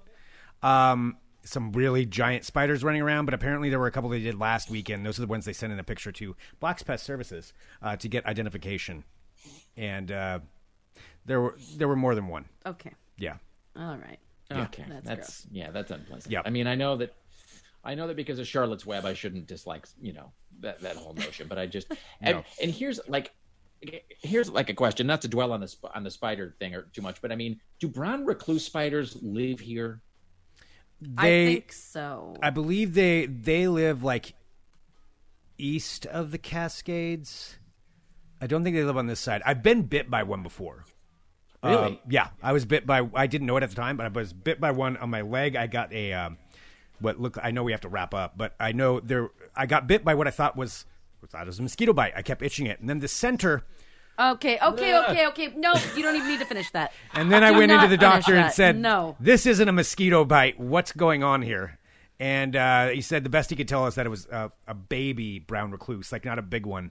Um, 0.62 1.16
some 1.42 1.72
really 1.72 2.04
giant 2.04 2.44
spiders 2.44 2.84
running 2.84 3.00
around, 3.02 3.24
but 3.24 3.32
apparently 3.34 3.70
there 3.70 3.78
were 3.78 3.86
a 3.86 3.90
couple 3.90 4.10
they 4.10 4.20
did 4.20 4.38
last 4.38 4.70
weekend. 4.70 5.04
Those 5.06 5.18
are 5.18 5.22
the 5.22 5.26
ones 5.26 5.46
they 5.46 5.54
sent 5.54 5.72
in 5.72 5.78
a 5.80 5.82
picture 5.84 6.12
to 6.12 6.36
Black's 6.60 6.82
Pest 6.82 7.04
Services 7.04 7.52
uh, 7.82 7.96
to 7.96 8.08
get 8.08 8.26
identification, 8.26 9.02
and 9.76 10.12
uh, 10.12 10.38
there 11.24 11.40
were 11.40 11.56
there 11.76 11.88
were 11.88 11.96
more 11.96 12.14
than 12.14 12.28
one. 12.28 12.44
Okay. 12.66 12.92
Yeah, 13.18 13.36
All 13.76 13.96
right. 13.96 14.18
Okay, 14.52 14.84
That's 14.88 15.06
that's, 15.06 15.46
yeah, 15.52 15.70
that's 15.70 15.90
unpleasant. 15.90 16.32
Yeah. 16.32 16.42
I 16.44 16.50
mean, 16.50 16.66
I 16.66 16.74
know 16.74 16.96
that, 16.96 17.14
I 17.82 17.94
know 17.94 18.06
that 18.06 18.16
because 18.16 18.38
of 18.38 18.46
Charlotte's 18.46 18.84
Web, 18.84 19.04
I 19.06 19.14
shouldn't 19.14 19.46
dislike 19.46 19.86
you 20.00 20.12
know 20.12 20.32
that 20.60 20.80
that 20.80 20.96
whole 20.96 21.14
notion, 21.14 21.46
but 21.48 21.58
I 21.58 21.66
just 21.66 21.90
and, 22.20 22.36
No. 22.38 22.44
and 22.62 22.70
here's 22.70 23.00
like. 23.08 23.32
Here's 24.20 24.50
like 24.50 24.68
a 24.68 24.74
question, 24.74 25.06
not 25.06 25.22
to 25.22 25.28
dwell 25.28 25.52
on 25.52 25.60
the 25.62 25.74
on 25.94 26.02
the 26.02 26.10
spider 26.10 26.54
thing 26.58 26.74
or 26.74 26.82
too 26.92 27.00
much, 27.00 27.22
but 27.22 27.32
I 27.32 27.36
mean, 27.36 27.58
do 27.78 27.88
brown 27.88 28.26
recluse 28.26 28.62
spiders 28.62 29.16
live 29.22 29.58
here? 29.58 30.02
I 31.16 31.22
they. 31.30 31.46
think 31.46 31.72
so. 31.72 32.36
I 32.42 32.50
believe 32.50 32.92
they 32.92 33.24
they 33.24 33.68
live 33.68 34.02
like 34.02 34.34
east 35.56 36.04
of 36.04 36.30
the 36.30 36.36
Cascades. 36.36 37.56
I 38.38 38.46
don't 38.46 38.64
think 38.64 38.76
they 38.76 38.84
live 38.84 38.98
on 38.98 39.06
this 39.06 39.18
side. 39.20 39.40
I've 39.46 39.62
been 39.62 39.84
bit 39.84 40.10
by 40.10 40.24
one 40.24 40.42
before. 40.42 40.84
Really? 41.64 41.76
Um, 41.92 41.98
yeah, 42.06 42.28
I 42.42 42.52
was 42.52 42.66
bit 42.66 42.86
by. 42.86 43.08
I 43.14 43.26
didn't 43.26 43.46
know 43.46 43.56
it 43.56 43.62
at 43.62 43.70
the 43.70 43.76
time, 43.76 43.96
but 43.96 44.04
I 44.04 44.08
was 44.10 44.34
bit 44.34 44.60
by 44.60 44.72
one 44.72 44.98
on 44.98 45.08
my 45.08 45.22
leg. 45.22 45.56
I 45.56 45.66
got 45.68 45.90
a 45.94 46.12
um, 46.12 46.36
what 47.00 47.20
look. 47.20 47.36
I 47.42 47.50
know 47.50 47.62
we 47.64 47.72
have 47.72 47.80
to 47.82 47.88
wrap 47.88 48.14
up, 48.14 48.36
but 48.36 48.54
I 48.60 48.72
know 48.72 49.00
there. 49.00 49.30
I 49.56 49.66
got 49.66 49.86
bit 49.86 50.04
by 50.04 50.14
what 50.14 50.26
I 50.26 50.30
thought 50.30 50.56
was 50.56 50.84
thought 51.28 51.42
it 51.42 51.46
was 51.46 51.58
a 51.58 51.62
mosquito 51.62 51.92
bite. 51.92 52.12
I 52.16 52.22
kept 52.22 52.42
itching 52.42 52.66
it, 52.66 52.80
and 52.80 52.88
then 52.88 52.98
the 53.00 53.08
center. 53.08 53.64
Okay, 54.18 54.58
okay, 54.58 54.98
okay, 54.98 55.26
okay. 55.28 55.52
No, 55.56 55.72
you 55.96 56.02
don't 56.02 56.14
even 56.16 56.28
need 56.28 56.40
to 56.40 56.44
finish 56.46 56.70
that. 56.72 56.92
And 57.14 57.32
then 57.32 57.42
I 57.42 57.52
Do 57.52 57.58
went 57.58 57.72
into 57.72 57.88
the 57.88 57.96
doctor 57.96 58.34
and 58.36 58.52
said, 58.52 58.76
"No." 58.76 59.16
this 59.18 59.46
isn't 59.46 59.66
a 59.68 59.72
mosquito 59.72 60.24
bite. 60.24 60.60
What's 60.60 60.92
going 60.92 61.22
on 61.22 61.40
here?" 61.42 61.78
And 62.18 62.54
uh, 62.54 62.88
he 62.88 63.00
said 63.00 63.24
the 63.24 63.30
best 63.30 63.48
he 63.48 63.56
could 63.56 63.68
tell 63.68 63.86
us 63.86 63.94
that 63.94 64.04
it 64.04 64.10
was 64.10 64.26
a, 64.26 64.52
a 64.68 64.74
baby 64.74 65.38
brown 65.38 65.70
recluse, 65.70 66.12
like 66.12 66.26
not 66.26 66.38
a 66.38 66.42
big 66.42 66.66
one. 66.66 66.90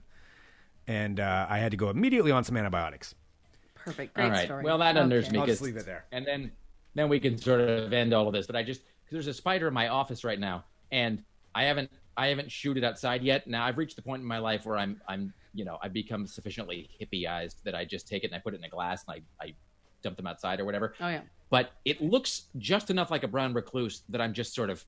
And 0.88 1.20
uh, 1.20 1.46
I 1.48 1.58
had 1.58 1.70
to 1.70 1.76
go 1.76 1.88
immediately 1.88 2.32
on 2.32 2.42
some 2.42 2.56
antibiotics. 2.56 3.14
Perfect. 3.76 4.14
Great 4.14 4.24
all 4.24 4.30
right. 4.30 4.44
story. 4.44 4.64
Well, 4.64 4.78
that 4.78 4.96
Okay. 4.96 5.06
unders 5.06 5.30
me. 5.30 5.38
I'll 5.38 5.46
just 5.46 5.60
'cause- 5.60 5.66
leave 5.66 5.76
it 5.76 5.86
there. 5.86 6.04
And 6.10 6.26
then, 6.26 6.50
then 6.96 7.08
we 7.08 7.20
can 7.20 7.38
sort 7.38 7.60
of 7.60 7.92
end 7.92 8.12
all 8.12 8.26
of 8.26 8.32
this. 8.34 8.46
But 8.48 8.56
I 8.56 8.64
just 8.64 8.80
because 8.84 8.89
there's 9.10 9.26
a 9.26 9.34
spider 9.34 9.68
in 9.68 9.74
my 9.74 9.88
office 9.88 10.24
right 10.24 10.38
now, 10.38 10.64
and 10.92 11.22
I 11.54 11.64
haven't 11.64 11.90
I 12.16 12.28
haven't 12.28 12.50
shooed 12.50 12.76
it 12.76 12.84
outside 12.84 13.22
yet. 13.22 13.46
Now 13.46 13.64
I've 13.64 13.78
reached 13.78 13.96
the 13.96 14.02
point 14.02 14.20
in 14.22 14.26
my 14.26 14.38
life 14.38 14.66
where 14.66 14.76
I'm 14.76 15.00
I'm 15.08 15.32
you 15.54 15.64
know 15.64 15.78
I've 15.82 15.92
become 15.92 16.26
sufficiently 16.26 16.88
hippieized 17.00 17.56
that 17.64 17.74
I 17.74 17.84
just 17.84 18.06
take 18.08 18.24
it 18.24 18.28
and 18.28 18.34
I 18.34 18.38
put 18.38 18.54
it 18.54 18.58
in 18.58 18.64
a 18.64 18.68
glass 18.68 19.04
and 19.08 19.20
I 19.40 19.44
I 19.44 19.54
dump 20.02 20.16
them 20.16 20.26
outside 20.26 20.60
or 20.60 20.64
whatever. 20.64 20.94
Oh 21.00 21.08
yeah. 21.08 21.22
But 21.50 21.72
it 21.84 22.00
looks 22.00 22.44
just 22.58 22.90
enough 22.90 23.10
like 23.10 23.24
a 23.24 23.28
brown 23.28 23.52
recluse 23.54 24.02
that 24.10 24.20
I'm 24.20 24.32
just 24.32 24.54
sort 24.54 24.70
of 24.70 24.84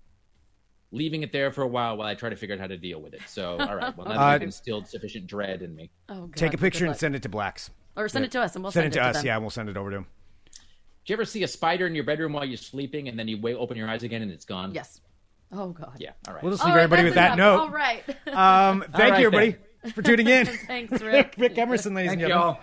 leaving 0.92 1.22
it 1.22 1.32
there 1.32 1.50
for 1.50 1.62
a 1.62 1.66
while 1.66 1.96
while 1.96 2.06
I 2.06 2.14
try 2.14 2.28
to 2.30 2.36
figure 2.36 2.54
out 2.54 2.60
how 2.60 2.66
to 2.68 2.76
deal 2.76 3.00
with 3.00 3.14
it. 3.14 3.22
So 3.26 3.56
all 3.58 3.74
right, 3.76 3.96
well 3.96 4.06
now 4.06 4.12
that 4.18 4.20
Uh, 4.20 4.32
you've 4.34 4.42
instilled 4.42 4.86
sufficient 4.86 5.26
dread 5.26 5.62
in 5.62 5.74
me. 5.74 5.90
Oh, 6.08 6.26
God. 6.26 6.36
Take 6.36 6.54
a 6.54 6.58
picture 6.58 6.80
Good 6.80 6.84
and 6.84 6.90
luck. 6.90 7.00
send 7.00 7.16
it 7.16 7.22
to 7.22 7.28
Blacks. 7.28 7.70
or 7.96 8.08
send 8.08 8.24
it 8.26 8.30
to 8.32 8.40
us, 8.42 8.54
and 8.54 8.62
we'll 8.62 8.72
send, 8.72 8.84
send, 8.84 8.94
it 8.94 8.98
to 8.98 9.04
us, 9.04 9.16
them. 9.16 9.26
yeah, 9.26 9.34
and 9.36 9.42
we'll 9.42 9.50
send 9.50 9.68
it 9.70 9.76
over 9.76 9.90
to 9.90 9.96
him. 9.98 10.06
Do 11.04 11.12
you 11.12 11.16
ever 11.16 11.24
see 11.24 11.42
a 11.42 11.48
spider 11.48 11.86
in 11.86 11.94
your 11.94 12.04
bedroom 12.04 12.32
while 12.32 12.44
you're 12.44 12.56
sleeping 12.56 13.08
and 13.08 13.18
then 13.18 13.26
you 13.26 13.40
wait, 13.40 13.56
open 13.56 13.76
your 13.76 13.88
eyes 13.88 14.04
again 14.04 14.22
and 14.22 14.30
it's 14.30 14.44
gone? 14.44 14.72
Yes. 14.72 15.00
Oh 15.50 15.68
God. 15.68 15.96
Yeah. 15.98 16.12
All 16.28 16.34
right. 16.34 16.42
We'll 16.42 16.52
just 16.52 16.64
leave 16.64 16.74
right, 16.74 16.82
everybody 16.82 17.04
with 17.04 17.14
that's 17.14 17.36
that 17.36 17.42
enough. 17.42 17.58
note. 17.58 17.62
All 17.64 17.70
right. 17.70 18.04
Um, 18.32 18.84
thank 18.92 19.12
right, 19.12 19.20
you, 19.20 19.26
everybody, 19.26 19.56
for 19.92 20.00
tuning 20.00 20.26
in. 20.26 20.46
Thanks, 20.66 21.02
Rick. 21.02 21.34
Rick 21.36 21.58
Emerson, 21.58 21.92
ladies 21.92 22.12
Thank 22.12 22.22
and 22.22 22.28
you 22.28 22.34
gentlemen. 22.34 22.56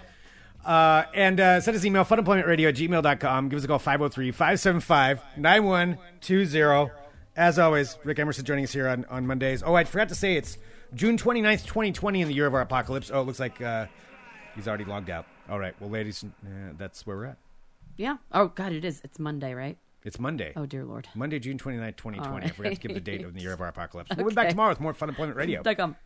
all. 0.65 0.71
Uh, 0.73 1.05
and 1.13 1.39
uh, 1.39 1.61
send 1.61 1.77
us 1.77 1.85
email, 1.85 2.03
funemploymentradio 2.03 2.69
at 2.69 2.75
gmail.com. 2.75 3.49
Give 3.49 3.57
us 3.57 3.65
a 3.65 3.67
call, 3.67 3.77
503 3.79 4.31
575 4.31 5.21
9120. 5.37 6.91
As 7.35 7.59
always, 7.59 7.97
Rick 8.03 8.19
Emerson 8.19 8.45
joining 8.45 8.63
us 8.63 8.73
here 8.73 8.87
on, 8.87 9.05
on 9.09 9.27
Mondays. 9.27 9.61
Oh, 9.63 9.75
I 9.75 9.83
forgot 9.83 10.09
to 10.09 10.15
say 10.15 10.35
it's 10.35 10.57
June 10.95 11.17
29th, 11.17 11.65
2020 11.67 12.21
in 12.21 12.27
the 12.27 12.33
year 12.33 12.47
of 12.47 12.53
our 12.55 12.61
apocalypse. 12.61 13.11
Oh, 13.13 13.21
it 13.21 13.25
looks 13.25 13.39
like 13.39 13.61
uh, 13.61 13.85
he's 14.55 14.67
already 14.67 14.85
logged 14.85 15.09
out. 15.09 15.25
All 15.49 15.59
right. 15.59 15.75
Well, 15.79 15.89
ladies, 15.89 16.23
uh, 16.23 16.73
that's 16.77 17.05
where 17.05 17.15
we're 17.15 17.25
at. 17.25 17.37
Yeah. 17.99 18.15
Oh 18.31 18.47
God, 18.47 18.71
it 18.71 18.85
is. 18.85 19.01
It's 19.03 19.19
Monday, 19.19 19.53
right? 19.53 19.77
It's 20.05 20.17
Monday. 20.17 20.53
Oh 20.55 20.65
dear 20.65 20.85
Lord. 20.85 21.09
Monday, 21.15 21.37
June 21.37 21.57
29th, 21.57 21.97
2020. 21.97 22.19
All 22.19 22.35
I 22.37 22.47
forgot 22.47 22.73
to 22.75 22.79
give 22.79 22.93
the 22.93 23.01
date 23.01 23.25
of 23.25 23.33
the 23.33 23.41
year 23.41 23.51
of 23.51 23.59
our 23.59 23.67
apocalypse. 23.67 24.09
We'll 24.15 24.29
be 24.29 24.33
back 24.33 24.45
Okay. 24.45 24.51
tomorrow 24.51 24.69
with 24.69 24.79
more 24.79 24.93
Fun 24.93 25.09
Employment 25.09 25.35
Radio. 25.37 25.61
Dot 25.61 25.75
com. 25.75 25.97